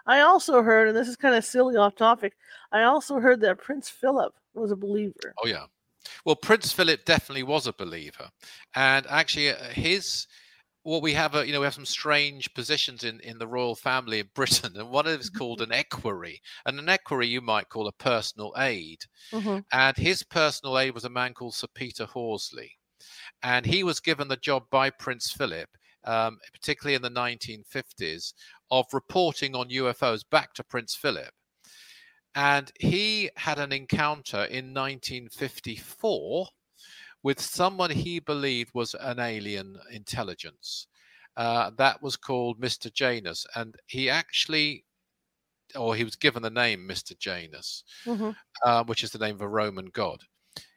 I 0.05 0.21
also 0.21 0.61
heard, 0.61 0.87
and 0.87 0.97
this 0.97 1.07
is 1.07 1.15
kind 1.15 1.35
of 1.35 1.45
silly 1.45 1.75
off 1.75 1.95
topic, 1.95 2.33
I 2.71 2.83
also 2.83 3.19
heard 3.19 3.41
that 3.41 3.59
Prince 3.59 3.89
Philip 3.89 4.33
was 4.53 4.71
a 4.71 4.75
believer. 4.75 5.33
Oh, 5.43 5.47
yeah. 5.47 5.65
Well, 6.25 6.35
Prince 6.35 6.71
Philip 6.71 7.05
definitely 7.05 7.43
was 7.43 7.67
a 7.67 7.73
believer. 7.73 8.29
And 8.75 9.05
actually, 9.07 9.49
uh, 9.49 9.63
his 9.69 10.27
what 10.83 11.01
we 11.01 11.13
have, 11.13 11.33
a, 11.33 11.47
you 11.47 11.53
know, 11.53 11.61
we 11.61 11.65
have 11.65 11.73
some 11.73 11.85
strange 11.85 12.53
positions 12.53 13.05
in, 13.05 13.19
in 13.21 13.37
the 13.37 13.47
royal 13.47 13.75
family 13.75 14.19
in 14.19 14.29
Britain, 14.35 14.73
and 14.75 14.89
one 14.89 15.05
of 15.05 15.13
them 15.13 15.21
is 15.21 15.29
called 15.29 15.61
an 15.61 15.71
equerry, 15.71 16.41
and 16.65 16.77
an 16.77 16.89
equerry 16.89 17.27
you 17.27 17.41
might 17.41 17.69
call 17.69 17.87
a 17.87 17.93
personal 17.93 18.53
aide. 18.57 19.03
Mm-hmm. 19.31 19.59
And 19.71 19.97
his 19.97 20.23
personal 20.23 20.77
aide 20.77 20.93
was 20.93 21.05
a 21.05 21.09
man 21.09 21.33
called 21.33 21.55
Sir 21.55 21.67
Peter 21.73 22.05
Horsley, 22.05 22.71
and 23.41 23.65
he 23.65 23.83
was 23.83 23.99
given 23.99 24.27
the 24.27 24.37
job 24.37 24.63
by 24.69 24.89
Prince 24.89 25.31
Philip, 25.31 25.69
um, 26.03 26.37
particularly 26.53 26.95
in 26.95 27.01
the 27.01 27.09
1950s, 27.09 28.33
of 28.73 28.87
reporting 28.91 29.55
on 29.55 29.69
UFOs 29.69 30.23
back 30.27 30.55
to 30.55 30.63
Prince 30.63 30.95
Philip. 30.95 31.29
And 32.33 32.71
he 32.79 33.29
had 33.37 33.59
an 33.59 33.71
encounter 33.71 34.45
in 34.45 34.73
1954 34.73 36.47
with 37.21 37.39
someone 37.39 37.91
he 37.91 38.19
believed 38.19 38.71
was 38.73 38.95
an 38.95 39.19
alien 39.19 39.77
intelligence. 39.91 40.87
Uh, 41.37 41.69
that 41.77 42.01
was 42.01 42.17
called 42.17 42.59
Mr. 42.59 42.91
Janus. 42.91 43.45
And 43.55 43.75
he 43.85 44.09
actually, 44.09 44.85
or 45.75 45.95
he 45.95 46.03
was 46.03 46.15
given 46.15 46.41
the 46.41 46.49
name 46.49 46.87
Mr. 46.89 47.15
Janus, 47.15 47.83
mm-hmm. 48.07 48.31
uh, 48.65 48.83
which 48.85 49.03
is 49.03 49.11
the 49.11 49.19
name 49.19 49.35
of 49.35 49.41
a 49.41 49.47
Roman 49.47 49.91
god 49.93 50.23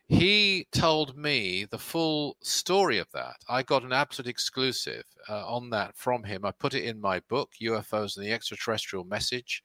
he 0.08 0.66
told 0.72 1.16
me 1.16 1.66
the 1.70 1.78
full 1.78 2.36
story 2.40 2.98
of 2.98 3.10
that. 3.12 3.36
I 3.48 3.62
got 3.62 3.82
an 3.82 3.92
absolute 3.92 4.30
exclusive 4.30 5.04
uh, 5.28 5.44
on 5.46 5.70
that 5.70 5.96
from 5.96 6.22
him. 6.22 6.44
I 6.44 6.52
put 6.52 6.74
it 6.74 6.84
in 6.84 7.00
my 7.00 7.20
book, 7.28 7.50
UFOs 7.60 8.16
and 8.16 8.24
the 8.24 8.32
Extraterrestrial 8.32 9.04
Message. 9.04 9.64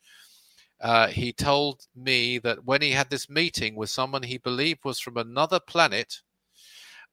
Uh, 0.80 1.08
he 1.08 1.32
told 1.32 1.86
me 1.96 2.40
that 2.40 2.66
when 2.66 2.82
he 2.82 2.90
had 2.90 3.12
this 3.12 3.30
meeting 3.30 3.76
with 3.76 3.92
someone 3.92 4.24
he 4.24 4.40
believed 4.40 4.84
was 4.84 5.00
from 5.00 5.18
another 5.18 5.60
planet, 5.60 6.22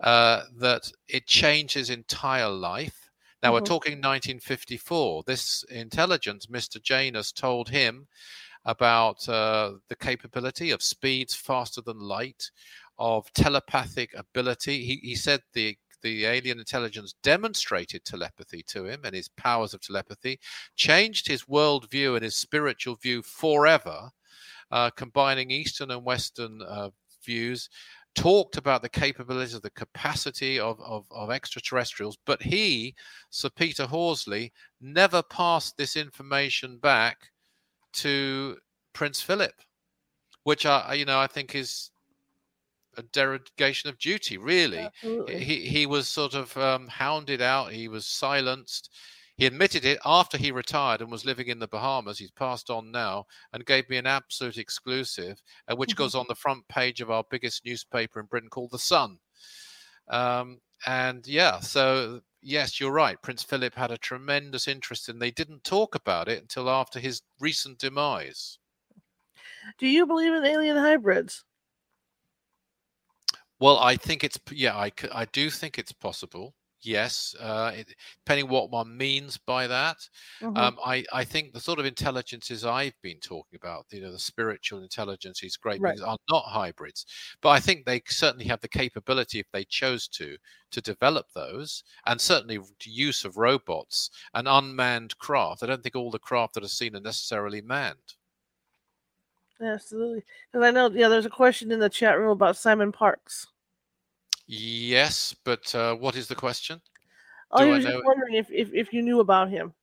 uh, 0.01 0.45
that 0.57 0.91
it 1.09 1.27
changed 1.27 1.75
his 1.75 1.91
entire 1.91 2.49
life. 2.49 3.11
Now 3.43 3.49
mm-hmm. 3.49 3.55
we're 3.55 3.61
talking 3.61 3.93
1954. 3.93 5.25
This 5.27 5.65
intelligence, 5.65 6.47
Mr. 6.47 6.83
Janus, 6.83 7.31
told 7.31 7.69
him 7.69 8.07
about 8.65 9.29
uh, 9.29 9.73
the 9.89 9.97
capability 9.97 10.71
of 10.71 10.83
speeds 10.83 11.35
faster 11.35 11.81
than 11.81 11.99
light, 11.99 12.51
of 12.99 13.33
telepathic 13.33 14.15
ability. 14.15 14.85
He, 14.85 14.97
he 15.03 15.15
said 15.15 15.43
the 15.53 15.77
the 16.03 16.27
alien 16.27 16.59
intelligence 16.59 17.15
demonstrated 17.23 18.05
telepathy 18.05 18.63
to 18.69 18.87
him 18.87 19.01
and 19.05 19.15
his 19.15 19.29
powers 19.29 19.75
of 19.75 19.81
telepathy, 19.81 20.39
changed 20.77 21.27
his 21.27 21.45
worldview 21.45 22.15
and 22.15 22.23
his 22.23 22.37
spiritual 22.37 22.97
view 22.97 23.23
forever, 23.23 24.11
uh, 24.71 24.91
combining 24.91 25.51
Eastern 25.51 25.91
and 25.91 26.05
Western 26.05 26.63
uh, 26.63 26.91
views. 27.25 27.69
talked 28.15 28.57
about 28.57 28.83
the 28.83 28.89
capabilities 28.89 29.55
of 29.55 29.63
the 29.63 29.71
capacity 29.71 30.59
of, 30.59 30.81
of, 30.81 31.07
of, 31.11 31.31
extraterrestrials, 31.31 32.17
but 32.27 32.43
he, 32.43 32.95
Sir 33.31 33.49
Peter 33.51 33.87
Horsley, 33.87 34.53
never 34.81 35.23
passed 35.23 35.77
this 35.77 35.97
information 35.97 36.79
back 36.79 37.31
to 37.93 38.57
Prince 38.93 39.21
Philip, 39.21 39.55
which 40.45 40.67
I, 40.67 40.95
you 40.95 41.05
know, 41.05 41.21
I 41.21 41.27
think 41.27 41.55
is 41.55 41.91
a 42.99 43.03
derogation 43.05 43.89
of 43.89 43.99
duty. 43.99 44.37
Really, 44.37 44.89
he 45.29 45.67
he 45.67 45.87
was 45.87 46.09
sort 46.09 46.35
of 46.35 46.55
um, 46.57 46.89
hounded 46.89 47.41
out. 47.41 47.73
He 47.73 47.89
was 47.89 48.05
silenced. 48.05 48.91
He 49.37 49.47
admitted 49.47 49.85
it 49.85 50.01
after 50.05 50.37
he 50.37 50.51
retired 50.51 51.01
and 51.01 51.13
was 51.13 51.25
living 51.25 51.47
in 51.47 51.61
the 51.61 51.69
Bahamas. 51.69 52.19
He's 52.19 52.33
passed 52.33 52.71
on 52.71 52.91
now 52.91 53.27
and 53.53 53.65
gave 53.65 53.89
me 53.89 53.97
an 53.97 54.07
absolute 54.07 54.59
exclusive, 54.59 55.41
uh, 55.69 55.77
which 55.77 55.91
mm-hmm. 55.91 56.03
goes 56.03 56.17
on 56.17 56.27
the 56.29 56.35
front 56.35 56.67
page 56.67 57.01
of 57.01 57.13
our 57.13 57.23
biggest 57.31 57.65
newspaper 57.65 58.19
in 58.19 58.27
Britain 58.27 58.51
called 58.51 58.73
The 58.73 58.81
Sun. 58.81 59.17
Um, 60.09 60.59
and 60.87 61.25
yeah, 61.25 61.61
so 61.61 62.21
yes, 62.43 62.81
you're 62.81 62.91
right. 62.91 63.23
Prince 63.23 63.45
Philip 63.45 63.77
had 63.77 63.93
a 63.93 63.99
tremendous 63.99 64.67
interest 64.67 65.09
and 65.09 65.23
They 65.23 65.31
didn't 65.31 65.63
talk 65.63 65.95
about 65.95 66.29
it 66.29 66.43
until 66.43 66.69
after 66.69 66.99
his 66.99 67.23
recent 67.39 67.79
demise. 67.79 68.59
Do 69.79 69.87
you 69.87 70.05
believe 70.05 70.33
in 70.33 70.45
alien 70.45 70.77
hybrids? 70.77 71.45
Well, 73.61 73.79
I 73.79 73.97
think 73.97 74.25
it's 74.25 74.39
yeah, 74.53 74.77
I 74.77 74.93
I 75.13 75.25
do 75.27 75.51
think 75.51 75.79
it's 75.79 75.93
possible. 75.93 76.55
Yes, 76.81 77.35
uh, 77.41 77.73
it, 77.75 77.93
depending 78.25 78.49
what 78.49 78.71
one 78.71 78.97
means 78.97 79.37
by 79.37 79.67
that. 79.67 79.97
Mm-hmm. 80.41 80.57
Um, 80.57 80.79
I, 80.85 81.05
I 81.13 81.25
think 81.25 81.53
the 81.53 81.59
sort 81.59 81.81
of 81.81 81.87
intelligences 81.87 82.65
I've 82.65 82.95
been 83.03 83.19
talking 83.19 83.57
about, 83.57 83.87
you 83.91 84.01
know, 84.01 84.13
the 84.13 84.19
spiritual 84.19 84.85
intelligences, 84.85 85.57
great 85.57 85.81
right. 85.81 86.01
are 86.01 86.17
not 86.31 86.45
hybrids, 86.45 87.05
but 87.43 87.49
I 87.49 87.59
think 87.59 87.85
they 87.85 88.01
certainly 88.07 88.45
have 88.47 88.61
the 88.61 88.69
capability, 88.69 89.41
if 89.41 89.51
they 89.53 89.65
chose 89.65 90.07
to, 90.09 90.37
to 90.71 90.81
develop 90.81 91.27
those, 91.35 91.83
and 92.07 92.21
certainly 92.21 92.61
use 92.85 93.25
of 93.25 93.39
robots 93.39 94.11
and 94.35 94.47
unmanned 94.47 95.19
craft. 95.19 95.65
I 95.65 95.67
don't 95.67 95.83
think 95.83 95.97
all 95.97 96.13
the 96.13 96.21
craft 96.21 96.55
that 96.55 96.65
are 96.65 96.69
seen 96.69 96.95
are 96.95 97.01
necessarily 97.01 97.61
manned. 97.61 98.15
Absolutely, 99.61 100.23
because 100.51 100.67
I 100.67 100.71
know, 100.71 100.91
yeah, 100.91 101.09
there's 101.09 101.27
a 101.27 101.31
question 101.31 101.73
in 101.73 101.81
the 101.81 101.89
chat 101.89 102.19
room 102.19 102.31
about 102.31 102.57
Simon 102.57 102.93
Parkes. 102.93 103.47
Yes, 104.47 105.35
but 105.45 105.75
uh, 105.75 105.95
what 105.95 106.17
is 106.17 106.29
the 106.29 106.35
question? 106.35 106.81
Oh, 107.51 107.63
I 107.63 107.67
was 107.67 107.85
just 107.85 108.05
wondering 108.05 108.35
if, 108.35 108.51
if, 108.51 108.73
if 108.73 108.93
you 108.93 109.03
knew 109.03 109.21
about 109.21 109.51
him. 109.51 109.75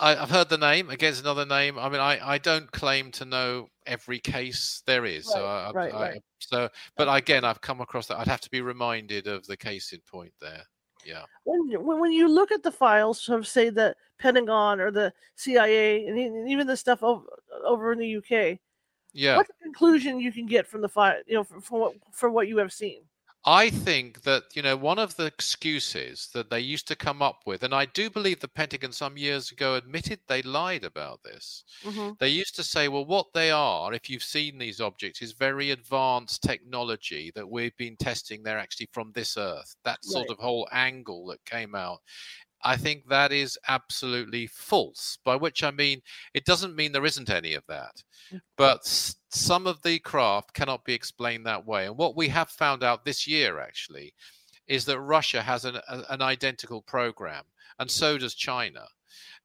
I, 0.00 0.14
have 0.14 0.30
heard 0.30 0.48
the 0.48 0.58
name. 0.58 0.90
Against 0.90 1.20
another 1.20 1.44
name. 1.44 1.78
I 1.78 1.88
mean, 1.88 2.00
I, 2.00 2.18
I 2.26 2.38
don't 2.38 2.70
claim 2.72 3.10
to 3.12 3.24
know 3.24 3.68
every 3.86 4.18
case 4.18 4.82
there 4.86 5.04
is. 5.04 5.26
Right, 5.26 5.34
so, 5.34 5.46
I, 5.46 5.70
right, 5.72 5.94
I, 5.94 6.00
right. 6.00 6.22
so, 6.38 6.68
but 6.96 7.14
again, 7.14 7.44
I've 7.44 7.60
come 7.60 7.80
across 7.80 8.06
that. 8.06 8.18
I'd 8.18 8.26
have 8.26 8.40
to 8.40 8.50
be 8.50 8.62
reminded 8.62 9.26
of 9.26 9.46
the 9.46 9.56
case 9.56 9.92
in 9.92 10.00
point 10.00 10.32
there. 10.40 10.62
Yeah. 11.04 11.24
When 11.44 11.70
when 11.98 12.12
you 12.12 12.28
look 12.28 12.52
at 12.52 12.62
the 12.62 12.70
files 12.70 13.26
of 13.28 13.46
say 13.46 13.70
the 13.70 13.94
Pentagon 14.18 14.80
or 14.80 14.90
the 14.90 15.12
CIA 15.36 16.06
and 16.06 16.48
even 16.48 16.66
the 16.66 16.76
stuff 16.76 17.02
over, 17.02 17.24
over 17.64 17.92
in 17.92 17.98
the 17.98 18.16
UK, 18.16 18.58
yeah, 19.12 19.36
what's 19.36 19.48
the 19.48 19.62
conclusion 19.62 20.20
you 20.20 20.32
can 20.32 20.46
get 20.46 20.66
from 20.66 20.80
the 20.80 20.88
file? 20.88 21.20
You 21.26 21.34
know, 21.36 21.44
from, 21.44 21.60
from 21.60 21.78
what 21.80 21.94
from 22.12 22.32
what 22.32 22.48
you 22.48 22.58
have 22.58 22.72
seen. 22.72 23.02
I 23.46 23.70
think 23.70 24.22
that, 24.24 24.42
you 24.54 24.60
know, 24.60 24.76
one 24.76 24.98
of 24.98 25.16
the 25.16 25.24
excuses 25.24 26.28
that 26.34 26.50
they 26.50 26.60
used 26.60 26.86
to 26.88 26.94
come 26.94 27.22
up 27.22 27.38
with, 27.46 27.62
and 27.62 27.74
I 27.74 27.86
do 27.86 28.10
believe 28.10 28.38
the 28.38 28.48
Pentagon 28.48 28.92
some 28.92 29.16
years 29.16 29.50
ago 29.50 29.76
admitted 29.76 30.20
they 30.28 30.42
lied 30.42 30.84
about 30.84 31.22
this. 31.22 31.64
Mm-hmm. 31.82 32.10
They 32.18 32.28
used 32.28 32.54
to 32.56 32.62
say, 32.62 32.88
well, 32.88 33.06
what 33.06 33.32
they 33.32 33.50
are, 33.50 33.94
if 33.94 34.10
you've 34.10 34.22
seen 34.22 34.58
these 34.58 34.78
objects, 34.78 35.22
is 35.22 35.32
very 35.32 35.70
advanced 35.70 36.42
technology 36.42 37.32
that 37.34 37.48
we've 37.48 37.76
been 37.78 37.96
testing. 37.96 38.42
They're 38.42 38.58
actually 38.58 38.90
from 38.92 39.10
this 39.14 39.38
Earth. 39.38 39.74
That 39.86 40.04
sort 40.04 40.28
right. 40.28 40.36
of 40.36 40.38
whole 40.38 40.68
angle 40.70 41.24
that 41.28 41.42
came 41.46 41.74
out. 41.74 42.00
I 42.62 42.76
think 42.76 43.08
that 43.08 43.32
is 43.32 43.58
absolutely 43.68 44.46
false, 44.46 45.18
by 45.24 45.36
which 45.36 45.62
I 45.62 45.70
mean 45.70 46.02
it 46.34 46.44
doesn't 46.44 46.76
mean 46.76 46.92
there 46.92 47.06
isn't 47.06 47.30
any 47.30 47.54
of 47.54 47.64
that. 47.68 48.02
Mm. 48.32 48.40
But 48.56 48.86
some 49.30 49.66
of 49.66 49.82
the 49.82 49.98
craft 50.00 50.52
cannot 50.52 50.84
be 50.84 50.94
explained 50.94 51.46
that 51.46 51.66
way. 51.66 51.86
And 51.86 51.96
what 51.96 52.16
we 52.16 52.28
have 52.28 52.50
found 52.50 52.82
out 52.82 53.04
this 53.04 53.26
year, 53.26 53.60
actually, 53.60 54.12
is 54.66 54.84
that 54.84 55.00
Russia 55.00 55.42
has 55.42 55.64
an, 55.64 55.80
an 55.88 56.22
identical 56.22 56.82
program, 56.82 57.44
and 57.78 57.90
so 57.90 58.18
does 58.18 58.34
China 58.34 58.84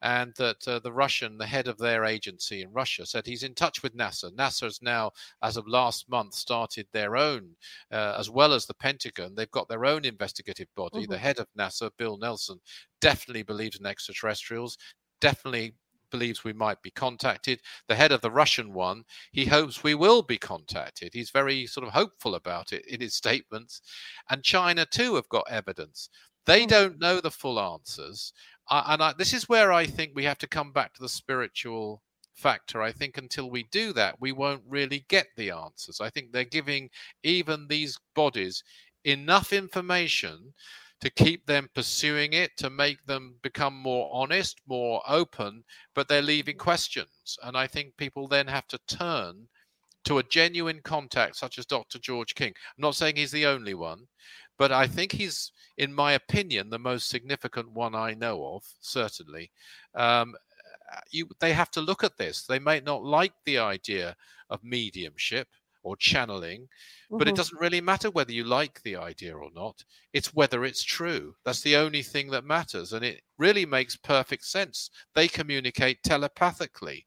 and 0.02 0.34
that 0.36 0.66
uh, 0.66 0.78
the 0.78 0.92
Russian, 0.92 1.38
the 1.38 1.46
head 1.46 1.68
of 1.68 1.78
their 1.78 2.04
agency 2.04 2.62
in 2.62 2.72
Russia, 2.72 3.06
said 3.06 3.26
he's 3.26 3.42
in 3.42 3.54
touch 3.54 3.82
with 3.82 3.96
NASA. 3.96 4.30
NASA 4.32 4.64
has 4.64 4.82
now, 4.82 5.12
as 5.42 5.56
of 5.56 5.66
last 5.66 6.08
month, 6.08 6.34
started 6.34 6.86
their 6.92 7.16
own, 7.16 7.50
uh, 7.90 8.14
as 8.18 8.30
well 8.30 8.52
as 8.52 8.66
the 8.66 8.74
Pentagon. 8.74 9.34
They've 9.34 9.50
got 9.50 9.68
their 9.68 9.84
own 9.84 10.04
investigative 10.04 10.68
body. 10.76 11.02
Mm-hmm. 11.02 11.12
The 11.12 11.18
head 11.18 11.38
of 11.38 11.46
NASA, 11.58 11.90
Bill 11.98 12.18
Nelson, 12.18 12.60
definitely 13.00 13.42
believes 13.42 13.78
in 13.78 13.86
extraterrestrials. 13.86 14.78
Definitely 15.20 15.74
believes 16.10 16.44
we 16.44 16.52
might 16.52 16.80
be 16.82 16.90
contacted. 16.90 17.60
The 17.88 17.94
head 17.94 18.12
of 18.12 18.20
the 18.20 18.30
Russian 18.30 18.72
one, 18.72 19.04
he 19.32 19.44
hopes 19.44 19.82
we 19.82 19.94
will 19.94 20.22
be 20.22 20.38
contacted. 20.38 21.10
He's 21.12 21.30
very 21.30 21.66
sort 21.66 21.86
of 21.86 21.92
hopeful 21.92 22.34
about 22.34 22.72
it 22.72 22.86
in 22.86 23.00
his 23.00 23.14
statements. 23.14 23.82
And 24.30 24.42
China, 24.42 24.86
too, 24.86 25.16
have 25.16 25.28
got 25.28 25.50
evidence. 25.50 26.08
They 26.46 26.64
mm. 26.64 26.68
don't 26.68 27.00
know 27.00 27.20
the 27.20 27.30
full 27.30 27.60
answers 27.60 28.32
and 28.70 29.02
I, 29.02 29.12
this 29.12 29.32
is 29.32 29.48
where 29.48 29.72
I 29.72 29.86
think 29.86 30.12
we 30.14 30.24
have 30.24 30.38
to 30.38 30.46
come 30.46 30.72
back 30.72 30.94
to 30.94 31.02
the 31.02 31.08
spiritual 31.08 32.02
factor. 32.34 32.82
I 32.82 32.92
think 32.92 33.18
until 33.18 33.50
we 33.50 33.64
do 33.64 33.92
that, 33.94 34.20
we 34.20 34.32
won't 34.32 34.62
really 34.68 35.04
get 35.08 35.28
the 35.36 35.50
answers. 35.50 36.00
I 36.00 36.10
think 36.10 36.32
they're 36.32 36.44
giving 36.44 36.90
even 37.22 37.66
these 37.68 37.98
bodies 38.14 38.62
enough 39.04 39.52
information 39.52 40.52
to 41.00 41.10
keep 41.10 41.44
them 41.46 41.68
pursuing 41.74 42.32
it, 42.32 42.56
to 42.56 42.70
make 42.70 43.04
them 43.06 43.36
become 43.42 43.74
more 43.74 44.10
honest, 44.12 44.60
more 44.66 45.02
open, 45.06 45.62
but 45.94 46.08
they're 46.08 46.22
leaving 46.22 46.56
questions. 46.56 47.38
And 47.42 47.56
I 47.56 47.66
think 47.66 47.96
people 47.96 48.28
then 48.28 48.46
have 48.46 48.66
to 48.68 48.78
turn 48.88 49.46
to 50.04 50.18
a 50.18 50.22
genuine 50.22 50.80
contact 50.82 51.36
such 51.36 51.58
as 51.58 51.66
Dr. 51.66 51.98
George 51.98 52.34
King. 52.34 52.52
I'm 52.56 52.82
not 52.82 52.94
saying 52.94 53.16
he's 53.16 53.32
the 53.32 53.46
only 53.46 53.74
one, 53.74 54.06
but 54.58 54.72
I 54.72 54.86
think 54.86 55.12
he's, 55.12 55.52
in 55.76 55.92
my 55.92 56.12
opinion, 56.12 56.70
the 56.70 56.78
most 56.78 57.08
significant 57.08 57.70
one 57.72 57.94
I 57.94 58.14
know 58.14 58.54
of, 58.54 58.64
certainly. 58.80 59.50
Um, 59.94 60.34
uh, 60.92 61.00
you, 61.10 61.28
they 61.40 61.52
have 61.52 61.70
to 61.72 61.80
look 61.80 62.04
at 62.04 62.16
this. 62.16 62.44
They 62.44 62.58
may 62.58 62.80
not 62.80 63.02
like 63.02 63.34
the 63.44 63.58
idea 63.58 64.16
of 64.50 64.62
mediumship 64.62 65.48
or 65.82 65.96
channeling, 65.96 66.62
mm-hmm. 66.62 67.18
but 67.18 67.28
it 67.28 67.30
mm-hmm. 67.30 67.36
doesn't 67.36 67.60
really 67.60 67.80
matter 67.80 68.10
whether 68.10 68.32
you 68.32 68.44
like 68.44 68.82
the 68.82 68.96
idea 68.96 69.36
or 69.36 69.50
not. 69.54 69.84
It's 70.12 70.34
whether 70.34 70.64
it's 70.64 70.82
true. 70.82 71.34
That's 71.44 71.60
the 71.60 71.76
only 71.76 72.02
thing 72.02 72.30
that 72.30 72.44
matters. 72.44 72.92
And 72.92 73.04
it 73.04 73.22
really 73.38 73.66
makes 73.66 73.96
perfect 73.96 74.44
sense. 74.44 74.90
They 75.14 75.28
communicate 75.28 76.02
telepathically. 76.02 77.06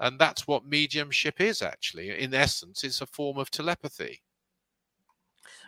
And 0.00 0.18
that's 0.18 0.46
what 0.46 0.66
mediumship 0.66 1.40
is, 1.40 1.62
actually. 1.62 2.10
In 2.18 2.34
essence, 2.34 2.82
it's 2.82 3.00
a 3.00 3.06
form 3.06 3.38
of 3.38 3.50
telepathy 3.50 4.23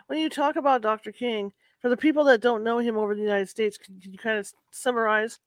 when 0.07 0.19
you 0.19 0.29
talk 0.29 0.55
about 0.55 0.81
Dr. 0.81 1.11
King, 1.11 1.51
for 1.79 1.89
the 1.89 1.97
people 1.97 2.23
that 2.25 2.41
don't 2.41 2.63
know 2.63 2.79
him 2.79 2.97
over 2.97 3.13
the 3.13 3.21
United 3.21 3.49
States, 3.49 3.77
can, 3.77 3.99
can 4.01 4.11
you 4.11 4.17
kind 4.17 4.39
of 4.39 4.51
summarize? 4.71 5.39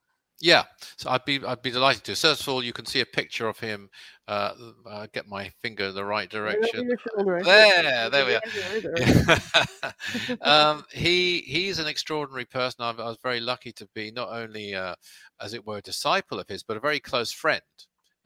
Yeah, 0.43 0.65
so 0.97 1.11
I'd 1.11 1.25
be 1.27 1.45
I'd 1.45 1.61
be 1.61 1.71
delighted 1.71 2.03
to. 2.05 2.17
First 2.17 2.41
of 2.41 2.49
all, 2.49 2.65
you 2.65 2.73
can 2.73 2.87
see 2.87 3.01
a 3.01 3.07
picture 3.07 3.47
of 3.47 3.59
him. 3.59 3.91
Uh, 4.27 4.55
uh, 4.89 5.07
get 5.13 5.29
my 5.29 5.51
finger 5.61 5.87
in 5.87 5.95
the 5.95 6.05
right 6.05 6.31
direction. 6.31 6.89
There, 7.45 8.09
there 8.11 8.25
we 8.25 8.35
are. 8.37 9.39
um, 10.41 10.85
he 10.93 11.41
he's 11.41 11.79
an 11.79 11.89
extraordinary 11.89 12.47
person. 12.47 12.83
I, 12.83 12.91
I 12.91 13.09
was 13.09 13.19
very 13.23 13.41
lucky 13.41 13.71
to 13.73 13.87
be 13.95 14.11
not 14.13 14.31
only, 14.31 14.75
uh, 14.75 14.95
as 15.43 15.53
it 15.53 15.67
were, 15.67 15.79
a 15.79 15.83
disciple 15.83 16.41
of 16.41 16.49
his, 16.49 16.63
but 16.63 16.79
a 16.79 16.81
very 16.81 17.01
close 17.01 17.33
friend 17.33 17.61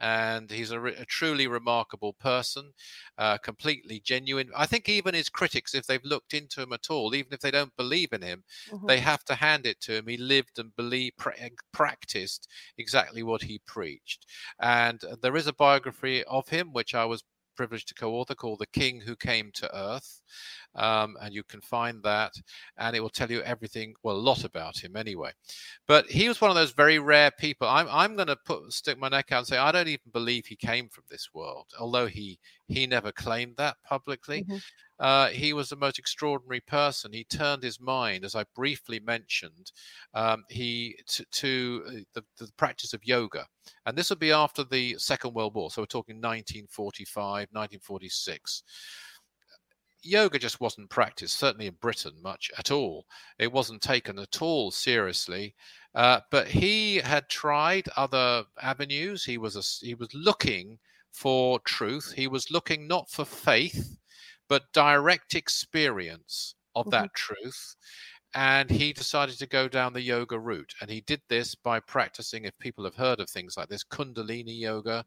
and 0.00 0.50
he's 0.50 0.70
a, 0.70 0.80
re- 0.80 0.96
a 0.96 1.04
truly 1.04 1.46
remarkable 1.46 2.12
person, 2.12 2.72
uh, 3.18 3.38
completely 3.38 4.00
genuine. 4.04 4.50
I 4.56 4.66
think 4.66 4.88
even 4.88 5.14
his 5.14 5.28
critics, 5.28 5.74
if 5.74 5.86
they've 5.86 6.04
looked 6.04 6.34
into 6.34 6.62
him 6.62 6.72
at 6.72 6.90
all, 6.90 7.14
even 7.14 7.32
if 7.32 7.40
they 7.40 7.50
don't 7.50 7.76
believe 7.76 8.12
in 8.12 8.22
him, 8.22 8.44
mm-hmm. 8.70 8.86
they 8.86 9.00
have 9.00 9.24
to 9.24 9.34
hand 9.34 9.66
it 9.66 9.80
to 9.82 9.94
him. 9.94 10.06
He 10.06 10.16
lived 10.16 10.58
and 10.58 10.74
believed, 10.76 11.16
pra- 11.16 11.34
practiced 11.72 12.48
exactly 12.78 13.22
what 13.22 13.42
he 13.42 13.60
preached. 13.66 14.26
And 14.60 15.02
uh, 15.04 15.16
there 15.20 15.36
is 15.36 15.46
a 15.46 15.52
biography 15.52 16.24
of 16.24 16.48
him, 16.48 16.72
which 16.72 16.94
I 16.94 17.04
was 17.04 17.22
privileged 17.56 17.88
to 17.88 17.94
co-author 17.94 18.34
called 18.34 18.58
"The 18.58 18.66
King 18.66 19.00
Who 19.00 19.16
Came 19.16 19.50
to 19.52 19.76
Earth," 19.76 20.22
um, 20.74 21.16
and 21.20 21.34
you 21.34 21.42
can 21.42 21.60
find 21.60 22.02
that, 22.02 22.32
and 22.78 22.96
it 22.96 23.00
will 23.00 23.10
tell 23.10 23.30
you 23.30 23.42
everything, 23.42 23.94
well, 24.02 24.16
a 24.16 24.18
lot 24.18 24.44
about 24.44 24.78
him 24.78 24.96
anyway. 24.96 25.30
But 25.86 26.06
he 26.06 26.28
was 26.28 26.40
one 26.40 26.50
of 26.50 26.56
those 26.56 26.72
very 26.72 26.98
rare 26.98 27.30
people. 27.30 27.68
I'm 27.68 27.88
I'm 27.90 28.16
going 28.16 28.28
to 28.28 28.36
put 28.36 28.72
stick 28.72 28.98
my 28.98 29.08
neck 29.08 29.32
out 29.32 29.38
and 29.38 29.46
say 29.46 29.58
I 29.58 29.72
don't 29.72 29.88
even 29.88 30.10
believe 30.12 30.46
he 30.46 30.56
came 30.56 30.88
from 30.88 31.04
this 31.08 31.30
world, 31.34 31.66
although 31.78 32.06
he 32.06 32.38
he 32.68 32.86
never 32.86 33.12
claimed 33.12 33.56
that 33.56 33.76
publicly. 33.84 34.42
Mm-hmm. 34.42 34.56
Uh, 34.98 35.28
he 35.28 35.52
was 35.52 35.68
the 35.68 35.76
most 35.76 35.98
extraordinary 35.98 36.60
person. 36.60 37.12
He 37.12 37.24
turned 37.24 37.62
his 37.62 37.80
mind, 37.80 38.24
as 38.24 38.34
I 38.34 38.44
briefly 38.54 39.00
mentioned, 39.00 39.72
um, 40.14 40.44
he 40.48 40.96
to, 41.08 41.24
to 41.24 41.84
uh, 41.86 41.90
the, 42.14 42.24
the, 42.38 42.52
practice 42.56 42.94
of 42.94 43.04
yoga, 43.04 43.46
and 43.86 43.98
this 43.98 44.10
would 44.10 44.20
be 44.20 44.30
after 44.30 44.62
the 44.62 44.96
Second 44.98 45.34
World 45.34 45.54
War. 45.54 45.70
So 45.70 45.82
we're 45.82 45.86
talking 45.86 46.16
1945, 46.16 47.48
1946 47.50 48.62
yoga 50.04 50.38
just 50.38 50.60
wasn't 50.60 50.90
practiced, 50.90 51.38
certainly 51.38 51.66
in 51.66 51.74
Britain, 51.80 52.12
much 52.22 52.50
at 52.58 52.70
all. 52.70 53.06
It 53.38 53.50
wasn't 53.50 53.82
taken 53.82 54.18
at 54.18 54.42
all 54.42 54.70
seriously. 54.70 55.54
Uh, 55.94 56.20
but 56.30 56.48
he 56.48 56.96
had 56.96 57.28
tried 57.28 57.88
other 57.96 58.44
avenues. 58.60 59.24
He 59.24 59.38
was 59.38 59.56
a, 59.56 59.84
he 59.84 59.94
was 59.94 60.08
looking 60.12 60.78
for 61.14 61.60
truth. 61.60 62.12
He 62.14 62.26
was 62.26 62.50
looking 62.50 62.86
not 62.86 63.10
for 63.10 63.24
faith, 63.24 63.96
but 64.48 64.72
direct 64.72 65.34
experience 65.34 66.54
of 66.74 66.86
mm-hmm. 66.86 66.90
that 66.90 67.14
truth 67.14 67.76
and 68.34 68.68
he 68.68 68.92
decided 68.92 69.38
to 69.38 69.46
go 69.46 69.68
down 69.68 69.92
the 69.92 70.00
yoga 70.00 70.38
route 70.38 70.74
and 70.80 70.90
he 70.90 71.00
did 71.02 71.20
this 71.28 71.54
by 71.54 71.78
practicing 71.78 72.44
if 72.44 72.58
people 72.58 72.84
have 72.84 72.96
heard 72.96 73.20
of 73.20 73.30
things 73.30 73.56
like 73.56 73.68
this 73.68 73.84
kundalini 73.84 74.58
yoga 74.58 75.04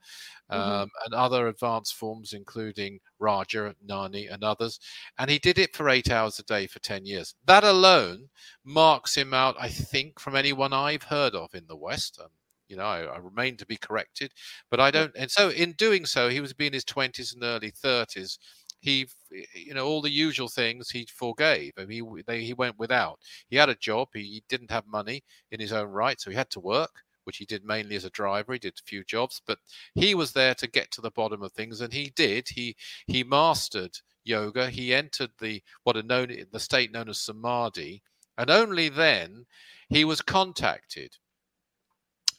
mm-hmm. 0.49 0.61
um, 0.61 0.89
and 1.05 1.13
other 1.13 1.47
advanced 1.47 1.95
forms 1.95 2.33
including 2.33 2.99
raja 3.19 3.75
nani 3.85 4.27
and 4.27 4.43
others 4.43 4.79
and 5.19 5.29
he 5.29 5.37
did 5.39 5.59
it 5.59 5.75
for 5.75 5.89
eight 5.89 6.09
hours 6.09 6.39
a 6.39 6.43
day 6.43 6.65
for 6.67 6.79
10 6.79 7.05
years 7.05 7.35
that 7.45 7.63
alone 7.63 8.29
marks 8.63 9.15
him 9.15 9.33
out 9.33 9.55
i 9.59 9.67
think 9.67 10.19
from 10.19 10.35
anyone 10.35 10.73
i've 10.73 11.03
heard 11.03 11.35
of 11.35 11.53
in 11.53 11.65
the 11.67 11.75
west 11.75 12.19
um, 12.23 12.29
you 12.67 12.75
know 12.75 12.83
I, 12.83 13.03
I, 13.03 13.17
remain 13.17 13.57
to 13.57 13.65
be 13.65 13.77
corrected 13.77 14.33
but 14.69 14.79
i 14.79 14.91
don't 14.91 15.11
and 15.15 15.31
so 15.31 15.49
in 15.49 15.73
doing 15.73 16.05
so 16.05 16.29
he 16.29 16.41
was 16.41 16.53
in 16.59 16.73
his 16.73 16.85
20s 16.85 17.33
and 17.33 17.43
early 17.43 17.71
30s 17.71 18.37
he 18.79 19.07
you 19.53 19.73
know 19.73 19.85
all 19.85 20.01
the 20.01 20.09
usual 20.09 20.47
things 20.47 20.89
he 20.89 21.05
forgave 21.05 21.73
I 21.77 21.85
mean, 21.85 22.15
he 22.15 22.23
they, 22.25 22.43
he 22.43 22.53
went 22.53 22.77
without. 22.77 23.19
He 23.49 23.55
had 23.55 23.69
a 23.69 23.75
job 23.75 24.09
he, 24.13 24.21
he 24.21 24.43
didn't 24.47 24.71
have 24.71 24.85
money 24.87 25.23
in 25.51 25.59
his 25.59 25.73
own 25.73 25.89
right 25.89 26.19
so 26.19 26.29
he 26.29 26.35
had 26.35 26.49
to 26.51 26.59
work 26.59 27.03
which 27.23 27.37
he 27.37 27.45
did 27.45 27.65
mainly 27.65 27.95
as 27.95 28.05
a 28.05 28.09
driver 28.09 28.53
he 28.53 28.59
did 28.59 28.79
a 28.79 28.87
few 28.87 29.03
jobs 29.03 29.41
but 29.45 29.59
he 29.95 30.15
was 30.15 30.31
there 30.33 30.55
to 30.55 30.67
get 30.67 30.91
to 30.91 31.01
the 31.01 31.11
bottom 31.11 31.41
of 31.41 31.51
things 31.51 31.81
and 31.81 31.93
he 31.93 32.11
did. 32.15 32.47
He 32.49 32.75
he 33.07 33.23
mastered 33.23 33.97
yoga. 34.23 34.69
He 34.69 34.93
entered 34.93 35.31
the 35.39 35.61
what 35.83 35.97
are 35.97 36.03
known 36.03 36.35
the 36.51 36.59
state 36.59 36.91
known 36.91 37.09
as 37.09 37.19
samadhi 37.19 38.03
and 38.37 38.49
only 38.49 38.89
then 38.89 39.45
he 39.89 40.05
was 40.05 40.21
contacted 40.21 41.17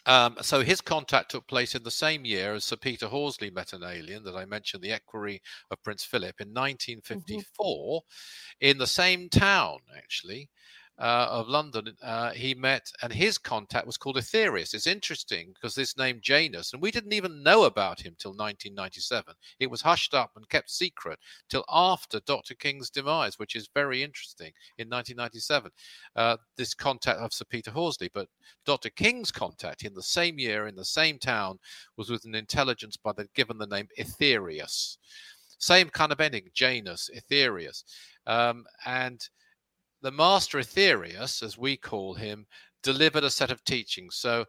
um, 0.08 0.36
so 0.40 0.62
his 0.62 0.80
contact 0.80 1.30
took 1.30 1.46
place 1.46 1.74
in 1.74 1.82
the 1.82 1.90
same 1.90 2.24
year 2.24 2.54
as 2.54 2.64
Sir 2.64 2.76
Peter 2.76 3.06
Horsley 3.06 3.50
met 3.50 3.72
an 3.72 3.84
alien 3.84 4.24
that 4.24 4.34
I 4.34 4.44
mentioned, 4.46 4.82
the 4.82 4.92
equerry 4.92 5.40
of 5.70 5.82
Prince 5.82 6.02
Philip, 6.02 6.40
in 6.40 6.48
1954, 6.48 8.00
mm-hmm. 8.00 8.66
in 8.66 8.78
the 8.78 8.86
same 8.86 9.28
town, 9.28 9.78
actually 9.96 10.48
uh, 10.98 11.28
of 11.30 11.48
London, 11.48 11.94
uh, 12.02 12.30
he 12.30 12.54
met, 12.54 12.90
and 13.02 13.12
his 13.12 13.38
contact 13.38 13.86
was 13.86 13.96
called 13.96 14.16
Aetherius. 14.16 14.74
It's 14.74 14.86
interesting 14.86 15.52
because 15.54 15.74
this 15.74 15.96
name 15.96 16.18
Janus, 16.20 16.72
and 16.72 16.82
we 16.82 16.90
didn't 16.90 17.12
even 17.12 17.42
know 17.42 17.64
about 17.64 18.00
him 18.00 18.16
till 18.18 18.32
1997. 18.32 19.34
It 19.60 19.70
was 19.70 19.80
hushed 19.80 20.12
up 20.12 20.32
and 20.34 20.48
kept 20.48 20.70
secret 20.70 21.18
till 21.48 21.64
after 21.68 22.20
Dr. 22.26 22.54
King's 22.54 22.90
demise, 22.90 23.38
which 23.38 23.54
is 23.54 23.70
very 23.74 24.02
interesting 24.02 24.52
in 24.78 24.88
1997. 24.88 25.70
Uh, 26.16 26.36
this 26.56 26.74
contact 26.74 27.20
of 27.20 27.32
Sir 27.32 27.44
Peter 27.48 27.70
Horsley, 27.70 28.10
but 28.12 28.28
Dr. 28.66 28.90
King's 28.90 29.30
contact 29.30 29.84
in 29.84 29.94
the 29.94 30.02
same 30.02 30.38
year 30.38 30.66
in 30.66 30.74
the 30.74 30.84
same 30.84 31.18
town 31.18 31.58
was 31.96 32.10
with 32.10 32.24
an 32.24 32.34
intelligence 32.34 32.96
by 32.96 33.12
the 33.12 33.28
given 33.34 33.58
the 33.58 33.66
name 33.66 33.88
Aetherius. 33.98 34.96
Same 35.58 35.88
kind 35.90 36.12
of 36.12 36.20
ending, 36.20 36.48
Janus, 36.54 37.10
Aetherius, 37.16 37.82
um, 38.26 38.64
and 38.86 39.28
the 40.02 40.10
master 40.10 40.58
Aetherius, 40.58 41.42
as 41.42 41.58
we 41.58 41.76
call 41.76 42.14
him, 42.14 42.46
delivered 42.82 43.24
a 43.24 43.30
set 43.30 43.50
of 43.50 43.64
teachings. 43.64 44.16
So 44.16 44.44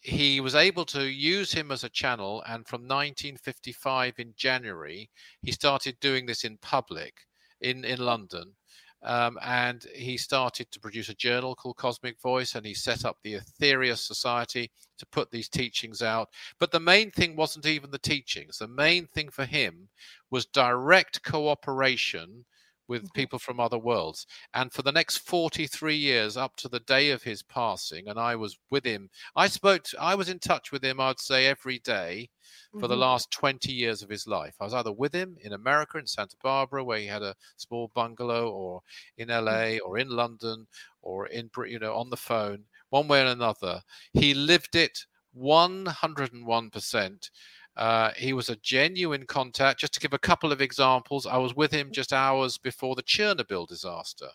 he 0.00 0.40
was 0.40 0.54
able 0.54 0.84
to 0.86 1.04
use 1.04 1.52
him 1.52 1.72
as 1.72 1.82
a 1.82 1.88
channel. 1.88 2.42
And 2.46 2.66
from 2.66 2.82
1955 2.82 4.14
in 4.18 4.34
January, 4.36 5.10
he 5.42 5.50
started 5.50 5.98
doing 6.00 6.26
this 6.26 6.44
in 6.44 6.58
public 6.58 7.14
in, 7.60 7.84
in 7.84 7.98
London. 7.98 8.54
Um, 9.02 9.38
and 9.42 9.84
he 9.94 10.16
started 10.16 10.70
to 10.70 10.80
produce 10.80 11.10
a 11.10 11.14
journal 11.14 11.54
called 11.54 11.76
Cosmic 11.76 12.18
Voice, 12.22 12.54
and 12.54 12.64
he 12.64 12.72
set 12.72 13.04
up 13.04 13.18
the 13.22 13.34
Aetherius 13.34 13.98
Society 13.98 14.70
to 14.96 15.06
put 15.06 15.30
these 15.30 15.48
teachings 15.48 16.00
out. 16.00 16.30
But 16.58 16.70
the 16.70 16.80
main 16.80 17.10
thing 17.10 17.36
wasn't 17.36 17.66
even 17.66 17.90
the 17.90 17.98
teachings. 17.98 18.58
The 18.58 18.68
main 18.68 19.06
thing 19.08 19.28
for 19.28 19.44
him 19.44 19.88
was 20.30 20.46
direct 20.46 21.22
cooperation 21.22 22.46
with 22.88 23.12
people 23.14 23.38
from 23.38 23.60
other 23.60 23.78
worlds. 23.78 24.26
And 24.52 24.72
for 24.72 24.82
the 24.82 24.92
next 24.92 25.18
43 25.18 25.94
years, 25.96 26.36
up 26.36 26.56
to 26.56 26.68
the 26.68 26.80
day 26.80 27.10
of 27.10 27.22
his 27.22 27.42
passing, 27.42 28.08
and 28.08 28.18
I 28.18 28.36
was 28.36 28.58
with 28.70 28.84
him, 28.84 29.08
I 29.36 29.48
spoke, 29.48 29.84
to, 29.84 30.00
I 30.00 30.14
was 30.14 30.28
in 30.28 30.38
touch 30.38 30.72
with 30.72 30.84
him, 30.84 31.00
I'd 31.00 31.20
say 31.20 31.46
every 31.46 31.78
day 31.78 32.28
for 32.72 32.78
mm-hmm. 32.78 32.88
the 32.88 32.96
last 32.96 33.30
20 33.30 33.72
years 33.72 34.02
of 34.02 34.10
his 34.10 34.26
life. 34.26 34.54
I 34.60 34.64
was 34.64 34.74
either 34.74 34.92
with 34.92 35.14
him 35.14 35.36
in 35.40 35.52
America, 35.52 35.98
in 35.98 36.06
Santa 36.06 36.36
Barbara, 36.42 36.84
where 36.84 36.98
he 36.98 37.06
had 37.06 37.22
a 37.22 37.36
small 37.56 37.90
bungalow, 37.94 38.50
or 38.50 38.80
in 39.16 39.28
LA, 39.28 39.34
mm-hmm. 39.34 39.88
or 39.88 39.98
in 39.98 40.08
London, 40.08 40.66
or 41.02 41.26
in, 41.28 41.50
you 41.66 41.78
know, 41.78 41.94
on 41.94 42.10
the 42.10 42.16
phone, 42.16 42.64
one 42.90 43.08
way 43.08 43.22
or 43.22 43.26
another. 43.26 43.80
He 44.12 44.34
lived 44.34 44.76
it 44.76 45.06
101%. 45.36 47.30
Uh, 47.76 48.10
he 48.16 48.32
was 48.32 48.48
a 48.48 48.56
genuine 48.56 49.26
contact. 49.26 49.80
Just 49.80 49.94
to 49.94 50.00
give 50.00 50.12
a 50.12 50.18
couple 50.18 50.52
of 50.52 50.60
examples, 50.60 51.26
I 51.26 51.38
was 51.38 51.56
with 51.56 51.72
him 51.72 51.90
just 51.92 52.12
hours 52.12 52.58
before 52.58 52.94
the 52.94 53.02
Chernobyl 53.02 53.66
disaster, 53.66 54.28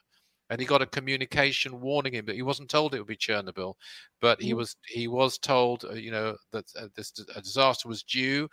and 0.50 0.60
he 0.60 0.66
got 0.66 0.82
a 0.82 0.88
communication 0.88 1.80
warning 1.80 2.14
him 2.14 2.26
that 2.26 2.36
he 2.36 2.42
wasn't 2.42 2.70
told 2.70 2.94
it 2.94 3.00
would 3.00 3.08
be 3.08 3.16
Chernobyl, 3.16 3.76
but 4.20 4.42
he 4.42 4.52
mm. 4.52 4.58
was 4.58 4.76
he 4.88 5.08
was 5.08 5.38
told, 5.38 5.86
uh, 5.86 5.94
you 5.94 6.12
know, 6.12 6.36
that 6.52 6.66
uh, 6.78 6.88
this 6.96 7.14
a 7.36 7.42
disaster 7.42 7.88
was 7.88 8.04
due. 8.04 8.50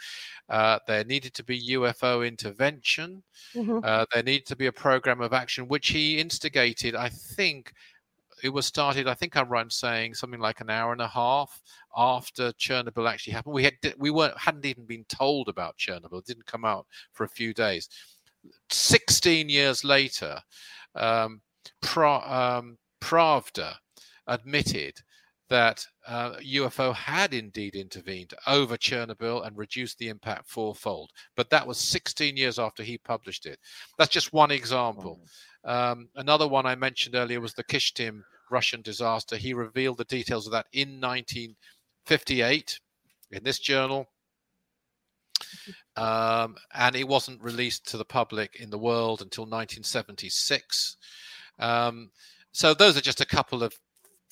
Uh, 0.49 0.79
there 0.87 1.05
needed 1.05 1.35
to 1.35 1.45
be 1.45 1.71
UFO 1.71 2.27
intervention. 2.27 3.23
Mm-hmm. 3.55 3.81
Uh, 3.83 4.05
there 4.13 4.23
needed 4.23 4.47
to 4.47 4.57
be 4.57 4.67
a 4.67 4.73
program 4.73 5.21
of 5.21 5.33
action, 5.33 5.67
which 5.67 5.89
he 5.89 6.19
instigated, 6.19 6.95
I 6.95 7.09
think, 7.09 7.73
it 8.43 8.51
was 8.51 8.67
started. 8.67 9.09
I 9.09 9.15
think 9.15 9.37
I'm 9.37 9.49
right 9.49 9.65
in 9.65 9.71
saying 9.71 10.15
something 10.15 10.41
like 10.41 10.61
an 10.61 10.71
hour 10.71 10.93
and 10.93 11.01
a 11.01 11.09
half 11.09 11.61
after 11.97 12.53
Chernobyl 12.53 13.09
actually 13.09 13.33
happened. 13.33 13.55
We 13.55 13.65
had 13.65 13.75
we 13.99 14.11
weren't 14.11 14.39
hadn't 14.39 14.67
even 14.67 14.85
been 14.85 15.05
told 15.09 15.49
about 15.49 15.79
Chernobyl. 15.79 16.21
It 16.21 16.27
didn't 16.27 16.47
come 16.47 16.65
out 16.65 16.87
for 17.13 17.25
a 17.25 17.29
few 17.29 17.55
days. 17.55 17.89
Sixteen 18.71 19.49
years 19.49 19.85
later, 19.85 20.41
um, 20.95 21.41
pra, 21.81 22.59
um, 22.59 22.79
Pravda 23.01 23.75
admitted 24.27 25.01
that 25.49 25.87
uh, 26.07 26.35
UFO 26.37 26.95
had 26.95 27.33
indeed 27.33 27.75
intervened 27.75 28.35
over 28.47 28.77
Chernobyl 28.77 29.47
and 29.47 29.57
reduced 29.57 29.99
the 29.99 30.09
impact 30.09 30.49
fourfold. 30.49 31.11
But 31.37 31.51
that 31.51 31.67
was 31.67 31.79
16 31.79 32.37
years 32.37 32.59
after 32.59 32.83
he 32.83 32.99
published 32.99 33.47
it. 33.47 33.59
That's 33.99 34.13
just 34.13 34.33
one 34.33 34.51
example. 34.51 35.21
Um, 35.65 36.09
another 36.17 36.49
one 36.49 36.67
I 36.67 36.75
mentioned 36.75 37.15
earlier 37.15 37.41
was 37.41 37.55
the 37.55 37.65
Kyshtym 37.65 38.23
Russian 38.51 38.83
disaster. 38.83 39.37
He 39.37 39.55
revealed 39.55 39.99
the 39.99 40.05
details 40.05 40.47
of 40.47 40.53
that 40.53 40.67
in 40.73 41.01
1958 41.01 42.81
in 43.33 43.45
this 43.45 43.59
journal. 43.59 44.07
Um, 45.97 46.57
and 46.75 46.97
it 46.97 47.09
wasn't 47.09 47.43
released 47.43 47.89
to 47.91 47.97
the 47.97 48.05
public 48.05 48.57
in 48.57 48.71
the 48.71 48.79
world 48.79 49.23
until 49.23 49.45
1976. 49.45 50.97
Um, 51.59 52.11
so 52.53 52.75
those 52.75 52.97
are 52.97 53.03
just 53.03 53.21
a 53.21 53.27
couple 53.27 53.63
of 53.63 53.75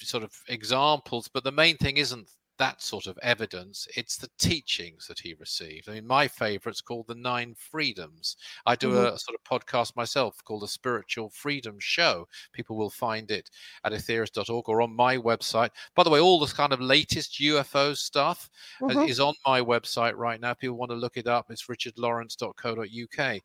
sort 0.01 0.25
of 0.25 0.33
examples, 0.49 1.29
but 1.29 1.45
the 1.45 1.53
main 1.53 1.77
thing 1.77 1.97
isn't 1.97 2.29
that 2.59 2.81
sort 2.81 3.07
of 3.07 3.19
evidence. 3.23 3.89
It's 3.97 4.17
the 4.17 4.31
teachings 4.39 5.07
that 5.09 5.19
he 5.19 5.35
received. 5.35 5.89
I 5.89 5.95
mean, 5.95 6.07
my 6.07 6.29
favorite's 6.29 6.81
called 6.81 7.09
The 7.09 7.15
Nine 7.15 7.55
Freedoms. 7.59 8.37
I 8.67 8.77
do 8.77 8.91
mm-hmm. 8.91 9.15
a, 9.15 9.19
sort 9.19 9.37
of 9.39 9.45
podcast 9.45 9.97
myself 9.97 10.37
called 10.45 10.63
The 10.63 10.69
Spiritual 10.69 11.31
Freedom 11.31 11.77
Show. 11.81 12.29
People 12.53 12.77
will 12.77 12.91
find 12.91 13.31
it 13.31 13.51
at 13.85 13.93
aetherius.org 13.93 14.69
or 14.69 14.83
on 14.83 14.95
my 14.95 15.17
website. 15.17 15.71
By 15.95 16.05
the 16.05 16.11
way, 16.11 16.21
all 16.21 16.39
this 16.39 16.53
kind 16.53 16.73
of 16.73 16.81
latest 16.81 17.41
UFO 17.41 17.97
stuff 17.97 18.49
uh, 18.83 18.87
mm-hmm. 18.87 19.09
is 19.09 19.21
on 19.21 19.35
my 19.47 19.61
website 19.61 20.17
right 20.17 20.41
now. 20.41 20.53
If 20.53 20.59
people 20.59 20.77
want 20.77 20.91
to 20.91 20.97
look 20.97 21.17
it 21.17 21.27
up, 21.27 21.47
it's 21.51 21.67
richardlawrence.co.uk. 21.67 23.41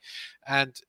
And 0.47 0.82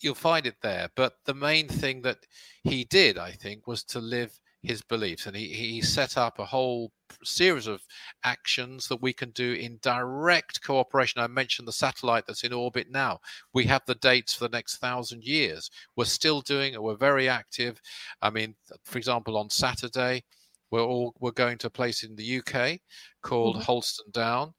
you'll 0.00 0.14
find 0.14 0.46
it 0.46 0.56
there. 0.62 0.88
But 0.96 1.14
the 1.26 1.34
main 1.34 1.68
thing 1.68 2.02
that 2.02 2.18
he 2.64 2.84
did, 2.84 3.18
I 3.18 3.32
think, 3.32 3.66
was 3.66 3.84
to 3.84 4.00
live 4.00 4.38
his 4.62 4.82
beliefs 4.82 5.26
and 5.26 5.36
he, 5.36 5.48
he 5.48 5.80
set 5.80 6.16
up 6.16 6.38
a 6.38 6.44
whole 6.44 6.92
series 7.24 7.66
of 7.66 7.82
actions 8.24 8.88
that 8.88 9.02
we 9.02 9.12
can 9.12 9.30
do 9.30 9.52
in 9.54 9.78
direct 9.82 10.62
cooperation. 10.62 11.20
I 11.20 11.26
mentioned 11.26 11.66
the 11.66 11.72
satellite 11.72 12.24
that's 12.26 12.44
in 12.44 12.52
orbit 12.52 12.86
now. 12.90 13.20
We 13.52 13.64
have 13.64 13.82
the 13.86 13.96
dates 13.96 14.34
for 14.34 14.44
the 14.44 14.56
next 14.56 14.76
thousand 14.76 15.24
years. 15.24 15.70
We're 15.96 16.04
still 16.04 16.40
doing 16.40 16.74
it. 16.74 16.82
We're 16.82 16.96
very 16.96 17.28
active. 17.28 17.80
I 18.20 18.30
mean 18.30 18.54
for 18.84 18.98
example 18.98 19.36
on 19.36 19.50
saturday 19.50 20.22
we're 20.70 20.82
all 20.82 21.14
we're 21.20 21.32
going 21.32 21.58
to 21.58 21.66
a 21.66 21.70
place 21.70 22.02
in 22.02 22.16
the 22.16 22.38
uk 22.38 22.78
called 23.22 23.56
mm-hmm. 23.56 23.70
Holdstone 23.70 24.12
Down 24.12 24.54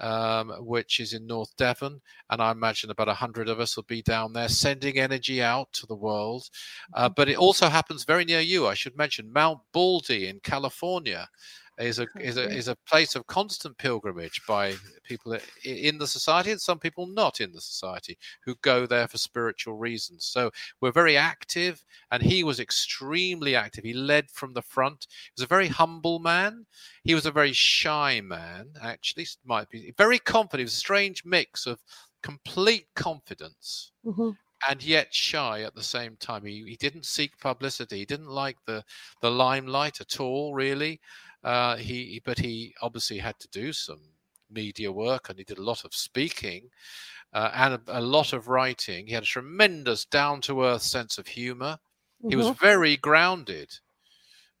um, 0.00 0.50
which 0.60 1.00
is 1.00 1.12
in 1.12 1.26
North 1.26 1.54
Devon. 1.56 2.00
And 2.30 2.40
I 2.40 2.50
imagine 2.50 2.90
about 2.90 3.08
100 3.08 3.48
of 3.48 3.60
us 3.60 3.76
will 3.76 3.84
be 3.84 4.02
down 4.02 4.32
there 4.32 4.48
sending 4.48 4.98
energy 4.98 5.42
out 5.42 5.72
to 5.74 5.86
the 5.86 5.94
world. 5.94 6.48
Uh, 6.94 7.06
mm-hmm. 7.06 7.14
but 7.16 7.28
it 7.28 7.36
also 7.36 7.68
happens 7.68 8.04
very 8.04 8.24
near 8.24 8.40
you. 8.40 8.66
I 8.66 8.74
should 8.74 8.96
mention 8.96 9.32
Mount 9.32 9.60
Baldy 9.72 10.28
in 10.28 10.40
California. 10.40 11.28
Is 11.78 11.98
a 11.98 12.06
is 12.18 12.36
a 12.36 12.48
is 12.50 12.68
a 12.68 12.76
place 12.88 13.14
of 13.14 13.26
constant 13.26 13.76
pilgrimage 13.78 14.42
by 14.46 14.74
people 15.04 15.36
in 15.64 15.98
the 15.98 16.06
society 16.06 16.50
and 16.50 16.60
some 16.60 16.78
people 16.78 17.06
not 17.06 17.40
in 17.40 17.52
the 17.52 17.60
society 17.60 18.18
who 18.44 18.54
go 18.62 18.86
there 18.86 19.06
for 19.06 19.18
spiritual 19.18 19.74
reasons. 19.74 20.24
So 20.24 20.50
we're 20.80 20.92
very 20.92 21.16
active, 21.16 21.84
and 22.10 22.22
he 22.22 22.42
was 22.44 22.60
extremely 22.60 23.54
active. 23.54 23.84
He 23.84 23.92
led 23.92 24.30
from 24.30 24.54
the 24.54 24.62
front. 24.62 25.06
He 25.10 25.32
was 25.36 25.44
a 25.44 25.48
very 25.48 25.68
humble 25.68 26.18
man. 26.18 26.66
He 27.04 27.14
was 27.14 27.26
a 27.26 27.30
very 27.32 27.52
shy 27.52 28.20
man, 28.20 28.70
actually. 28.82 29.26
Might 29.44 29.68
be 29.70 29.94
very 29.96 30.18
confident. 30.18 30.60
He 30.60 30.64
was 30.64 30.74
a 30.74 30.76
strange 30.76 31.24
mix 31.24 31.66
of 31.66 31.80
complete 32.22 32.86
confidence. 32.94 33.92
Mm-hmm 34.04 34.30
and 34.68 34.82
yet 34.82 35.14
shy 35.14 35.62
at 35.62 35.74
the 35.74 35.82
same 35.82 36.16
time. 36.16 36.44
He, 36.44 36.64
he 36.66 36.76
didn't 36.76 37.06
seek 37.06 37.38
publicity. 37.38 37.98
He 37.98 38.04
didn't 38.04 38.28
like 38.28 38.56
the 38.66 38.84
the 39.22 39.30
limelight 39.30 40.00
at 40.00 40.18
all, 40.20 40.54
really. 40.54 41.00
Uh, 41.44 41.76
he, 41.76 42.20
but 42.24 42.38
he 42.38 42.74
obviously 42.82 43.18
had 43.18 43.38
to 43.38 43.48
do 43.48 43.72
some 43.72 44.00
media 44.50 44.90
work, 44.90 45.28
and 45.28 45.38
he 45.38 45.44
did 45.44 45.58
a 45.58 45.62
lot 45.62 45.84
of 45.84 45.94
speaking 45.94 46.68
uh, 47.32 47.50
and 47.54 47.74
a, 47.74 47.80
a, 47.88 48.00
lot 48.00 48.32
of 48.32 48.48
writing. 48.48 49.06
He 49.06 49.14
had 49.14 49.22
a 49.22 49.26
tremendous 49.26 50.04
down 50.04 50.40
to 50.42 50.64
earth 50.64 50.82
sense 50.82 51.18
of 51.18 51.26
humor. 51.26 51.78
Mm-hmm. 52.22 52.30
He 52.30 52.36
was 52.36 52.46
mm-hmm. 52.46 52.64
very 52.64 52.96
grounded, 52.96 53.70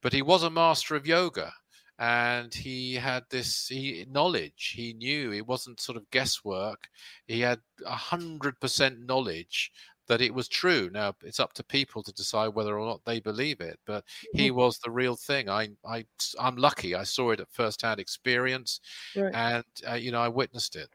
but 0.02 0.12
he 0.12 0.22
was 0.22 0.42
a 0.42 0.50
master 0.50 0.94
of 0.94 1.06
yoga. 1.06 1.52
And 2.00 2.54
he 2.54 2.94
had 2.94 3.24
this 3.28 3.66
he, 3.66 4.06
knowledge. 4.08 4.74
He 4.76 4.92
knew 4.92 5.32
it 5.32 5.48
wasn't 5.48 5.80
sort 5.80 5.96
of 5.96 6.08
guesswork. 6.12 6.88
He 7.26 7.40
had 7.40 7.58
a 7.84 7.96
hundred 7.96 8.60
percent 8.60 9.04
knowledge 9.04 9.72
that 10.08 10.20
it 10.20 10.34
was 10.34 10.48
true. 10.48 10.90
Now 10.92 11.14
it's 11.22 11.40
up 11.40 11.52
to 11.54 11.62
people 11.62 12.02
to 12.02 12.12
decide 12.12 12.48
whether 12.48 12.78
or 12.78 12.86
not 12.86 13.04
they 13.04 13.20
believe 13.20 13.60
it. 13.60 13.78
But 13.86 14.04
he 14.32 14.50
was 14.50 14.78
the 14.78 14.90
real 14.90 15.16
thing. 15.16 15.48
I, 15.48 15.70
I, 15.86 16.04
I'm 16.40 16.56
lucky. 16.56 16.94
I 16.94 17.04
saw 17.04 17.30
it 17.30 17.40
at 17.40 17.50
first-hand 17.50 18.00
experience, 18.00 18.80
right. 19.16 19.34
and 19.34 19.64
uh, 19.88 19.94
you 19.94 20.10
know 20.10 20.20
I 20.20 20.28
witnessed 20.28 20.76
it. 20.76 20.88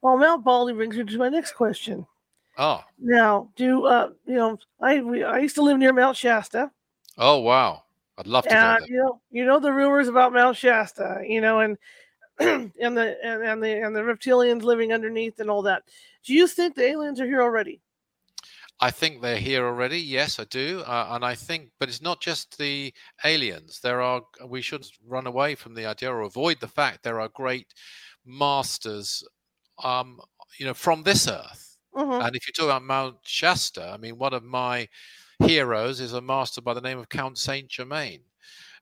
Well, 0.00 0.16
Mount 0.16 0.44
Baldy 0.44 0.72
brings 0.72 0.96
me 0.96 1.04
to 1.04 1.18
my 1.18 1.28
next 1.28 1.52
question. 1.52 2.06
Oh. 2.58 2.82
Now, 2.98 3.50
do 3.56 3.86
uh, 3.86 4.10
you 4.26 4.36
know? 4.36 4.58
I 4.80 5.00
we, 5.00 5.24
I 5.24 5.38
used 5.38 5.56
to 5.56 5.62
live 5.62 5.78
near 5.78 5.92
Mount 5.92 6.16
Shasta. 6.16 6.70
Oh 7.18 7.38
wow! 7.38 7.82
I'd 8.18 8.26
love 8.26 8.44
to. 8.44 8.56
And, 8.56 8.86
you 8.86 8.96
know, 8.96 9.20
you 9.30 9.44
know 9.44 9.58
the 9.58 9.72
rumors 9.72 10.08
about 10.08 10.32
Mount 10.32 10.56
Shasta. 10.56 11.22
You 11.26 11.40
know, 11.40 11.60
and 11.60 11.76
and 12.38 12.96
the 12.96 13.16
and, 13.22 13.42
and 13.42 13.62
the 13.62 13.82
and 13.82 13.96
the 13.96 14.00
reptilians 14.00 14.62
living 14.62 14.92
underneath 14.92 15.40
and 15.40 15.50
all 15.50 15.62
that. 15.62 15.82
Do 16.24 16.34
you 16.34 16.46
think 16.46 16.74
the 16.74 16.84
aliens 16.84 17.20
are 17.20 17.26
here 17.26 17.42
already? 17.42 17.80
I 18.80 18.90
think 18.90 19.22
they're 19.22 19.38
here 19.38 19.64
already. 19.64 19.98
Yes, 19.98 20.38
I 20.38 20.44
do, 20.44 20.82
uh, 20.86 21.08
and 21.10 21.24
I 21.24 21.34
think, 21.34 21.70
but 21.80 21.88
it's 21.88 22.02
not 22.02 22.20
just 22.20 22.58
the 22.58 22.92
aliens. 23.24 23.80
There 23.82 24.02
are. 24.02 24.22
We 24.46 24.60
should 24.60 24.86
run 25.06 25.26
away 25.26 25.54
from 25.54 25.74
the 25.74 25.86
idea 25.86 26.12
or 26.12 26.20
avoid 26.20 26.60
the 26.60 26.68
fact 26.68 27.02
there 27.02 27.20
are 27.20 27.28
great 27.28 27.72
masters, 28.26 29.24
um, 29.82 30.20
you 30.58 30.66
know, 30.66 30.74
from 30.74 31.04
this 31.04 31.26
earth. 31.26 31.78
Mm-hmm. 31.96 32.26
And 32.26 32.36
if 32.36 32.46
you 32.46 32.52
talk 32.52 32.66
about 32.66 32.82
Mount 32.82 33.16
Shasta, 33.24 33.88
I 33.88 33.96
mean, 33.96 34.18
one 34.18 34.34
of 34.34 34.44
my 34.44 34.88
heroes 35.38 36.00
is 36.00 36.12
a 36.12 36.20
master 36.20 36.60
by 36.60 36.74
the 36.74 36.82
name 36.82 36.98
of 36.98 37.08
Count 37.08 37.38
Saint 37.38 37.68
Germain 37.68 38.20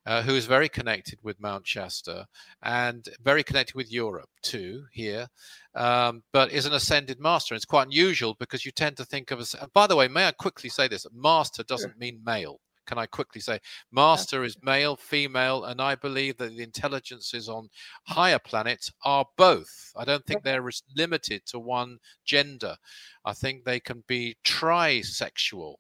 uh, 0.07 0.23
who 0.23 0.35
is 0.35 0.47
very 0.47 0.69
connected 0.69 1.19
with 1.23 1.41
Mount 1.41 1.67
Shasta 1.67 2.27
and 2.63 3.09
very 3.23 3.43
connected 3.43 3.75
with 3.75 3.91
Europe 3.91 4.29
too 4.43 4.85
here, 4.93 5.27
um, 5.75 6.23
but 6.33 6.53
is 6.53 6.67
an 6.67 6.75
ascended 6.75 7.21
master. 7.21 7.55
And 7.55 7.59
it's 7.59 7.65
quite 7.65 7.87
unusual 7.87 8.35
because 8.39 8.65
you 8.65 8.73
tend 8.73 8.97
to 8.99 9.05
think 9.05 9.31
of 9.31 9.41
us. 9.41 9.55
By 9.73 9.87
the 9.87 9.97
way, 9.97 10.09
may 10.09 10.27
I 10.27 10.33
quickly 10.33 10.71
say 10.71 10.89
this? 10.89 11.07
Master 11.13 11.63
doesn't 11.63 11.99
mean 11.99 12.21
male. 12.25 12.61
Can 12.87 12.99
I 12.99 13.07
quickly 13.07 13.41
say, 13.41 13.61
master 13.93 14.45
is 14.45 14.63
male, 14.63 14.97
female, 14.97 15.65
and 15.65 15.81
I 15.81 15.95
believe 15.95 16.37
that 16.37 16.55
the 16.55 16.63
intelligences 16.63 17.49
on 17.49 17.71
higher 18.07 18.39
planets 18.39 18.93
are 19.05 19.25
both. 19.39 19.91
I 19.97 20.05
don't 20.05 20.25
think 20.27 20.43
they're 20.43 20.69
limited 20.95 21.47
to 21.47 21.59
one 21.59 21.99
gender. 22.27 22.77
I 23.25 23.33
think 23.33 23.65
they 23.65 23.81
can 23.81 24.05
be 24.07 24.37
trisexual 24.45 25.77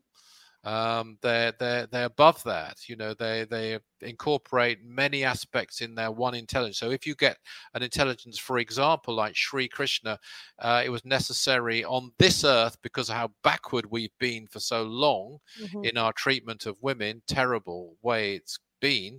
um, 0.64 1.18
they're 1.20 1.52
they're 1.58 1.86
they're 1.86 2.06
above 2.06 2.42
that. 2.44 2.88
You 2.88 2.96
know, 2.96 3.12
they 3.14 3.44
they 3.44 3.78
incorporate 4.00 4.84
many 4.84 5.22
aspects 5.22 5.80
in 5.80 5.94
their 5.94 6.10
one 6.10 6.34
intelligence. 6.34 6.78
So 6.78 6.90
if 6.90 7.06
you 7.06 7.14
get 7.14 7.36
an 7.74 7.82
intelligence, 7.82 8.38
for 8.38 8.58
example, 8.58 9.14
like 9.14 9.36
Sri 9.36 9.68
Krishna, 9.68 10.18
uh, 10.58 10.82
it 10.84 10.88
was 10.88 11.04
necessary 11.04 11.84
on 11.84 12.12
this 12.18 12.44
earth 12.44 12.76
because 12.82 13.10
of 13.10 13.16
how 13.16 13.30
backward 13.42 13.86
we've 13.90 14.16
been 14.18 14.46
for 14.46 14.60
so 14.60 14.82
long 14.82 15.38
mm-hmm. 15.60 15.84
in 15.84 15.98
our 15.98 16.12
treatment 16.14 16.66
of 16.66 16.82
women. 16.82 17.22
Terrible 17.28 17.96
way 18.02 18.34
it's 18.34 18.58
been. 18.80 19.18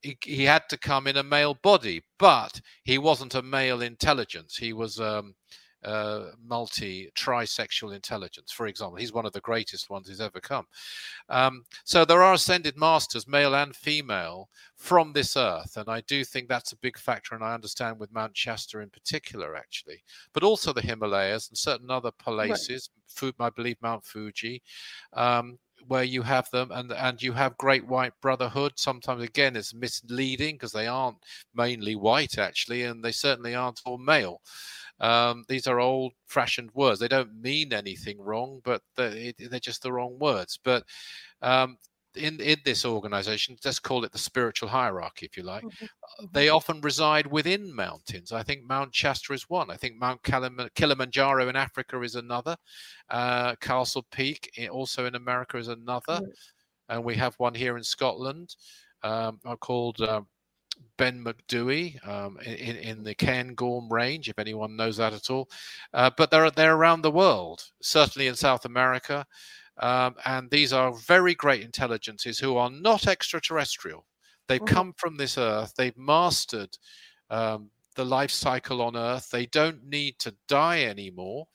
He, 0.00 0.16
he, 0.24 0.44
had 0.44 0.62
to 0.68 0.78
come 0.78 1.08
in 1.08 1.16
a 1.16 1.24
male 1.24 1.54
body, 1.54 2.02
but 2.20 2.60
he 2.84 2.98
wasn't 2.98 3.34
a 3.34 3.42
male 3.42 3.82
intelligence. 3.82 4.56
He 4.56 4.72
was 4.72 5.00
um, 5.00 5.34
uh, 5.84 6.30
multi 6.44 7.10
trisexual 7.16 7.94
intelligence, 7.94 8.52
for 8.52 8.66
example. 8.66 8.96
He's 8.96 9.12
one 9.12 9.26
of 9.26 9.32
the 9.32 9.40
greatest 9.40 9.90
ones 9.90 10.08
who's 10.08 10.20
ever 10.20 10.40
come. 10.40 10.66
Um, 11.28 11.64
so 11.84 12.04
there 12.04 12.22
are 12.22 12.34
ascended 12.34 12.76
masters, 12.76 13.28
male 13.28 13.54
and 13.54 13.74
female, 13.74 14.48
from 14.76 15.12
this 15.12 15.36
earth. 15.36 15.76
And 15.76 15.88
I 15.88 16.00
do 16.02 16.24
think 16.24 16.48
that's 16.48 16.72
a 16.72 16.78
big 16.78 16.98
factor. 16.98 17.34
And 17.34 17.44
I 17.44 17.54
understand 17.54 17.98
with 17.98 18.12
Mount 18.12 18.36
Shasta 18.36 18.80
in 18.80 18.90
particular, 18.90 19.56
actually, 19.56 20.02
but 20.32 20.42
also 20.42 20.72
the 20.72 20.82
Himalayas 20.82 21.48
and 21.48 21.58
certain 21.58 21.90
other 21.90 22.10
places, 22.10 22.90
right. 23.22 23.34
I 23.40 23.50
believe 23.50 23.76
Mount 23.80 24.04
Fuji. 24.04 24.62
Um, 25.12 25.58
where 25.86 26.02
you 26.02 26.22
have 26.22 26.50
them 26.50 26.70
and 26.72 26.92
and 26.92 27.22
you 27.22 27.32
have 27.32 27.56
great 27.56 27.86
white 27.86 28.12
brotherhood 28.20 28.72
sometimes 28.76 29.22
again 29.22 29.54
it's 29.54 29.72
misleading 29.72 30.56
because 30.56 30.72
they 30.72 30.86
aren't 30.86 31.16
mainly 31.54 31.94
white 31.94 32.36
actually 32.36 32.82
and 32.82 33.02
they 33.02 33.12
certainly 33.12 33.54
aren't 33.54 33.80
all 33.84 33.96
male 33.96 34.40
um, 35.00 35.44
these 35.48 35.66
are 35.66 35.80
old 35.80 36.12
fashioned 36.26 36.70
words. 36.74 37.00
They 37.00 37.08
don't 37.08 37.40
mean 37.40 37.72
anything 37.72 38.20
wrong, 38.20 38.60
but 38.64 38.82
they're, 38.96 39.32
they're 39.38 39.60
just 39.60 39.82
the 39.82 39.92
wrong 39.92 40.18
words. 40.18 40.58
But 40.62 40.84
um, 41.42 41.78
in, 42.16 42.40
in 42.40 42.58
this 42.64 42.84
organization, 42.84 43.56
let's 43.64 43.78
call 43.78 44.04
it 44.04 44.12
the 44.12 44.18
spiritual 44.18 44.68
hierarchy, 44.68 45.26
if 45.26 45.36
you 45.36 45.44
like, 45.44 45.64
mm-hmm. 45.64 45.84
Uh, 45.84 46.26
they 46.32 46.46
mm-hmm. 46.46 46.56
often 46.56 46.80
reside 46.80 47.26
within 47.26 47.74
mountains. 47.74 48.32
I 48.32 48.42
think 48.42 48.64
Mount 48.64 48.94
Shasta 48.94 49.32
is 49.32 49.48
one. 49.48 49.70
I 49.70 49.76
think 49.76 49.96
Mount 49.96 50.22
Kilimanjaro 50.74 51.48
in 51.48 51.56
Africa 51.56 52.00
is 52.02 52.16
another. 52.16 52.56
Uh, 53.08 53.54
Castle 53.56 54.06
Peak, 54.10 54.50
also 54.70 55.06
in 55.06 55.14
America, 55.14 55.58
is 55.58 55.68
another. 55.68 56.20
And 56.88 57.04
we 57.04 57.14
have 57.16 57.34
one 57.36 57.54
here 57.54 57.76
in 57.76 57.84
Scotland 57.84 58.56
um, 59.02 59.38
called. 59.60 60.00
Uh, 60.00 60.22
Ben 60.96 61.24
Macdui 61.24 62.06
um, 62.06 62.38
in, 62.44 62.76
in 62.76 63.02
the 63.04 63.14
Cairngorm 63.14 63.90
range, 63.90 64.28
if 64.28 64.38
anyone 64.38 64.76
knows 64.76 64.96
that 64.96 65.12
at 65.12 65.30
all. 65.30 65.48
Uh, 65.94 66.10
but 66.16 66.30
they're, 66.30 66.50
they're 66.50 66.74
around 66.76 67.02
the 67.02 67.10
world, 67.10 67.64
certainly 67.80 68.26
in 68.26 68.34
South 68.34 68.64
America. 68.64 69.24
Um, 69.78 70.16
and 70.24 70.50
these 70.50 70.72
are 70.72 70.92
very 70.92 71.34
great 71.34 71.62
intelligences 71.62 72.38
who 72.38 72.56
are 72.56 72.70
not 72.70 73.06
extraterrestrial. 73.06 74.04
They've 74.48 74.60
mm-hmm. 74.60 74.74
come 74.74 74.94
from 74.96 75.16
this 75.16 75.38
earth, 75.38 75.74
they've 75.76 75.96
mastered 75.96 76.76
um, 77.30 77.70
the 77.94 78.04
life 78.04 78.30
cycle 78.30 78.82
on 78.82 78.96
earth. 78.96 79.28
They 79.30 79.46
don't 79.46 79.84
need 79.84 80.18
to 80.20 80.34
die 80.48 80.82
anymore. 80.84 81.46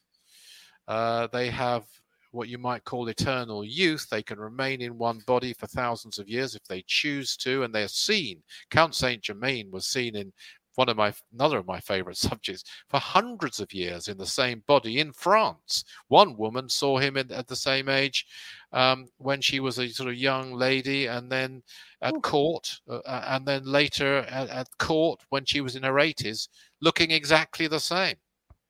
Uh, 0.88 1.28
they 1.28 1.50
have 1.50 1.86
what 2.34 2.50
you 2.50 2.58
might 2.58 2.84
call 2.84 3.08
eternal 3.08 3.64
youth. 3.64 4.08
They 4.10 4.24
can 4.24 4.40
remain 4.40 4.82
in 4.82 4.98
one 4.98 5.22
body 5.28 5.54
for 5.54 5.68
thousands 5.68 6.18
of 6.18 6.28
years 6.28 6.56
if 6.56 6.64
they 6.64 6.84
choose 6.88 7.38
to, 7.38 7.64
and 7.64 7.74
they're 7.74 7.88
seen. 7.88 8.42
Count 8.72 8.96
Saint 8.96 9.22
Germain 9.22 9.70
was 9.72 9.86
seen 9.86 10.16
in 10.16 10.34
one 10.76 10.90
of 10.90 10.98
my 10.98 11.14
another 11.32 11.60
of 11.60 11.68
my 11.68 11.80
favorite 11.80 12.18
subjects 12.30 12.64
for 12.90 13.00
hundreds 13.00 13.60
of 13.60 13.72
years 13.72 14.08
in 14.08 14.18
the 14.18 14.26
same 14.26 14.64
body 14.66 15.00
in 15.00 15.14
France. 15.14 15.86
One 16.08 16.36
woman 16.36 16.68
saw 16.70 16.98
him 16.98 17.18
in, 17.18 17.32
at 17.32 17.48
the 17.48 17.56
same 17.56 17.88
age 17.88 18.26
um, 18.72 19.08
when 19.18 19.40
she 19.40 19.60
was 19.60 19.78
a 19.78 19.90
sort 19.90 20.10
of 20.10 20.16
young 20.16 20.54
lady, 20.54 21.06
and 21.06 21.32
then 21.32 21.62
at 22.02 22.20
court, 22.24 22.80
uh, 22.90 22.98
uh, 23.06 23.26
and 23.28 23.46
then 23.46 23.64
later 23.66 24.26
at, 24.30 24.50
at, 24.50 24.68
court 24.80 25.22
when 25.30 25.46
she 25.46 25.62
was 25.62 25.76
in 25.76 25.84
her 25.84 25.94
80s, 25.94 26.48
looking 26.82 27.12
exactly 27.12 27.68
the 27.68 27.80
same. 27.80 28.16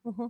Mm-hmm. 0.06 0.26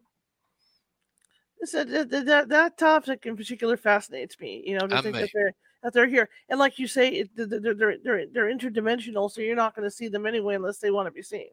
So 1.65 1.85
that, 1.85 2.11
that, 2.27 2.49
that 2.49 2.79
topic 2.79 3.27
in 3.27 3.37
particular 3.37 3.77
fascinates 3.77 4.39
me. 4.41 4.63
You 4.67 4.79
know, 4.79 4.87
to 4.87 5.03
think 5.03 5.17
that 5.17 5.31
they're 5.33 5.53
that 5.83 5.93
they're 5.93 6.09
here, 6.09 6.29
and 6.49 6.59
like 6.59 6.79
you 6.79 6.87
say, 6.87 7.29
they're 7.35 7.47
they're 7.47 7.75
they're, 7.75 8.27
they're 8.33 8.55
interdimensional, 8.55 9.31
so 9.31 9.41
you're 9.41 9.57
not 9.57 9.75
going 9.75 9.89
to 9.89 9.95
see 9.95 10.09
them 10.09 10.27
anyway 10.27 10.55
unless 10.55 10.79
they 10.79 10.91
want 10.91 11.07
to 11.07 11.13
be 11.13 11.23
seen. 11.23 11.49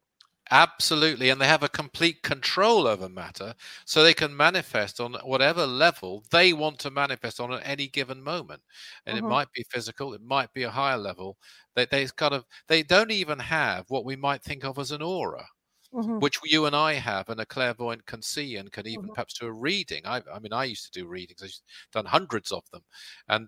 Absolutely, 0.49 1.29
and 1.29 1.39
they 1.39 1.47
have 1.47 1.63
a 1.63 1.69
complete 1.69 2.23
control 2.23 2.87
over 2.87 3.07
matter, 3.07 3.53
so 3.85 4.03
they 4.03 4.13
can 4.13 4.35
manifest 4.35 4.99
on 4.99 5.13
whatever 5.23 5.65
level 5.65 6.23
they 6.31 6.51
want 6.51 6.79
to 6.79 6.91
manifest 6.91 7.39
on 7.39 7.53
at 7.53 7.61
any 7.65 7.87
given 7.87 8.21
moment. 8.21 8.61
And 9.05 9.17
uh-huh. 9.17 9.27
it 9.27 9.29
might 9.29 9.51
be 9.53 9.65
physical, 9.69 10.13
it 10.13 10.21
might 10.21 10.53
be 10.53 10.63
a 10.63 10.69
higher 10.69 10.97
level. 10.97 11.37
They 11.75 11.85
they 11.85 12.07
kind 12.07 12.33
of 12.33 12.45
they 12.67 12.83
don't 12.83 13.11
even 13.11 13.39
have 13.39 13.85
what 13.89 14.05
we 14.05 14.15
might 14.15 14.43
think 14.43 14.65
of 14.65 14.77
as 14.77 14.91
an 14.91 15.01
aura 15.01 15.45
mm-hmm. 15.93 16.19
which 16.19 16.39
you 16.43 16.65
and 16.65 16.75
I 16.75 16.93
have, 16.93 17.29
and 17.29 17.39
a 17.39 17.45
clairvoyant 17.45 18.05
can 18.05 18.21
see 18.21 18.57
and 18.57 18.71
can 18.71 18.87
even 18.87 19.03
mm-hmm. 19.03 19.13
perhaps 19.13 19.37
do 19.37 19.47
a 19.47 19.51
reading. 19.51 20.01
I, 20.05 20.21
I 20.33 20.39
mean, 20.39 20.53
I 20.53 20.65
used 20.65 20.91
to 20.91 20.99
do 20.99 21.07
readings; 21.07 21.41
I've 21.43 21.51
done 21.91 22.05
hundreds 22.05 22.51
of 22.51 22.63
them, 22.71 22.83
and 23.27 23.47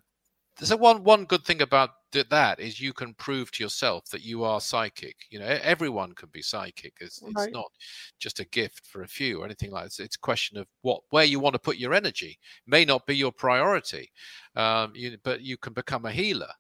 there's 0.57 0.71
a 0.71 0.77
one 0.77 1.03
one 1.03 1.25
good 1.25 1.43
thing 1.43 1.61
about 1.61 1.91
that 2.11 2.29
that 2.29 2.59
is 2.59 2.79
you 2.79 2.93
can 2.93 3.13
prove 3.15 3.51
to 3.51 3.63
yourself 3.63 4.05
that 4.11 4.21
you 4.21 4.43
are 4.43 4.61
psychic. 4.61 5.15
You 5.29 5.39
know, 5.39 5.59
everyone 5.63 6.13
can 6.13 6.29
be 6.31 6.43
psychic. 6.43 6.93
It's, 7.01 7.21
it's 7.23 7.51
not 7.51 7.71
just 8.19 8.39
a 8.39 8.45
gift 8.45 8.85
for 8.85 9.01
a 9.01 9.07
few 9.07 9.41
or 9.41 9.45
anything 9.45 9.71
like 9.71 9.89
that. 9.89 10.03
It's 10.03 10.15
a 10.15 10.19
question 10.19 10.57
of 10.57 10.67
what 10.81 11.01
where 11.09 11.23
you 11.23 11.39
want 11.39 11.53
to 11.53 11.59
put 11.59 11.77
your 11.77 11.93
energy. 11.93 12.37
May 12.67 12.85
not 12.85 13.07
be 13.07 13.15
your 13.15 13.31
priority, 13.31 14.11
um, 14.55 14.91
you, 14.95 15.17
but 15.23 15.41
you 15.41 15.57
can 15.57 15.73
become 15.73 16.05
a 16.05 16.11
healer. 16.11 16.51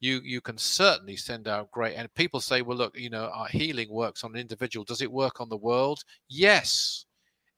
You 0.00 0.20
you 0.24 0.40
can 0.40 0.58
certainly 0.58 1.16
send 1.16 1.46
out 1.46 1.70
great. 1.70 1.94
And 1.94 2.12
people 2.14 2.40
say, 2.40 2.62
well, 2.62 2.76
look, 2.76 2.98
you 2.98 3.10
know, 3.10 3.30
our 3.34 3.48
healing 3.48 3.90
works 3.90 4.24
on 4.24 4.32
an 4.34 4.40
individual. 4.40 4.84
Does 4.84 5.02
it 5.02 5.12
work 5.12 5.40
on 5.40 5.48
the 5.48 5.56
world? 5.56 6.02
Yes. 6.28 7.04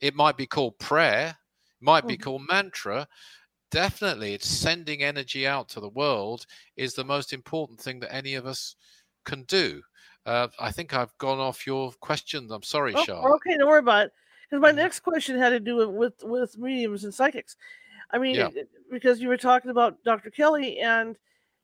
It 0.01 0.15
might 0.15 0.37
be 0.37 0.47
called 0.47 0.79
prayer. 0.79 1.37
Might 1.81 2.07
be 2.07 2.17
Mhm. 2.17 2.23
called 2.23 2.43
mantra 2.49 3.07
definitely 3.73 4.35
it's 4.35 4.47
sending 4.47 5.03
energy 5.03 5.47
out 5.47 5.67
to 5.67 5.81
the 5.81 5.89
world 5.89 6.45
is 6.77 6.93
the 6.93 7.03
most 7.03 7.33
important 7.33 7.81
thing 7.81 7.99
that 7.99 8.13
any 8.15 8.35
of 8.35 8.45
us 8.47 8.77
can 9.25 9.45
do 9.45 9.83
uh, 10.27 10.47
i 10.61 10.71
think 10.71 10.93
i've 10.95 11.17
gone 11.17 11.39
off 11.41 11.67
your 11.67 11.91
questions 12.01 12.53
i'm 12.53 12.63
sorry 12.63 12.93
Oh, 12.95 13.03
Charlotte. 13.03 13.35
okay, 13.37 13.57
don't 13.57 13.67
worry 13.67 13.79
about 13.79 14.07
it. 14.07 14.13
Because 14.49 14.61
my 14.61 14.73
Mhm. 14.73 14.77
next 14.77 15.01
question 15.01 15.39
had 15.39 15.49
to 15.51 15.59
do 15.61 15.77
with 15.77 16.23
with, 16.23 16.59
mediums 16.59 17.05
and 17.05 17.15
psychics. 17.15 17.57
I 18.11 18.19
mean, 18.19 18.35
Yeah. 18.35 18.51
because 18.91 19.23
you 19.23 19.29
were 19.29 19.39
talking 19.39 19.71
about 19.71 20.05
Dr. 20.05 20.31
Kelly, 20.31 20.79
and 20.81 21.17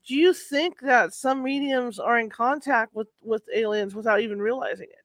do 0.05 0.15
you 0.15 0.33
think 0.33 0.79
that 0.81 1.13
some 1.13 1.43
mediums 1.43 1.99
are 1.99 2.19
in 2.19 2.29
contact 2.29 2.93
with 2.93 3.09
with 3.21 3.43
aliens 3.53 3.95
without 3.95 4.21
even 4.21 4.39
realizing 4.41 4.89
it? 4.89 5.03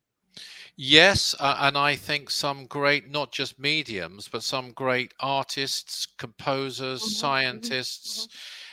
yes 0.77 1.35
uh, 1.41 1.57
and 1.61 1.77
i 1.77 1.95
think 1.97 2.31
some 2.31 2.67
great 2.67 3.09
not 3.11 3.33
just 3.33 3.59
mediums 3.59 4.29
but 4.29 4.43
some 4.43 4.73
great 4.73 5.13
artists 5.21 6.07
composers 6.07 7.03
Mhm, 7.03 7.31
mhm, 7.51 7.75
scientists 7.77 8.29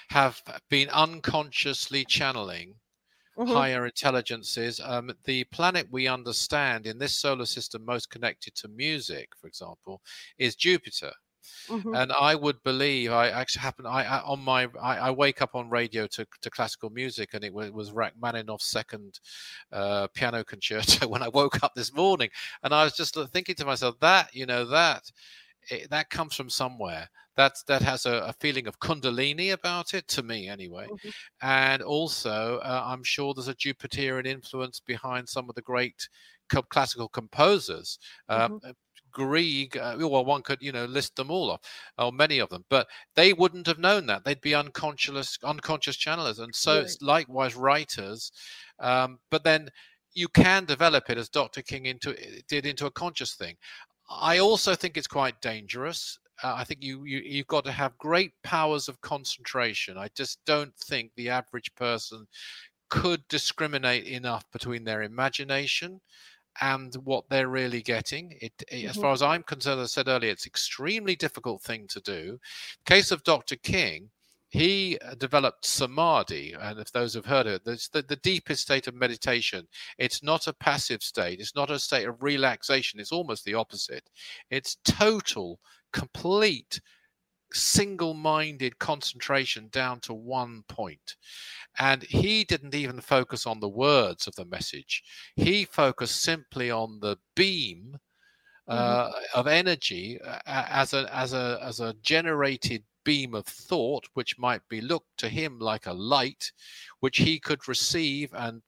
have 0.10 0.42
been 0.70 0.90
unconsciously 0.90 2.04
channeling 2.06 2.76
Mhm, 3.36 3.66
higher 3.66 3.86
intelligences. 3.86 4.80
Um, 4.80 5.12
the 5.26 5.44
planet 5.46 5.88
we 5.92 6.08
understand 6.08 6.88
in 6.88 7.00
this 7.00 7.16
solar 7.16 7.46
system 7.48 7.86
most 7.86 8.10
connected 8.10 8.56
to 8.56 8.68
music, 8.70 9.30
for 9.38 9.48
example, 9.48 10.02
is 10.38 10.56
Jupiter. 10.56 11.14
Mhm, 11.68 11.96
And 11.96 12.12
I 12.12 12.36
would 12.36 12.64
believe 12.64 13.12
I 13.12 13.30
actually 13.30 13.62
happen 13.62 13.86
I, 13.86 14.04
I 14.06 14.22
on 14.24 14.40
my 14.42 14.70
I, 14.82 14.98
I 14.98 15.12
wake 15.12 15.42
up 15.42 15.56
on 15.56 15.70
radio 15.70 16.08
to, 16.08 16.26
to 16.42 16.50
classical 16.50 16.90
music 16.90 17.34
and 17.34 17.44
it 17.44 17.54
was, 17.54 17.72
was 17.72 17.92
Rachmaninoff's 17.92 18.66
second 18.70 19.20
uh, 19.72 20.08
piano 20.14 20.44
concerto 20.44 21.08
when 21.10 21.24
I 21.24 21.30
woke 21.30 21.64
up 21.64 21.74
this 21.76 21.94
morning. 21.94 22.30
And 22.64 22.74
I 22.74 22.84
was 22.86 22.96
just 22.96 23.16
thinking 23.32 23.56
to 23.56 23.66
myself 23.66 24.00
that 24.02 24.34
you 24.36 24.46
know 24.46 24.66
that 24.66 25.12
it, 25.70 25.90
that 25.90 26.10
comes 26.10 26.36
from 26.36 26.50
somewhere. 26.50 27.10
That's 27.36 27.64
that 27.64 27.82
has 27.82 28.06
a, 28.06 28.14
a 28.20 28.34
feeling 28.34 28.68
of 28.68 28.80
kundalini 28.80 29.54
about 29.54 29.94
it 29.94 30.08
to 30.10 30.24
me 30.24 30.50
anyway. 30.50 30.92
Mhm. 30.92 31.12
and 31.42 31.82
also 31.82 32.60
uh, 32.60 32.84
i'm 32.86 33.04
sure 33.04 33.34
there's 33.34 33.48
a 33.48 33.56
jupiterian 33.56 34.28
influence 34.28 34.80
behind 34.80 35.28
some 35.30 35.50
of 35.50 35.56
the 35.56 35.62
great 35.62 36.08
co- 36.50 36.62
classical 36.64 37.10
composers 37.10 38.00
um, 38.30 38.54
uh, 38.64 38.74
Grieg, 39.12 39.78
uh, 39.78 39.96
well, 40.00 40.26
one 40.26 40.42
could, 40.42 40.62
you 40.62 40.72
know, 40.72 40.86
list 40.86 41.16
them 41.16 41.30
all 41.32 41.52
off, 41.52 41.62
or 41.98 42.12
many 42.12 42.40
of 42.40 42.50
them, 42.50 42.66
but 42.70 42.88
they 43.16 43.34
wouldn't 43.34 43.68
have 43.68 43.80
known 43.80 44.06
that. 44.08 44.24
They'd 44.24 44.42
be 44.42 44.56
unconscious, 44.56 45.38
unconscious 45.44 45.98
channelers, 45.98 46.40
and 46.40 46.56
so 46.56 46.76
Right. 46.76 46.84
it's 46.84 47.02
likewise 47.02 47.56
writers. 47.56 48.32
Um, 48.80 49.20
but 49.30 49.44
then 49.44 49.70
you 50.14 50.28
can 50.28 50.66
develop 50.66 51.10
it, 51.10 51.18
as 51.18 51.30
Dr. 51.30 51.62
King 51.62 51.86
into 51.86 52.16
did, 52.48 52.66
into 52.66 52.86
a 52.86 52.92
conscious 52.92 53.36
thing. 53.36 53.58
I 54.10 54.40
also 54.40 54.76
think 54.76 54.98
it's 54.98 55.08
quite 55.08 55.40
dangerous. 55.42 56.18
Uh, 56.44 56.56
I 56.58 56.64
think 56.64 56.84
you, 56.84 57.06
you 57.06 57.20
you've 57.20 57.48
got 57.48 57.64
to 57.66 57.72
have 57.72 57.98
great 57.98 58.34
powers 58.44 58.90
of 58.90 59.00
concentration. 59.02 59.98
I 59.98 60.10
just 60.16 60.40
don't 60.46 60.76
think 60.78 61.12
the 61.16 61.30
average 61.30 61.74
person 61.76 62.28
could 62.90 63.26
discriminate 63.30 64.06
enough 64.06 64.44
between 64.52 64.84
their 64.84 65.02
imagination 65.04 66.02
and 66.60 66.94
what 66.96 67.26
they're 67.30 67.48
really 67.48 67.82
getting. 67.82 68.38
It, 68.42 68.54
it- 68.70 68.86
as 68.90 68.98
far 68.98 69.14
as 69.14 69.22
I'm 69.22 69.44
concerned, 69.44 69.80
as 69.82 69.92
I 69.92 70.02
said 70.02 70.08
earlier, 70.08 70.32
it's 70.32 70.48
extremely 70.48 71.16
difficult 71.16 71.62
thing 71.62 71.88
to 71.88 72.02
do. 72.02 72.40
Case 72.86 73.12
of 73.12 73.24
Dr. 73.24 73.56
King, 73.58 74.10
he 74.50 74.98
uh, 75.00 75.16
developed 75.16 75.66
samadhi, 75.66 76.54
and 76.60 76.78
if 76.78 76.92
those 76.92 77.14
have 77.14 77.26
heard 77.26 77.48
it, 77.48 77.62
it's 77.66 77.88
the, 77.88 78.02
the 78.02 78.18
deepest 78.18 78.64
state 78.64 78.88
of 78.88 78.94
meditation. 78.96 79.66
It's 79.98 80.22
not 80.24 80.48
a 80.48 80.54
passive 80.54 81.02
state. 81.04 81.40
It's 81.40 81.56
not 81.56 81.72
a 81.72 81.80
state 81.80 82.06
of 82.08 82.22
relaxation. 82.22 83.00
It's 83.00 83.14
almost 83.14 83.46
the 83.46 83.54
opposite. 83.54 84.10
It's 84.50 84.76
total, 84.84 85.60
complete, 85.94 86.82
single-minded 87.54 88.80
concentration 88.80 89.70
down 89.72 90.00
to 90.02 90.14
one 90.14 90.64
point. 90.68 91.16
And 91.80 92.04
he 92.04 92.44
didn't 92.44 92.76
even 92.76 93.00
focus 93.02 93.46
on 93.46 93.60
the 93.60 93.70
words 93.70 94.28
of 94.28 94.36
the 94.36 94.46
message. 94.46 95.04
He 95.36 95.66
focused 95.66 96.22
simply 96.22 96.70
on 96.72 97.00
the 97.00 97.18
beam 97.36 97.98
uh, 98.68 99.12
of 99.36 99.48
energy 99.48 100.20
uh, 100.22 100.40
as 100.46 100.94
a 100.94 101.14
as 101.14 101.34
a 101.34 101.60
as 101.62 101.80
a 101.80 101.94
generated 102.02 102.84
beam 103.04 103.34
of 103.34 103.46
thought 103.46 104.08
which 104.14 104.38
might 104.38 104.62
be 104.70 104.80
looked 104.80 105.18
to 105.18 105.28
him 105.28 105.60
like 105.60 105.88
a 105.88 105.94
light 105.94 106.52
which 107.00 107.18
he 107.18 107.40
could 107.40 107.68
receive 107.68 108.32
and 108.34 108.62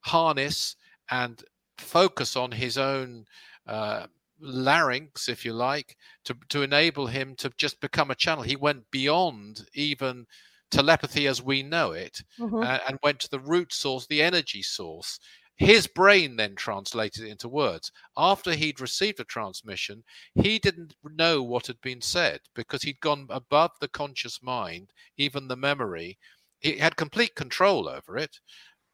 harness 0.00 0.76
and 1.10 1.42
focus 1.78 2.36
on 2.36 2.52
his 2.52 2.76
own 2.76 3.24
uh, 3.66 4.06
larynx 4.42 5.28
if 5.28 5.44
you 5.44 5.52
like 5.52 5.96
to 6.24 6.34
to 6.48 6.62
enable 6.62 7.06
him 7.06 7.34
to 7.36 7.50
just 7.58 7.80
become 7.80 8.10
a 8.10 8.14
channel 8.16 8.42
he 8.44 8.56
went 8.56 8.90
beyond 8.90 9.66
even 9.74 10.26
telepathy 10.70 11.26
as 11.26 11.42
we 11.42 11.62
know 11.62 11.92
it 11.92 12.22
Mhm. 12.38 12.66
uh, 12.66 12.80
and 12.86 12.98
went 13.02 13.20
to 13.20 13.28
the 13.30 13.40
root 13.40 13.72
source, 13.72 14.06
the 14.06 14.22
energy 14.22 14.62
source. 14.62 15.18
His 15.56 15.86
brain 15.86 16.36
then 16.36 16.56
translated 16.56 17.24
it 17.24 17.30
into 17.30 17.48
words. 17.48 17.92
After 18.16 18.54
he'd 18.54 18.80
received 18.80 19.20
a 19.20 19.24
transmission, 19.24 20.04
he 20.34 20.58
didn't 20.58 20.94
know 21.04 21.42
what 21.42 21.66
had 21.68 21.80
been 21.80 22.00
said 22.00 22.40
because 22.54 22.82
he'd 22.82 23.00
gone 23.00 23.26
above 23.30 23.72
the 23.80 23.88
conscious 23.88 24.42
mind, 24.42 24.92
even 25.16 25.48
the 25.48 25.56
memory. 25.56 26.18
He 26.60 26.78
had 26.78 26.96
complete 26.96 27.34
control 27.34 27.88
over 27.88 28.16
it, 28.18 28.40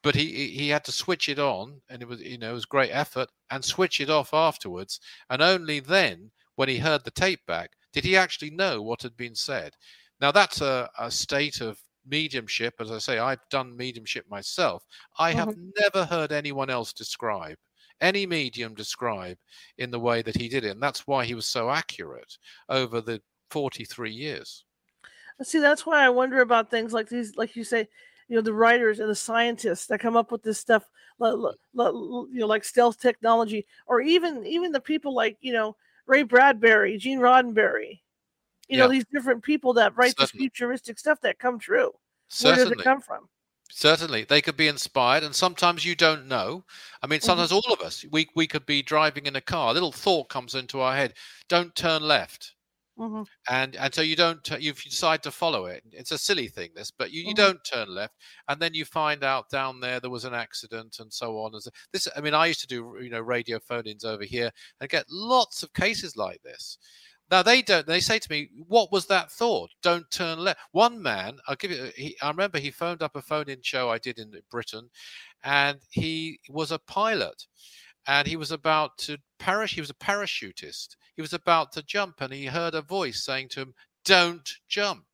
but 0.02 0.14
he 0.14 0.48
he 0.48 0.68
had 0.68 0.84
to 0.84 0.92
switch 0.92 1.28
it 1.28 1.38
on, 1.38 1.80
and 1.88 2.02
it 2.02 2.08
was 2.08 2.20
you 2.20 2.38
know 2.38 2.50
it 2.50 2.54
was 2.54 2.64
great 2.64 2.90
effort, 2.90 3.28
and 3.50 3.64
switch 3.64 4.00
it 4.00 4.10
off 4.10 4.34
afterwards. 4.34 5.00
And 5.30 5.42
only 5.42 5.80
then, 5.80 6.30
when 6.56 6.68
he 6.68 6.78
heard 6.78 7.04
the 7.04 7.10
tape 7.10 7.44
back, 7.46 7.72
did 7.92 8.04
he 8.04 8.16
actually 8.16 8.50
know 8.50 8.82
what 8.82 9.02
had 9.02 9.16
been 9.16 9.34
said. 9.34 9.74
Now 10.20 10.32
that's 10.32 10.60
a, 10.60 10.88
a 10.98 11.10
state 11.10 11.60
of 11.60 11.80
mediumship. 12.06 12.74
As 12.80 12.90
I 12.90 12.98
say, 12.98 13.18
I've 13.18 13.48
done 13.50 13.76
mediumship 13.76 14.28
myself. 14.30 14.84
I 15.18 15.32
have 15.32 15.48
mm-hmm. 15.48 15.70
never 15.78 16.04
heard 16.04 16.32
anyone 16.32 16.70
else 16.70 16.92
describe 16.92 17.56
any 18.00 18.26
medium 18.26 18.74
describe 18.74 19.38
in 19.78 19.90
the 19.90 20.00
way 20.00 20.22
that 20.22 20.36
he 20.36 20.48
did 20.48 20.64
it. 20.64 20.70
And 20.70 20.82
that's 20.82 21.06
why 21.06 21.24
he 21.24 21.34
was 21.34 21.46
so 21.46 21.70
accurate 21.70 22.38
over 22.68 23.00
the 23.00 23.20
43 23.50 24.10
years. 24.10 24.64
See, 25.42 25.60
that's 25.60 25.86
why 25.86 26.04
I 26.04 26.08
wonder 26.08 26.40
about 26.40 26.70
things 26.70 26.92
like 26.92 27.08
these, 27.08 27.36
like 27.36 27.54
you 27.54 27.64
say, 27.64 27.88
you 28.28 28.36
know, 28.36 28.42
the 28.42 28.52
writers 28.52 29.00
and 29.00 29.10
the 29.10 29.14
scientists 29.14 29.86
that 29.86 30.00
come 30.00 30.16
up 30.16 30.30
with 30.30 30.42
this 30.42 30.58
stuff, 30.58 30.84
you 31.20 31.54
know, 31.74 32.46
like 32.46 32.64
stealth 32.64 33.00
technology, 33.00 33.66
or 33.86 34.00
even 34.00 34.46
even 34.46 34.70
the 34.70 34.80
people 34.80 35.14
like 35.14 35.36
you 35.40 35.52
know 35.52 35.76
Ray 36.06 36.22
Bradbury, 36.22 36.98
Gene 36.98 37.20
Roddenberry, 37.20 38.00
you 38.68 38.78
know, 38.78 38.88
these 38.88 39.06
different 39.12 39.42
people 39.42 39.72
that 39.74 39.96
write 39.96 40.14
this 40.16 40.30
futuristic 40.30 40.98
stuff 40.98 41.20
that 41.22 41.38
come 41.38 41.58
true. 41.58 41.92
Where 42.42 42.54
does 42.56 42.70
it 42.70 42.78
come 42.78 43.00
from? 43.00 43.28
Certainly, 43.70 44.24
they 44.24 44.40
could 44.40 44.56
be 44.56 44.68
inspired, 44.68 45.24
and 45.24 45.34
sometimes 45.34 45.84
you 45.84 45.94
don't 45.94 46.26
know. 46.26 46.64
I 47.02 47.06
mean, 47.06 47.18
mm-hmm. 47.18 47.26
sometimes 47.26 47.52
all 47.52 47.72
of 47.72 47.80
us, 47.80 48.04
we 48.10 48.28
we 48.34 48.46
could 48.46 48.66
be 48.66 48.82
driving 48.82 49.26
in 49.26 49.36
a 49.36 49.40
car, 49.40 49.70
a 49.70 49.74
little 49.74 49.92
thought 49.92 50.28
comes 50.28 50.54
into 50.54 50.80
our 50.80 50.94
head: 50.94 51.14
"Don't 51.48 51.74
turn 51.74 52.02
left," 52.02 52.54
hmm 52.98 53.22
and 53.50 53.76
and 53.76 53.94
so 53.94 54.02
you 54.02 54.16
don't. 54.16 54.46
You 54.60 54.72
decide 54.74 55.22
to 55.22 55.30
follow 55.30 55.66
it. 55.66 55.82
It's 55.92 56.10
a 56.12 56.18
silly 56.18 56.48
thing, 56.48 56.70
this, 56.74 56.90
but 56.90 57.10
you, 57.12 57.22
you 57.22 57.34
Mhm. 57.34 57.34
don't 57.34 57.64
turn 57.64 57.88
left, 57.88 58.14
and 58.48 58.60
then 58.60 58.74
you 58.74 58.84
find 58.84 59.24
out 59.24 59.48
down 59.50 59.80
there 59.80 60.00
there 60.00 60.10
was 60.10 60.24
an 60.26 60.34
accident 60.34 60.98
and 61.00 61.12
so 61.12 61.38
on. 61.40 61.54
As 61.54 61.68
this, 61.92 62.08
I 62.16 62.20
mean, 62.20 62.34
I 62.34 62.46
used 62.46 62.60
to 62.60 62.66
do 62.66 62.96
you 63.00 63.10
know 63.10 63.20
radio 63.20 63.58
phone-ins 63.60 64.04
over 64.04 64.24
here 64.24 64.50
and 64.80 64.90
get 64.90 65.06
lots 65.10 65.62
of 65.62 65.72
cases 65.72 66.16
like 66.16 66.42
this. 66.42 66.78
Now 67.30 67.42
they 67.42 67.62
don't. 67.62 67.86
They 67.86 68.00
say 68.00 68.18
to 68.18 68.30
me, 68.30 68.50
"What 68.66 68.90
was 68.92 69.06
that 69.06 69.30
thought? 69.32 69.70
Don't 69.82 70.10
turn 70.10 70.38
left." 70.40 70.60
One 70.72 71.00
man, 71.02 71.38
I'll 71.46 71.56
give 71.56 71.70
you. 71.70 71.92
He, 71.96 72.16
I 72.22 72.28
remember 72.30 72.58
he 72.58 72.70
phoned 72.70 73.02
up 73.02 73.16
a 73.16 73.22
phone-in 73.22 73.62
show 73.62 73.90
I 73.90 73.98
did 73.98 74.18
in 74.18 74.32
Britain, 74.50 74.90
and 75.42 75.80
he 75.90 76.40
was 76.48 76.72
a 76.72 76.78
pilot, 76.78 77.46
and 78.08 78.28
he 78.28 78.36
was 78.36 78.52
about 78.52 78.98
to 79.00 79.18
perish. 79.38 79.74
He 79.74 79.82
was 79.82 79.90
a 79.90 79.94
parachutist. 79.94 80.96
He 81.16 81.22
was 81.22 81.34
about 81.34 81.72
to 81.74 81.84
jump, 81.84 82.22
and 82.22 82.34
he 82.34 82.46
heard 82.46 82.74
a 82.74 82.82
voice 82.82 83.24
saying 83.24 83.50
to 83.50 83.60
him, 83.62 83.74
"Don't 84.04 84.50
jump." 84.68 85.06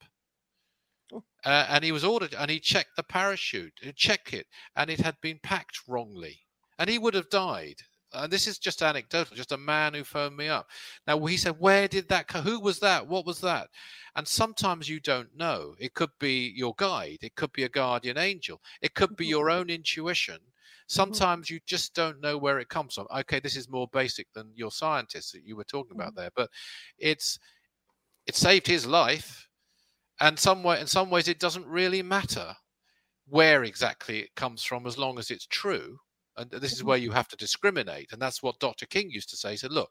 Oh. 1.13 1.25
Uh, 1.45 1.67
and 1.71 1.83
he 1.85 1.93
was 1.93 2.05
ordered, 2.05 2.35
and 2.35 2.51
he 2.51 2.61
checked 2.61 2.97
the 2.97 3.03
parachute, 3.03 3.79
he 3.83 3.93
checked 3.93 4.35
it, 4.35 4.47
and 4.77 4.91
it 4.91 5.01
had 5.01 5.21
been 5.23 5.39
packed 5.39 5.81
wrongly, 5.89 6.47
and 6.79 6.91
he 6.91 6.99
would 6.99 7.15
have 7.15 7.31
died 7.31 7.83
And 8.13 8.33
this 8.33 8.47
is 8.47 8.59
just 8.59 8.83
anecdotal, 8.83 9.37
just 9.37 9.53
a 9.53 9.57
man 9.59 9.95
who 9.95 10.05
phoned 10.05 10.37
me 10.37 10.49
up. 10.49 10.69
Now 11.07 11.25
he 11.27 11.37
said, 11.39 11.59
"Where 11.59 11.89
did 11.89 12.09
that? 12.11 12.29
Co- 12.29 12.43
who 12.43 12.61
was 12.61 12.81
that? 12.81 13.07
What 13.09 13.27
was 13.27 13.41
that?" 13.41 13.71
And 14.15 14.29
sometimes 14.29 14.89
you 14.91 15.01
don't 15.01 15.35
know. 15.37 15.77
It 15.81 15.95
could 15.95 16.13
be 16.21 16.49
your 16.55 16.75
guide. 16.77 17.19
It 17.23 17.35
could 17.37 17.53
be 17.53 17.65
a 17.65 17.69
guardian 17.71 18.19
angel. 18.19 18.63
It 18.83 18.95
could 18.95 19.17
be 19.17 19.27
your 19.35 19.51
own 19.51 19.71
intuition. 19.71 20.41
Mm-hmm. 20.89 20.95
Sometimes 20.95 21.51
you 21.51 21.61
just 21.67 21.95
don't 21.95 22.21
know 22.21 22.37
where 22.37 22.59
it 22.59 22.69
comes 22.69 22.95
from. 22.95 23.07
Okay, 23.15 23.41
this 23.41 23.57
is 23.57 23.69
more 23.69 23.89
basic 23.93 24.27
than 24.33 24.51
your 24.55 24.71
scientists 24.71 25.33
that 25.33 25.45
you 25.45 25.57
were 25.57 25.65
talking 25.65 25.97
about 25.97 26.11
mm-hmm. 26.11 26.21
there, 26.21 26.31
but 26.37 26.51
it's 26.99 27.39
it 28.27 28.37
saved 28.37 28.67
his 28.67 28.87
life, 28.87 29.49
and 30.21 30.39
some 30.39 30.63
way, 30.63 30.81
in 30.81 30.87
some 30.87 31.11
ways, 31.11 31.29
it 31.29 31.39
doesn't 31.41 31.67
really 31.67 32.03
matter 32.03 32.55
where 33.27 33.65
exactly 33.65 34.21
it 34.21 34.35
comes 34.35 34.63
from 34.63 34.87
as 34.87 34.99
long 34.99 35.19
as 35.19 35.31
it's 35.31 35.47
true. 35.47 35.99
And 36.37 36.51
this 36.51 36.73
is 36.73 36.79
mm-hmm. 36.79 36.89
where 36.89 36.99
you 36.99 37.11
have 37.13 37.29
to 37.29 37.37
discriminate. 37.37 38.13
And 38.13 38.21
that's 38.21 38.43
what 38.43 38.59
Dr. 38.59 38.87
King 38.87 39.11
used 39.11 39.31
to 39.31 39.37
say. 39.37 39.53
He 39.53 39.57
said, 39.57 39.73
look, 39.73 39.91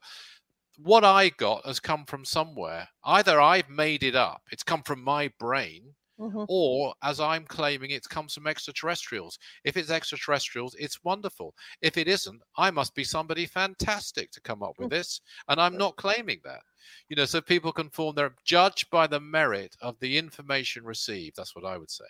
what 0.77 1.03
I 1.03 1.29
got 1.29 1.65
has 1.65 1.79
come 1.79 2.05
from 2.05 2.25
somewhere. 2.25 2.87
Either 3.03 3.39
I've 3.39 3.69
made 3.69 4.03
it 4.03 4.15
up, 4.15 4.41
it's 4.51 4.63
come 4.63 4.83
from 4.83 5.03
my 5.03 5.31
brain, 5.39 5.95
Mhm. 6.19 6.45
or 6.47 6.93
as 7.01 7.19
I'm 7.19 7.45
claiming, 7.45 7.91
it 7.91 8.07
comes 8.07 8.33
from 8.35 8.45
extraterrestrials. 8.47 9.39
If 9.63 9.77
it's 9.77 9.89
extraterrestrials, 9.89 10.75
it's 10.75 11.03
wonderful. 11.03 11.55
If 11.81 11.97
it 11.97 12.07
isn't, 12.07 12.41
I 12.55 12.69
must 12.71 12.93
be 12.93 13.03
somebody 13.03 13.45
fantastic 13.47 14.31
to 14.31 14.41
come 14.41 14.61
up 14.61 14.77
with 14.77 14.89
this. 14.91 15.21
And 15.47 15.59
I'm 15.59 15.77
not 15.77 15.95
claiming 15.95 16.39
that. 16.43 16.61
You 17.09 17.15
know, 17.15 17.25
so 17.25 17.41
people 17.41 17.71
can 17.71 17.89
form 17.89 18.15
their 18.15 18.35
judge 18.45 18.89
by 18.89 19.07
the 19.07 19.19
merit 19.19 19.75
of 19.81 19.97
the 19.99 20.17
information 20.17 20.83
received. 20.83 21.35
That's 21.37 21.55
what 21.55 21.65
I 21.65 21.77
would 21.77 21.89
say. 21.89 22.05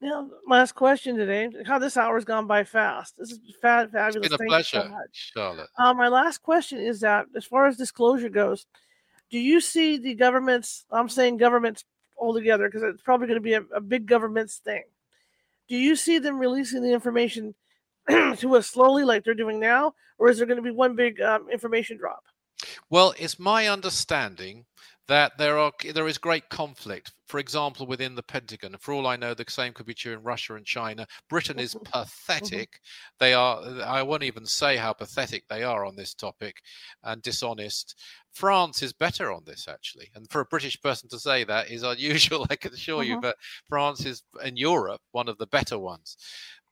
Now, 0.00 0.28
last 0.48 0.72
question 0.74 1.16
today. 1.16 1.48
How 1.64 1.78
this 1.78 1.96
hour's 1.96 2.24
gone 2.24 2.46
by 2.48 2.64
fast. 2.64 3.14
This 3.16 3.30
is 3.30 3.38
fa- 3.60 3.82
It's 3.84 3.92
fabulous. 3.92 4.28
been 4.28 4.32
a 4.40 4.44
you 4.44 4.62
so 4.64 4.80
pleasure. 4.80 4.94
Charlotte. 5.12 5.70
Uh, 5.78 5.94
my 5.94 6.08
last 6.08 6.38
question 6.42 6.78
is 6.78 7.00
that, 7.00 7.26
as 7.36 7.44
far 7.44 7.66
as 7.66 7.76
disclosure 7.76 8.28
goes, 8.28 8.66
do 9.30 9.38
you 9.38 9.60
see 9.60 9.98
the 9.98 10.14
government's? 10.14 10.84
I'm 10.90 11.08
saying 11.08 11.36
governments 11.36 11.84
altogether 12.18 12.68
because 12.68 12.82
it's 12.82 13.02
probably 13.02 13.26
going 13.26 13.36
to 13.36 13.40
be 13.40 13.54
a, 13.54 13.62
a 13.74 13.80
big 13.80 14.06
government's 14.06 14.56
thing. 14.56 14.84
Do 15.68 15.76
you 15.76 15.96
see 15.96 16.18
them 16.18 16.38
releasing 16.38 16.82
the 16.82 16.92
information 16.92 17.54
to 18.08 18.56
us 18.56 18.66
slowly, 18.66 19.04
like 19.04 19.24
they're 19.24 19.34
doing 19.34 19.60
now, 19.60 19.94
or 20.18 20.28
is 20.28 20.38
there 20.38 20.46
going 20.46 20.56
to 20.56 20.62
be 20.62 20.70
one 20.70 20.96
big 20.96 21.20
um, 21.20 21.48
information 21.50 21.96
drop? 21.96 22.24
Well, 22.90 23.14
it's 23.18 23.38
my 23.38 23.68
understanding 23.68 24.66
that 25.08 25.32
there 25.38 25.58
are 25.58 25.72
there 25.94 26.06
is 26.08 26.18
great 26.18 26.48
conflict. 26.48 27.12
For 27.26 27.38
example, 27.40 27.86
within 27.86 28.14
the 28.14 28.22
Pentagon. 28.22 28.76
For 28.80 28.92
all 28.92 29.06
I 29.06 29.16
know, 29.16 29.34
the 29.34 29.44
same 29.48 29.72
could 29.72 29.86
be 29.86 29.94
true 29.94 30.12
in 30.12 30.22
Russia 30.22 30.54
and 30.54 30.66
China. 30.66 31.06
Britain 31.28 31.58
is 31.58 31.74
Mhm. 31.74 31.86
pathetic. 31.92 32.80
They 33.18 33.32
are. 33.34 33.62
I 33.82 34.02
won't 34.02 34.22
even 34.22 34.46
say 34.46 34.76
how 34.76 34.92
pathetic 34.92 35.44
they 35.48 35.62
are 35.62 35.84
on 35.84 35.96
this 35.96 36.14
topic, 36.14 36.62
and 37.02 37.22
dishonest. 37.22 37.98
France 38.32 38.82
is 38.82 38.92
better 38.92 39.30
on 39.32 39.44
this 39.44 39.68
actually, 39.68 40.10
and 40.14 40.30
for 40.30 40.40
a 40.40 40.46
British 40.46 40.80
person 40.80 41.08
to 41.10 41.18
say 41.18 41.44
that 41.44 41.70
is 41.70 41.82
unusual. 41.82 42.46
I 42.50 42.56
can 42.56 42.72
assure 42.74 43.02
you. 43.02 43.16
Mhm. 43.16 43.20
But 43.20 43.36
France 43.68 44.04
is 44.06 44.22
in 44.42 44.56
Europe 44.56 45.02
one 45.12 45.28
of 45.28 45.38
the 45.38 45.46
better 45.46 45.78
ones. 45.78 46.16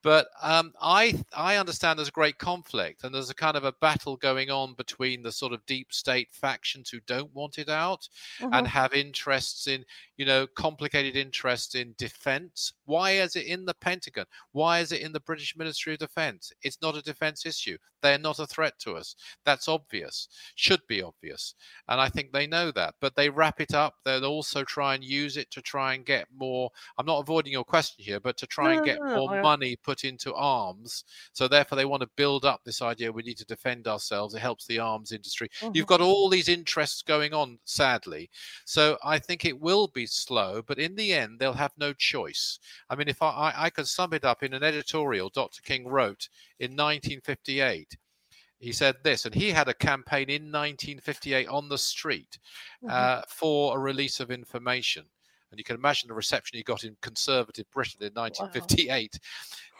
But 0.03 0.29
um, 0.41 0.73
I 0.81 1.21
I 1.33 1.57
understand 1.57 1.99
there's 1.99 2.07
a 2.07 2.11
great 2.11 2.37
conflict, 2.39 3.03
and 3.03 3.13
there's 3.13 3.29
a 3.29 3.35
kind 3.35 3.55
of 3.55 3.63
a 3.63 3.71
battle 3.73 4.17
going 4.17 4.49
on 4.49 4.73
between 4.73 5.21
the 5.21 5.31
sort 5.31 5.53
of 5.53 5.65
deep 5.65 5.93
state 5.93 6.33
factions 6.33 6.89
who 6.89 6.99
don't 7.01 7.33
want 7.33 7.59
it 7.59 7.69
out 7.69 8.07
and 8.51 8.65
Mhm. 8.65 8.67
have 8.67 8.93
interests 8.93 9.67
in, 9.67 9.85
you 10.17 10.25
know, 10.25 10.47
complicated 10.47 11.15
interests 11.15 11.75
in 11.75 11.93
defense. 11.97 12.73
Why 12.85 13.11
is 13.11 13.35
it 13.35 13.45
in 13.45 13.65
the 13.65 13.73
Pentagon? 13.73 14.25
Why 14.51 14.79
is 14.79 14.91
it 14.91 15.01
in 15.01 15.11
the 15.11 15.19
British 15.19 15.55
Ministry 15.55 15.93
of 15.93 15.99
Defense? 15.99 16.51
It's 16.61 16.81
not 16.81 16.97
a 16.97 17.01
defense 17.01 17.45
issue. 17.45 17.77
They're 18.01 18.17
not 18.17 18.39
a 18.39 18.47
threat 18.47 18.79
to 18.79 18.95
us. 18.97 19.15
That's 19.45 19.67
obvious, 19.67 20.27
should 20.55 20.81
be 20.87 21.01
obvious. 21.03 21.53
And 21.87 21.99
I 22.01 22.09
think 22.09 22.31
they 22.31 22.47
know 22.47 22.71
that, 22.71 22.95
but 22.99 23.15
they 23.15 23.29
wrap 23.29 23.59
it 23.61 23.73
up. 23.73 23.95
They'll 24.03 24.25
also 24.25 24.63
try 24.63 24.95
and 24.95 25.03
use 25.03 25.37
it 25.37 25.51
to 25.51 25.61
try 25.61 25.93
and 25.93 26.05
get 26.05 26.27
more. 26.31 26.71
I'm 26.97 27.05
not 27.05 27.19
avoiding 27.19 27.53
your 27.53 27.63
question 27.65 28.03
here, 28.03 28.19
but 28.19 28.37
to 28.37 28.47
try 28.47 28.73
No, 28.73 28.73
and 28.73 28.83
get 28.83 29.01
no, 29.01 29.19
no, 29.19 29.21
more 29.25 29.29
money 29.41 29.75
put 29.75 29.90
into 30.03 30.33
arms. 30.33 31.03
So 31.33 31.47
therefore, 31.47 31.75
they 31.75 31.85
want 31.85 32.01
to 32.01 32.09
build 32.15 32.45
up 32.45 32.63
this 32.63 32.81
idea 32.81 33.11
we 33.11 33.23
need 33.23 33.37
to 33.37 33.45
defend 33.45 33.87
ourselves. 33.87 34.33
It 34.33 34.39
helps 34.39 34.65
the 34.65 34.79
arms 34.79 35.11
industry. 35.11 35.49
You've 35.73 35.85
Mhm. 35.85 35.89
got 35.89 36.01
all 36.01 36.29
these 36.29 36.49
interests 36.49 37.01
going 37.01 37.33
on, 37.33 37.59
sadly. 37.65 38.29
So 38.65 38.97
I 39.03 39.19
think 39.19 39.45
it 39.45 39.59
will 39.59 39.87
be 39.87 40.05
slow, 40.05 40.61
but 40.61 40.79
in 40.79 40.95
the 40.95 41.13
end, 41.13 41.39
they'll 41.39 41.53
have 41.53 41.73
no 41.77 41.93
choice. 41.93 42.59
I 42.89 42.95
mean, 42.95 43.07
if 43.07 43.21
I, 43.21 43.29
I, 43.29 43.65
I 43.65 43.69
could 43.69 43.87
sum 43.87 44.13
it 44.13 44.23
up 44.25 44.43
in 44.43 44.53
an 44.53 44.63
editorial 44.63 45.29
Dr. 45.29 45.61
King 45.61 45.87
wrote 45.87 46.29
in 46.59 46.75
1958, 46.75 47.97
he 48.59 48.71
said 48.71 48.95
this, 49.03 49.25
and 49.25 49.33
he 49.33 49.49
had 49.49 49.67
a 49.67 49.73
campaign 49.73 50.29
in 50.29 50.51
1958 50.51 51.47
on 51.47 51.67
the 51.69 51.77
street 51.77 52.37
Mhm. 52.83 52.89
uh, 52.91 53.21
for 53.27 53.75
a 53.75 53.79
release 53.79 54.19
of 54.19 54.29
information. 54.31 55.05
And 55.51 55.59
you 55.59 55.63
can 55.63 55.75
imagine 55.75 56.07
the 56.07 56.13
reception 56.13 56.57
he 56.57 56.63
got 56.63 56.85
in 56.85 56.95
conservative 57.01 57.65
Britain 57.71 58.01
in 58.01 58.13
1958. 58.13 59.19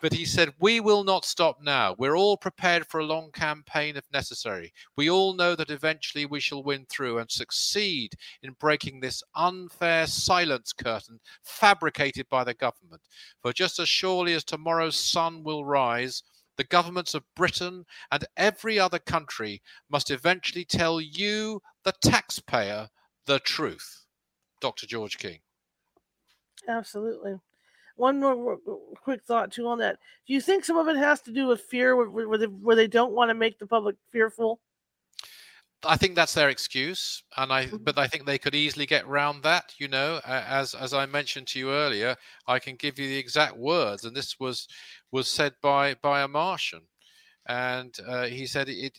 But 0.02 0.14
he 0.14 0.26
said, 0.26 0.54
We 0.60 0.80
will 0.80 1.04
not 1.04 1.26
stop 1.26 1.62
now. 1.62 1.96
We're 1.98 2.18
all 2.18 2.36
prepared 2.36 2.88
for 2.88 3.00
a 3.00 3.06
long 3.06 3.32
campaign 3.32 3.96
if 3.96 4.04
necessary. 4.12 4.74
We 4.98 5.10
all 5.10 5.34
know 5.34 5.56
that 5.56 5.70
eventually 5.70 6.26
we 6.26 6.40
shall 6.40 6.64
win 6.64 6.86
through 6.90 7.20
and 7.20 7.32
succeed 7.32 8.16
in 8.44 8.56
breaking 8.60 9.00
this 9.00 9.24
unfair 9.36 10.08
silence 10.08 10.74
curtain 10.74 11.20
fabricated 11.44 12.28
by 12.30 12.44
the 12.44 12.54
government. 12.56 13.04
For 13.42 13.54
just 13.54 13.80
as 13.80 13.88
surely 13.88 14.34
as 14.34 14.44
tomorrow's 14.44 14.98
sun 14.98 15.44
will 15.44 15.64
rise, 15.64 16.24
the 16.58 16.64
governments 16.66 17.14
of 17.14 17.24
Britain 17.36 17.86
and 18.12 18.26
every 18.36 18.78
other 18.78 19.00
country 19.00 19.62
must 19.90 20.12
eventually 20.12 20.66
tell 20.66 21.00
you, 21.00 21.62
the 21.84 21.94
taxpayer, 22.04 22.90
the 23.26 23.40
truth. 23.40 24.06
Dr. 24.60 24.86
George 24.86 25.18
King. 25.18 25.40
Absolutely. 26.68 27.40
One 27.98 28.20
more 28.20 28.58
quick 29.04 29.24
thought 29.26 29.52
too 29.52 29.68
on 29.68 29.80
that. 29.80 30.00
Do 30.28 30.34
you 30.34 30.42
think 30.42 30.66
some 30.66 30.78
of 30.78 30.88
it 30.88 30.98
has 30.98 31.22
to 31.24 31.32
do 31.34 31.48
with 31.48 31.62
fear, 31.62 31.96
where, 31.96 32.38
they, 32.38 32.48
where 32.48 32.76
they 32.76 32.88
don't 32.88 33.14
want 33.14 33.30
to 33.30 33.36
make 33.36 33.60
the 33.60 33.68
public 33.68 33.98
fearful? 34.12 34.62
I 35.84 35.98
think 35.98 36.16
that's 36.16 36.34
their 36.36 36.50
excuse, 36.50 37.24
and 37.38 37.52
I 37.52 37.66
Mhm. 37.66 37.84
but 37.84 37.98
I 37.98 38.08
think 38.08 38.26
they 38.26 38.38
could 38.38 38.54
easily 38.54 38.86
get 38.86 39.08
round 39.08 39.42
that. 39.44 39.74
You 39.80 39.88
know, 39.88 40.22
as 40.26 40.76
as 40.76 40.94
I 40.94 41.06
mentioned 41.08 41.48
to 41.50 41.60
you 41.60 41.72
earlier, 41.72 42.16
I 42.48 42.60
can 42.60 42.76
give 42.76 43.00
you 43.00 43.08
the 43.08 43.18
exact 43.18 43.58
words, 43.58 44.06
and 44.06 44.16
this 44.16 44.40
was 44.40 44.68
was 45.12 45.30
said 45.30 45.56
by 45.62 45.96
by 45.96 46.22
a 46.22 46.28
Martian, 46.28 46.88
and 47.48 47.98
uh, 48.08 48.26
he 48.28 48.48
said 48.48 48.70
it. 48.70 48.98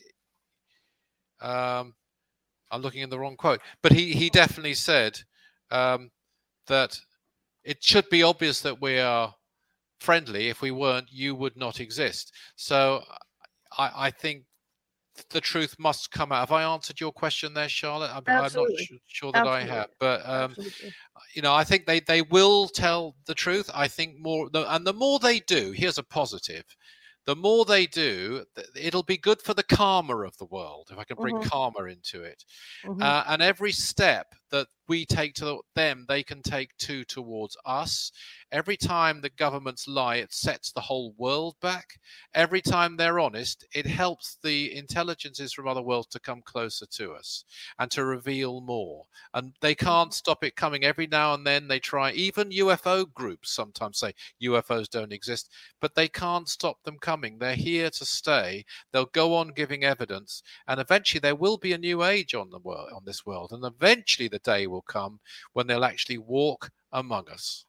Um, 1.41 1.95
I'm 2.71 2.83
looking 2.83 3.03
in 3.03 3.11
the 3.11 3.19
wrong 3.19 3.37
quote, 3.37 3.63
but 3.83 3.93
he 3.93 4.15
he 4.15 4.31
definitely 4.31 4.75
said 4.75 5.21
um, 5.71 6.11
that 6.69 6.99
it 7.65 7.83
should 7.83 8.09
be 8.11 8.23
obvious 8.23 8.61
that 8.63 8.81
we 8.81 8.99
are 8.99 9.35
friendly. 10.01 10.49
If 10.49 10.63
we 10.63 10.71
weren't, 10.71 11.11
you 11.13 11.35
would 11.35 11.57
not 11.57 11.81
exist. 11.81 12.33
So 12.57 13.05
I, 13.79 14.07
I 14.07 14.11
think 14.11 14.45
the 15.31 15.41
truth 15.41 15.77
must 15.79 16.11
come 16.11 16.33
out. 16.33 16.41
Have 16.49 16.53
I 16.53 16.63
answered 16.65 17.01
your 17.01 17.13
question 17.13 17.55
there, 17.55 17.69
Charlotte? 17.69 18.11
I'm, 18.11 18.25
I'm 18.27 18.35
not 18.35 18.45
Absolutely. 18.45 18.85
su- 18.87 18.99
sure 19.07 19.33
that 19.33 19.47
I 19.47 19.63
have, 19.63 19.91
but 20.01 20.27
um, 20.29 20.57
you 21.35 21.43
know, 21.43 21.55
I 21.55 21.65
think 21.65 21.87
they 21.87 22.01
they 22.01 22.23
will 22.23 22.69
tell 22.69 23.15
the 23.27 23.35
truth. 23.35 23.71
I 23.75 23.89
think 23.89 24.19
more, 24.19 24.49
the- 24.51 24.73
and 24.75 24.87
the 24.87 24.93
more 24.95 25.19
they 25.19 25.41
do, 25.41 25.73
here's 25.73 25.99
a 25.99 26.03
positive. 26.03 26.65
The 27.25 27.37
more 27.37 27.65
they 27.65 27.87
do, 27.87 28.45
it'll 28.75 29.05
be 29.05 29.17
good 29.17 29.41
for 29.41 29.55
the 29.55 29.63
karma 29.63 30.23
of 30.23 30.37
the 30.39 30.47
world. 30.47 30.89
If 30.91 30.99
I 30.99 31.05
can 31.05 31.19
bring 31.21 31.37
Mhm. 31.37 31.43
karma 31.51 31.85
into 31.85 32.23
it, 32.25 32.45
Mhm. 32.85 33.01
uh, 33.01 33.25
and 33.29 33.41
every 33.43 33.71
step 33.73 34.35
that 34.51 34.67
we 34.93 35.07
take 35.07 35.33
to 35.33 35.59
them, 35.75 36.05
they 36.07 36.23
can 36.23 36.43
take 36.43 36.77
two 36.77 37.03
towards 37.05 37.57
us. 37.65 38.13
Every 38.53 38.77
time 38.77 39.23
the 39.23 39.31
governments 39.31 39.89
lie, 39.89 40.17
it 40.17 40.35
sets 40.35 40.71
the 40.71 40.83
whole 40.83 41.15
world 41.17 41.55
back. 41.63 41.99
Every 42.35 42.61
time 42.61 42.99
they're 42.99 43.19
honest, 43.19 43.65
it 43.75 43.87
helps 43.87 44.37
the 44.43 44.77
intelligences 44.77 45.55
from 45.55 45.67
other 45.67 45.81
worlds 45.81 46.09
to 46.09 46.21
come 46.21 46.43
closer 46.45 46.85
to 46.85 47.13
us 47.13 47.47
and 47.79 47.91
to 47.93 48.05
reveal 48.05 48.61
more. 48.61 49.07
And 49.33 49.55
they 49.63 49.75
mm-hmm. 49.75 49.87
can't 49.87 50.13
stop 50.13 50.45
it 50.45 50.57
coming. 50.57 50.85
Every 50.85 51.07
now 51.07 51.33
and 51.33 51.47
then 51.47 51.69
they 51.69 51.79
try, 51.79 52.13
even 52.13 52.51
UFO 52.51 53.11
groups 53.11 53.51
sometimes 53.51 53.99
say 53.99 54.13
UFOs 54.43 54.91
don't 54.91 55.15
exist, 55.15 55.49
but 55.81 55.95
they 55.95 56.09
can't 56.09 56.51
stop 56.51 56.83
them 56.83 56.99
coming. 56.99 57.39
They're 57.39 57.55
here 57.55 57.89
to 57.89 58.05
stay. 58.05 58.67
They'll 58.93 59.07
go 59.07 59.35
on 59.35 59.55
giving 59.57 59.85
evidence, 59.85 60.43
and 60.69 60.79
eventually 60.79 61.21
there 61.21 61.35
will 61.35 61.57
be 61.57 61.73
a 61.73 61.79
new 61.79 62.05
age 62.05 62.35
on 62.35 62.51
the 62.51 62.59
world, 62.59 62.91
on 62.95 63.07
this 63.07 63.25
world. 63.25 63.53
And 63.53 63.65
eventually 63.65 64.29
the 64.29 64.39
day 64.39 64.67
will 64.67 64.82
come 64.87 65.21
when 65.53 65.67
they'll 65.67 65.85
actually 65.85 66.19
walk 66.19 66.71
among 66.93 67.29
us. 67.29 67.65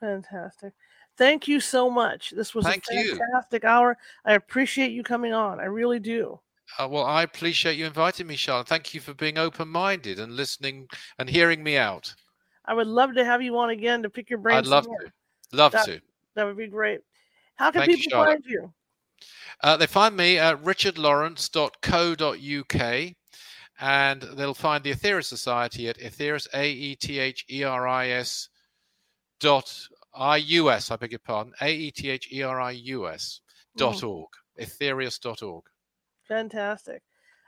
Fantastic. 0.00 0.72
Thank 1.16 1.46
you 1.46 1.60
so 1.60 1.90
much. 1.90 2.30
This 2.30 2.54
was 2.54 2.64
Thank 2.64 2.84
a 2.90 2.94
you. 2.94 3.16
fantastic 3.16 3.64
hour. 3.64 3.96
I 4.24 4.34
appreciate 4.34 4.92
you 4.92 5.02
coming 5.02 5.32
on. 5.32 5.60
I 5.60 5.64
really 5.64 6.00
do. 6.00 6.40
Uh, 6.78 6.88
well, 6.88 7.04
I 7.04 7.22
appreciate 7.22 7.76
you 7.76 7.86
inviting 7.86 8.26
me, 8.26 8.36
Charlotte. 8.36 8.68
Thank 8.68 8.94
you 8.94 9.00
for 9.00 9.14
being 9.14 9.36
open 9.36 9.68
minded 9.68 10.18
and 10.18 10.34
listening 10.34 10.88
and 11.18 11.28
hearing 11.28 11.62
me 11.62 11.76
out. 11.76 12.12
I 12.64 12.74
would 12.74 12.86
love 12.86 13.14
to 13.14 13.24
have 13.24 13.42
you 13.42 13.56
on 13.58 13.70
again 13.70 14.02
to 14.02 14.10
pick 14.10 14.30
your 14.30 14.38
brain. 14.38 14.56
I'd 14.56 14.66
love 14.66 14.84
to. 14.84 15.12
Love 15.52 15.72
That- 15.72 15.84
to. 15.86 16.00
That 16.34 16.44
would 16.44 16.56
be 16.56 16.68
great. 16.68 17.00
How 17.56 17.70
can 17.70 17.82
Thank 17.82 17.98
people 17.98 18.10
Charlotte. 18.10 18.42
find 18.42 18.44
you? 18.46 18.72
Uh, 19.62 19.76
they 19.76 19.86
find 19.86 20.16
me 20.16 20.38
at 20.38 20.62
richardlawrence.co.uk 20.64 23.14
and 23.80 24.22
they'll 24.22 24.54
find 24.54 24.84
the 24.84 24.92
Aetherius 24.92 25.24
Society 25.24 25.88
at 25.88 25.98
Aetherius, 25.98 26.46
A 26.54 26.70
E 26.70 26.94
T 26.94 27.18
H 27.18 27.44
E 27.50 27.64
R 27.64 27.86
I 27.86 28.08
S 28.08 28.48
dot 29.40 29.74
I 30.14 30.36
U 30.36 30.70
S, 30.70 30.90
I 30.90 30.96
beg 30.96 31.12
your 31.12 31.18
pardon, 31.18 31.52
A 31.60 31.72
E 31.72 31.90
T 31.90 32.10
H 32.10 32.28
E 32.32 32.42
R 32.42 32.60
I 32.60 32.72
U 32.72 33.08
S 33.08 33.40
dot 33.76 33.96
mm. 33.96 34.08
org, 34.08 34.28
Aetherius 34.60 35.20
dot 35.20 35.42
org. 35.42 35.64
Fantastic. 36.28 37.02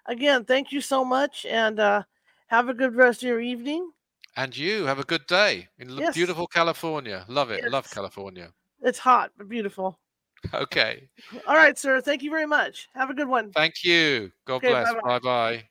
Again, 0.06 0.44
thank 0.44 0.72
you 0.72 0.80
so 0.80 1.04
much 1.04 1.46
and 1.46 1.80
uh, 1.80 2.02
have 2.48 2.68
a 2.68 2.74
good 2.74 2.94
rest 2.94 3.22
of 3.22 3.28
your 3.28 3.40
evening. 3.40 3.90
And 4.36 4.56
you 4.56 4.84
have 4.84 4.98
a 4.98 5.04
good 5.04 5.26
day 5.26 5.68
in 5.78 5.88
yes. 5.90 6.14
beautiful 6.14 6.46
California. 6.46 7.24
Love 7.28 7.50
it. 7.50 7.60
Yes. 7.62 7.72
Love 7.72 7.90
California. 7.90 8.52
It's 8.82 8.98
hot, 8.98 9.30
but 9.36 9.48
beautiful. 9.48 9.98
Okay. 10.52 11.08
All 11.46 11.56
right, 11.56 11.78
sir. 11.78 12.02
Thank 12.02 12.22
you 12.22 12.30
very 12.30 12.44
much. 12.44 12.86
Have 12.94 13.08
a 13.08 13.14
good 13.14 13.28
one. 13.28 13.50
Thank 13.52 13.82
you. 13.82 14.30
God 14.44 14.56
okay, 14.56 14.68
bless. 14.68 14.92
Bye 15.02 15.18
bye. 15.20 15.64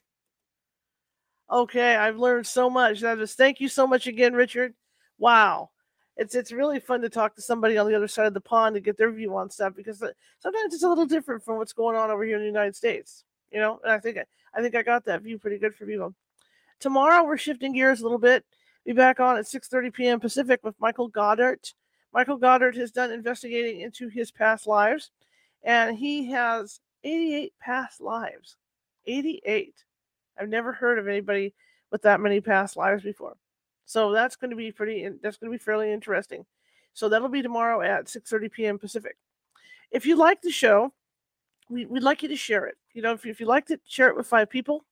Okay, 1.54 1.96
I've 1.96 2.18
learned 2.18 2.48
so 2.48 2.68
much. 2.68 3.02
That 3.02 3.20
is 3.20 3.36
thank 3.36 3.62
you 3.62 3.68
so 3.68 3.86
much 3.86 4.08
again, 4.08 4.34
Richard. 4.34 4.74
Wow. 5.20 5.70
It's 6.18 6.34
it's 6.34 6.52
really 6.52 6.80
fun 6.80 7.02
to 7.02 7.10
talk 7.10 7.36
to 7.36 7.44
somebody 7.44 7.78
on 7.78 7.88
the 7.88 7.94
other 7.94 8.08
side 8.08 8.26
of 8.26 8.34
the 8.34 8.42
pond 8.42 8.74
to 8.74 8.82
get 8.82 8.98
their 8.98 9.12
view 9.12 9.36
on 9.38 9.52
stuff 9.52 9.74
because 9.76 10.02
uh, 10.02 10.10
sometimes 10.40 10.74
it's 10.74 10.82
a 10.82 10.90
little 10.90 11.06
different 11.06 11.44
from 11.44 11.58
what's 11.58 11.72
going 11.72 11.96
on 11.96 12.10
over 12.10 12.24
here 12.24 12.38
in 12.38 12.42
the 12.42 12.48
United 12.48 12.76
States. 12.76 13.24
You 13.52 13.60
know, 13.60 13.80
and 13.84 13.94
I 13.94 14.00
think 14.00 14.18
I 14.56 14.62
think 14.64 14.74
I 14.74 14.82
got 14.82 15.06
that 15.06 15.22
view 15.22 15.38
pretty 15.38 15.60
good 15.60 15.76
for 15.76 15.86
people. 15.86 16.16
Tomorrow 16.80 17.24
we're 17.24 17.38
shifting 17.38 17.74
gears 17.74 18.00
a 18.00 18.04
little 18.04 18.18
bit. 18.18 18.44
Be 18.84 18.94
back 18.94 19.20
on 19.20 19.38
at 19.38 19.46
6:30 19.46 19.94
p.m. 19.94 20.20
Pacific 20.20 20.60
with 20.64 20.74
Michael 20.80 21.08
Goddard. 21.08 21.60
Michael 22.16 22.38
Goddard 22.38 22.76
has 22.78 22.92
done 22.92 23.12
investigating 23.12 23.82
into 23.82 24.08
his 24.08 24.32
past 24.32 24.66
lives, 24.66 25.12
and 25.62 25.96
he 25.96 26.32
has 26.32 26.80
88 27.04 27.54
past 27.60 28.02
lives. 28.02 28.58
88. 29.06 29.76
I've 30.40 30.50
never 30.50 30.74
heard 30.74 31.00
of 31.00 31.08
anybody 31.08 31.54
with 31.92 32.02
that 32.04 32.20
many 32.20 32.42
past 32.42 32.76
lives 32.76 33.04
before. 33.04 33.38
So 33.86 34.12
that's 34.12 34.36
going 34.36 34.52
to 34.52 34.56
be 34.56 34.72
pretty. 34.72 35.08
That's 35.22 35.38
going 35.38 35.52
to 35.52 35.58
be 35.58 35.64
fairly 35.64 35.92
interesting. 35.92 36.46
So 36.94 37.10
that'll 37.10 37.30
be 37.30 37.42
tomorrow 37.42 37.82
at 37.82 38.06
6:30 38.06 38.52
p.m. 38.52 38.80
Pacific. 38.80 39.18
If 39.92 40.06
you 40.06 40.16
like 40.16 40.42
the 40.42 40.52
show, 40.52 40.94
we, 41.70 41.86
would 41.86 42.04
like 42.04 42.24
you 42.24 42.30
to 42.30 42.36
share 42.36 42.66
it. 42.66 42.76
You 42.94 43.02
know, 43.02 43.14
if, 43.14 43.26
if 43.26 43.40
you 43.40 43.46
liked 43.46 43.72
it, 43.72 43.82
share 43.86 44.10
it 44.10 44.16
with 44.16 44.28
five 44.28 44.50
people. 44.50 44.86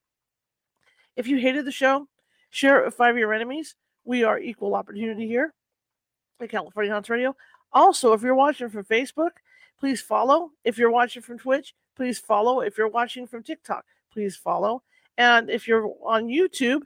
If 1.15 1.27
you 1.27 1.37
hated 1.37 1.65
the 1.65 1.71
show, 1.71 2.07
share 2.49 2.79
it 2.79 2.85
with 2.85 2.95
five 2.95 3.15
of 3.15 3.19
your 3.19 3.33
enemies. 3.33 3.75
We 4.03 4.23
are 4.23 4.39
equal 4.39 4.75
opportunity 4.75 5.27
here 5.27 5.53
at 6.39 6.49
California 6.49 6.91
Haunts 6.91 7.09
Radio. 7.09 7.35
Also, 7.73 8.13
if 8.13 8.21
you're 8.21 8.35
watching 8.35 8.69
from 8.69 8.85
Facebook, 8.85 9.31
please 9.79 10.01
follow. 10.01 10.51
If 10.63 10.77
you're 10.77 10.91
watching 10.91 11.21
from 11.21 11.37
Twitch, 11.37 11.73
please 11.95 12.19
follow. 12.19 12.61
If 12.61 12.77
you're 12.77 12.87
watching 12.87 13.27
from 13.27 13.43
TikTok, 13.43 13.85
please 14.11 14.35
follow. 14.35 14.83
And 15.21 15.51
if 15.51 15.67
you're 15.67 15.85
on 16.03 16.25
YouTube, 16.25 16.81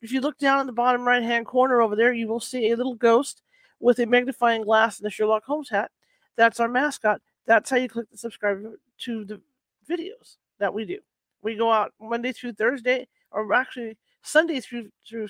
if 0.00 0.10
you 0.10 0.22
look 0.22 0.38
down 0.38 0.58
in 0.60 0.66
the 0.66 0.72
bottom 0.72 1.06
right 1.06 1.22
hand 1.22 1.44
corner 1.44 1.82
over 1.82 1.94
there, 1.94 2.14
you 2.14 2.26
will 2.26 2.40
see 2.40 2.70
a 2.70 2.76
little 2.76 2.94
ghost 2.94 3.42
with 3.78 3.98
a 3.98 4.06
magnifying 4.06 4.62
glass 4.62 4.98
and 4.98 5.06
a 5.06 5.10
Sherlock 5.10 5.44
Holmes 5.44 5.68
hat. 5.68 5.90
That's 6.34 6.60
our 6.60 6.68
mascot. 6.68 7.20
That's 7.44 7.68
how 7.68 7.76
you 7.76 7.90
click 7.90 8.10
the 8.10 8.16
subscribe 8.16 8.64
to 9.00 9.24
the 9.26 9.38
videos 9.86 10.36
that 10.60 10.72
we 10.72 10.86
do. 10.86 10.98
We 11.42 11.56
go 11.56 11.70
out 11.70 11.92
Monday 12.00 12.32
through 12.32 12.54
Thursday, 12.54 13.06
or 13.30 13.52
actually 13.52 13.98
Sunday 14.22 14.60
through 14.60 14.88
through 15.06 15.28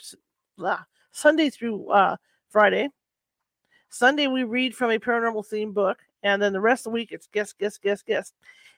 uh, 0.64 0.76
Sunday 1.10 1.50
through 1.50 1.90
uh, 1.90 2.14
Friday. 2.50 2.88
Sunday 3.88 4.28
we 4.28 4.44
read 4.44 4.76
from 4.76 4.92
a 4.92 4.98
paranormal 5.00 5.44
theme 5.44 5.72
book, 5.72 5.98
and 6.22 6.40
then 6.40 6.52
the 6.52 6.60
rest 6.60 6.86
of 6.86 6.92
the 6.92 6.94
week 6.94 7.10
it's 7.10 7.26
guess, 7.26 7.52
guess, 7.52 7.78
guess, 7.78 8.02
guess. 8.02 8.32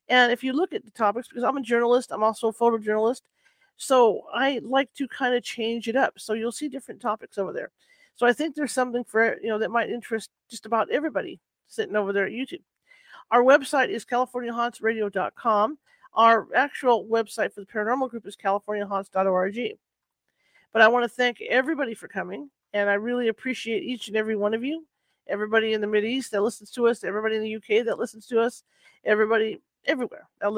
And 0.09 0.33
if 0.33 0.43
you 0.43 0.55
look 0.55 0.73
at 0.73 0.87
the 0.87 0.91
topics, 0.93 1.29
because 1.29 1.45
I'm 1.45 1.59
a 1.59 1.63
journalist, 1.63 2.11
I'm 2.11 2.23
also 2.23 2.49
a 2.49 2.55
photojournalist, 2.55 3.21
so 3.77 4.23
I 4.33 4.61
like 4.63 4.93
to 4.95 5.07
kind 5.09 5.35
of 5.35 5.43
change 5.43 5.89
it 5.89 5.97
up. 5.97 6.15
So 6.19 6.33
you'll 6.33 6.53
see 6.53 6.69
different 6.69 7.01
topics 7.01 7.39
over 7.39 7.53
there. 7.53 7.71
So 8.15 8.27
I 8.27 8.33
think 8.33 8.55
there's 8.55 8.73
something 8.73 9.05
for 9.05 9.37
you 9.43 9.49
know 9.49 9.59
that 9.59 9.71
might 9.71 9.91
interest 9.91 10.31
just 10.51 10.67
about 10.67 10.91
everybody 10.91 11.41
sitting 11.69 11.97
over 11.97 12.13
there 12.13 12.27
at 12.27 12.33
YouTube. 12.33 12.63
Our 13.31 13.43
website 13.43 13.91
is 13.91 14.05
californiahauntsradio.com. 14.05 15.79
Our 16.15 16.49
actual 16.55 17.07
website 17.07 17.53
for 17.53 17.61
the 17.61 17.67
paranormal 17.67 18.11
group 18.11 18.27
is 18.27 18.37
californiahaunts.org. 18.37 19.79
But 20.73 20.83
I 20.83 20.89
want 20.89 21.05
to 21.05 21.09
thank 21.09 21.43
everybody 21.43 21.95
for 21.95 22.09
coming, 22.09 22.51
and 22.73 22.89
I 22.89 22.95
really 22.95 23.29
appreciate 23.29 23.83
each 23.83 24.09
and 24.09 24.17
every 24.17 24.37
one 24.37 24.55
of 24.55 24.65
you. 24.65 24.87
Everybody 25.29 25.73
in 25.73 25.81
the 25.81 25.87
Mid 25.87 26.05
East 26.05 26.31
that 26.31 26.43
listens 26.43 26.71
to 26.73 26.87
us, 26.87 27.05
everybody 27.05 27.37
in 27.37 27.43
the 27.43 27.57
UK 27.57 27.85
that 27.85 27.99
listens 27.99 28.27
to 28.29 28.41
us, 28.41 28.63
everybody 29.05 29.61
everywhere 29.87 30.29
that 30.41 30.51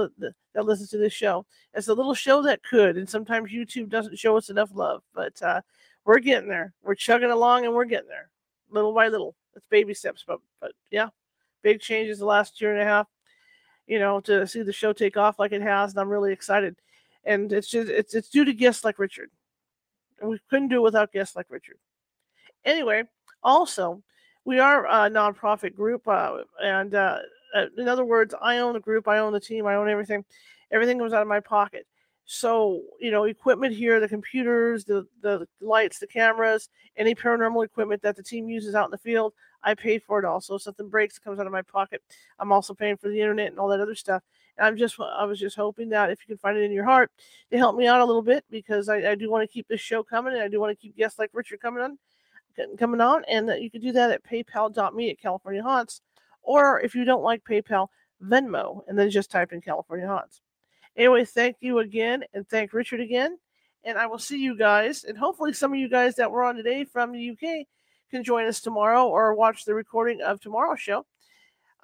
listens 0.65 0.91
to 0.91 0.99
this 0.99 1.13
show. 1.13 1.45
It's 1.75 1.89
a 1.89 1.95
little 1.95 2.15
show 2.15 2.43
that 2.43 2.63
could, 2.63 2.97
and 2.97 3.09
sometimes 3.09 3.51
YouTube 3.51 3.89
doesn't 3.89 4.19
show 4.19 4.37
us 4.37 4.51
enough 4.51 4.71
love, 4.75 5.03
but 5.15 5.41
uh, 5.43 5.61
we're 6.05 6.19
getting 6.19 6.49
there. 6.49 6.73
We're 6.83 6.95
chugging 6.95 7.31
along, 7.31 7.65
and 7.65 7.75
we're 7.75 7.85
getting 7.85 8.09
there, 8.09 8.31
little 8.71 8.93
by 8.93 9.09
little. 9.09 9.35
It's 9.55 9.67
baby 9.71 9.95
steps, 9.95 10.25
but 10.27 10.41
but 10.61 10.73
yeah, 10.91 11.09
big 11.63 11.81
changes 11.81 12.19
the 12.19 12.27
last 12.27 12.61
year 12.61 12.73
and 12.73 12.83
a 12.83 12.85
half. 12.85 13.07
You 13.87 13.99
know, 13.99 14.21
to 14.21 14.47
see 14.47 14.63
the 14.63 14.73
show 14.73 14.93
take 14.93 15.17
off 15.17 15.39
like 15.39 15.53
it 15.53 15.63
has, 15.63 15.93
and 15.93 16.01
I'm 16.01 16.09
really 16.09 16.33
excited. 16.33 16.77
And 17.25 17.53
it's 17.53 17.69
just 17.69 17.91
it's 17.91 18.15
it's 18.15 18.29
due 18.29 18.45
to 18.45 18.53
guests 18.53 18.85
like 18.85 18.99
Richard. 18.99 19.31
And 20.21 20.31
we 20.31 20.41
couldn't 20.51 20.69
do 20.69 20.77
it 20.77 20.83
without 20.83 21.13
guests 21.13 21.37
like 21.37 21.47
Richard. 21.49 21.79
Anyway, 22.65 23.05
also 23.43 24.03
we 24.45 24.59
are 24.59 24.87
a 24.87 25.11
nonprofit 25.11 25.75
group, 25.75 26.09
uh, 26.09 26.39
and 26.63 26.95
uh, 26.95 27.19
Uh, 27.55 27.67
in 27.77 27.89
other 27.89 28.05
words, 28.05 28.35
I 28.41 28.59
own 28.59 28.75
the 28.75 28.81
group, 28.81 29.09
I 29.09 29.19
own 29.19 29.33
the 29.33 29.41
team, 29.41 29.67
I 29.67 29.75
own 29.75 29.89
everything. 29.89 30.25
Everything 30.71 30.99
comes 30.99 31.13
out 31.13 31.23
of 31.23 31.29
my 31.29 31.41
pocket. 31.41 31.87
So, 32.31 32.83
you 33.01 33.11
know, 33.11 33.25
equipment 33.25 33.75
here, 33.75 34.01
the 34.01 34.09
computers, 34.09 34.85
the 34.85 35.07
the 35.23 35.49
lights, 35.63 35.99
the 35.99 36.07
cameras, 36.07 36.69
any 36.97 37.15
paranormal 37.15 37.65
equipment 37.65 38.03
that 38.03 38.17
the 38.17 38.23
team 38.23 38.51
uses 38.51 38.75
out 38.75 38.85
in 38.85 38.91
the 38.91 38.99
field, 38.99 39.33
I 39.63 39.75
pay 39.75 39.99
for 39.99 40.19
it 40.19 40.27
also. 40.27 40.57
If 40.57 40.63
something 40.63 40.91
breaks, 40.91 41.17
it 41.17 41.25
comes 41.25 41.41
out 41.41 41.47
of 41.47 41.53
my 41.53 41.63
pocket. 41.63 42.03
I'm 42.39 42.53
also 42.53 42.75
paying 42.75 42.99
for 42.99 43.09
the 43.09 43.19
internet 43.19 43.49
and 43.49 43.59
all 43.59 43.69
that 43.69 43.81
other 43.81 43.95
stuff. 43.95 44.23
And 44.59 44.67
I'm 44.67 44.77
just 44.77 45.01
I 45.01 45.25
was 45.25 45.41
just 45.41 45.57
hoping 45.57 45.89
that 45.89 46.11
if 46.11 46.21
you 46.21 46.27
can 46.27 46.39
find 46.39 46.59
it 46.59 46.65
in 46.65 46.73
your 46.73 46.85
heart 46.85 47.11
to 47.51 47.57
help 47.57 47.77
me 47.77 47.87
out 47.87 48.03
a 48.03 48.05
little 48.05 48.21
bit 48.21 48.45
because 48.51 48.91
I, 48.91 49.13
I 49.13 49.15
do 49.15 49.31
want 49.31 49.49
to 49.49 49.53
keep 49.53 49.67
this 49.67 49.81
show 49.81 50.03
coming 50.03 50.35
and 50.35 50.43
I 50.43 50.49
do 50.49 50.61
want 50.61 50.79
to 50.79 50.83
keep 50.83 50.99
guests 50.99 51.19
like 51.19 51.31
Richard 51.33 51.61
coming 51.61 51.83
on 51.83 51.99
coming 52.77 53.01
on 53.01 53.25
and 53.29 53.49
that 53.49 53.63
you 53.63 53.71
can 53.71 53.81
do 53.81 53.93
that 53.93 54.11
at 54.11 54.25
paypal.me 54.25 55.11
at 55.11 55.21
California 55.21 55.63
Haunts 55.63 56.03
or 56.49 56.81
if 56.81 56.95
you 56.95 57.05
don't 57.05 57.23
like 57.23 57.45
PayPal, 57.45 57.89
Venmo, 58.25 58.81
and 58.89 58.99
then 58.99 59.11
just 59.11 59.31
type 59.31 59.53
in 59.53 59.61
California 59.61 60.07
Haunts. 60.07 60.41
Anyway, 60.97 61.27
thank 61.27 61.57
you 61.61 61.81
again, 61.81 62.25
and 62.33 62.49
thank 62.49 62.73
Richard 62.73 63.01
again. 63.01 63.39
And 63.85 63.99
I 63.99 64.07
will 64.07 64.19
see 64.19 64.43
you 64.43 64.57
guys, 64.57 65.05
and 65.05 65.17
hopefully 65.17 65.53
some 65.53 65.75
of 65.75 65.79
you 65.79 65.91
guys 65.91 66.15
that 66.15 66.31
were 66.31 66.43
on 66.43 66.57
today 66.57 66.85
from 66.85 67.13
the 67.13 67.31
UK 67.31 67.67
can 68.11 68.25
join 68.25 68.47
us 68.47 68.63
tomorrow 68.63 69.07
or 69.07 69.35
watch 69.35 69.67
the 69.67 69.75
recording 69.75 70.23
of 70.23 70.41
tomorrow's 70.41 70.81
show. 70.81 71.05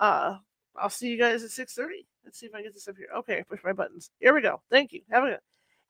Uh, 0.01 0.39
I'll 0.77 0.89
see 0.89 1.09
you 1.09 1.19
guys 1.19 1.45
at 1.45 1.51
6.30. 1.51 2.07
Let's 2.25 2.41
see 2.41 2.47
if 2.47 2.55
I 2.55 2.63
get 2.63 2.73
this 2.73 2.89
up 2.89 2.97
here. 2.97 3.09
Okay, 3.19 3.45
push 3.47 3.61
my 3.63 3.75
buttons. 3.75 4.11
Here 4.19 4.33
we 4.35 4.41
go. 4.41 4.63
Thank 4.71 4.93
you. 4.93 5.03
Have 5.11 5.25
a 5.25 5.27
good 5.29 5.41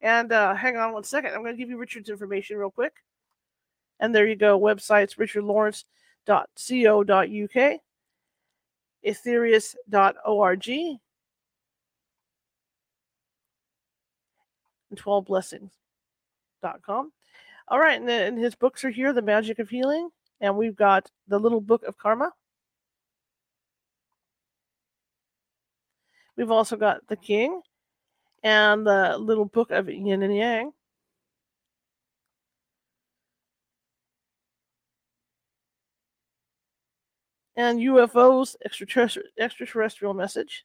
And 0.02 0.32
uh, 0.32 0.56
hang 0.56 0.76
on 0.76 0.92
one 0.92 1.04
second. 1.04 1.32
I'm 1.32 1.42
going 1.42 1.54
to 1.54 1.58
give 1.58 1.70
you 1.70 1.78
Richard's 1.78 2.10
information 2.10 2.56
real 2.56 2.72
quick. 2.72 2.94
And 4.00 4.12
there 4.12 4.26
you 4.26 4.34
go. 4.34 4.58
Websites, 4.58 5.16
richardlawrence.co.uk 6.26 7.80
aetherius.org 9.06 10.68
and 14.90 14.98
12blessings.com. 14.98 17.12
All 17.68 17.78
right, 17.78 18.00
and, 18.00 18.10
and 18.10 18.38
his 18.38 18.54
books 18.54 18.84
are 18.84 18.90
here 18.90 19.12
The 19.12 19.22
Magic 19.22 19.58
of 19.58 19.68
Healing, 19.68 20.10
and 20.40 20.56
we've 20.56 20.76
got 20.76 21.10
The 21.28 21.38
Little 21.38 21.60
Book 21.60 21.82
of 21.84 21.98
Karma. 21.98 22.32
We've 26.36 26.50
also 26.50 26.76
got 26.76 27.06
The 27.08 27.16
King 27.16 27.60
and 28.42 28.86
the 28.86 29.16
Little 29.18 29.46
Book 29.46 29.70
of 29.70 29.88
Yin 29.88 30.22
and 30.22 30.36
Yang. 30.36 30.72
And 37.56 37.80
UFOs, 37.80 38.56
extraterrestrial, 38.64 39.28
extraterrestrial 39.38 40.14
message. 40.14 40.64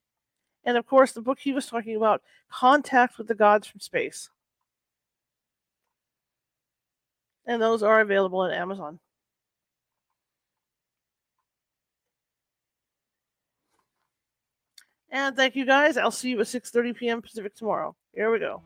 And 0.65 0.77
of 0.77 0.85
course, 0.85 1.11
the 1.11 1.21
book 1.21 1.39
he 1.39 1.53
was 1.53 1.67
talking 1.67 1.95
about, 1.95 2.21
Contact 2.51 3.17
with 3.17 3.27
the 3.27 3.35
Gods 3.35 3.67
from 3.67 3.79
Space. 3.79 4.29
And 7.45 7.61
those 7.61 7.81
are 7.81 8.01
available 8.01 8.39
on 8.39 8.51
Amazon. 8.51 8.99
And 15.11 15.35
thank 15.35 15.55
you 15.55 15.65
guys. 15.65 15.97
I'll 15.97 16.11
see 16.11 16.29
you 16.29 16.39
at 16.39 16.45
6:30 16.45 16.95
p.m. 16.95 17.21
Pacific 17.21 17.55
tomorrow. 17.55 17.95
Here 18.13 18.31
we 18.31 18.39
go. 18.39 18.61